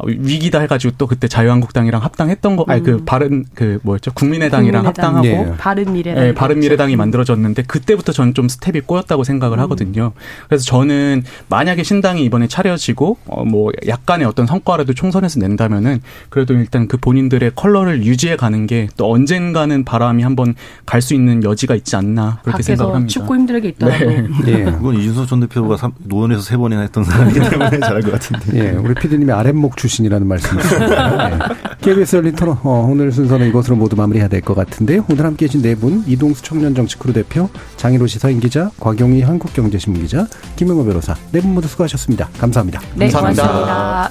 위기다 0.07 0.61
해가지고 0.61 0.95
또 0.99 1.07
그때 1.07 1.29
자유한국당이랑 1.29 2.03
합당했던 2.03 2.57
거, 2.57 2.65
아니 2.69 2.83
그 2.83 2.93
음. 2.93 3.05
바른 3.05 3.45
그 3.55 3.79
뭐였죠 3.83 4.13
국민의당이랑 4.13 4.83
국민의당. 4.83 5.17
합당하고 5.17 5.51
네. 5.51 5.57
바른 5.57 5.93
미래당, 5.93 6.25
네, 6.25 6.35
바른 6.35 6.61
미래당이 6.61 6.97
만들어졌는데 6.97 7.63
그때부터 7.63 8.13
저는 8.13 8.35
좀 8.35 8.49
스텝이 8.49 8.83
꼬였다고 8.83 9.25
생각을 9.25 9.59
음. 9.59 9.63
하거든요. 9.63 10.13
그래서 10.49 10.65
저는 10.65 11.25
만약에 11.49 11.83
신당이 11.83 12.25
이번에 12.25 12.47
차려지고 12.49 13.17
어, 13.27 13.45
뭐 13.45 13.73
약간의 13.87 14.27
어떤 14.27 14.47
성과라도 14.47 14.93
총선에서 14.95 15.41
낸다면은 15.41 16.01
그래도 16.29 16.55
일단 16.55 16.87
그 16.89 16.97
본인들의 16.97 17.53
컬러를 17.57 18.05
유지해 18.05 18.37
가는 18.37 18.67
게 18.67 18.89
또 18.97 19.11
언젠가는 19.11 19.85
바람이 19.85 20.23
한번 20.23 20.55
갈 20.87 21.01
수 21.01 21.15
있는 21.15 21.43
여지가 21.43 21.75
있지 21.77 21.97
않나 21.97 22.41
그렇게 22.43 22.63
생각을 22.63 22.95
합니다. 22.95 23.11
축구 23.11 23.35
힘들게 23.35 23.69
있더라도. 23.71 24.05
네. 24.05 24.27
네. 24.45 24.65
그건 24.71 24.97
이준석 24.97 25.27
전 25.27 25.41
대표가 25.41 25.91
노원에서 26.05 26.43
세 26.43 26.59
번이나 26.59 26.83
했던 26.83 27.05
사람이기 27.05 27.41
때문에 27.41 27.81
잘할 27.81 28.03
것 28.03 28.13
같은데. 28.13 28.59
예, 28.59 28.71
우리 28.73 28.93
피디님이 28.93 29.33
아랫목 29.33 29.79
주 29.79 29.89
출신이라는 29.91 30.27
말씀이십니다. 30.27 31.29
네. 31.29 31.39
KBS 31.81 32.17
열린 32.17 32.35
토론 32.35 32.57
어, 32.63 32.89
오늘 32.91 33.11
순서는 33.13 33.49
이것으로 33.49 33.77
모두 33.77 33.97
마무리해야 33.97 34.29
될 34.29 34.41
것 34.41 34.55
같은데 34.55 35.01
오늘 35.11 35.25
함께해 35.27 35.49
주신 35.49 35.63
네 35.63 35.75
분 35.75 36.03
이동수 36.07 36.43
청년정치크루 36.43 37.13
대표 37.13 37.49
장희로 37.77 38.07
시사인 38.07 38.39
기자 38.41 38.71
곽용희 38.81 39.23
한국경제신문 39.23 40.03
기자 40.03 40.27
김영호 40.57 40.85
변호사 40.85 41.15
네 41.33 41.41
분 41.41 41.55
모두 41.55 41.69
수고하셨습니다. 41.69 42.29
감사합니다. 42.39 42.81
네, 42.95 43.09
감사합니다. 43.09 43.47
고맙습니다. 43.49 44.11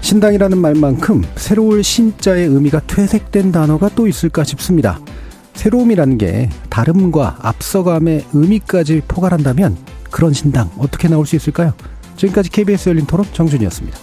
신당이라는 0.00 0.58
말만큼 0.58 1.24
새로울 1.36 1.82
신자의 1.82 2.46
의미가 2.46 2.80
퇴색된 2.86 3.50
단어가 3.52 3.88
또 3.94 4.06
있을까 4.06 4.44
싶습니다. 4.44 5.00
새로움이라는 5.54 6.18
게 6.18 6.48
다름과 6.70 7.38
앞서감의 7.40 8.26
의미까지 8.32 9.02
포괄한다면 9.08 9.76
그런 10.10 10.32
신당 10.32 10.70
어떻게 10.78 11.08
나올 11.08 11.26
수 11.26 11.34
있을까요? 11.36 11.72
지금까지 12.16 12.50
KBS 12.50 12.90
열린 12.90 13.06
토론 13.06 13.26
정준이었습니다. 13.32 13.98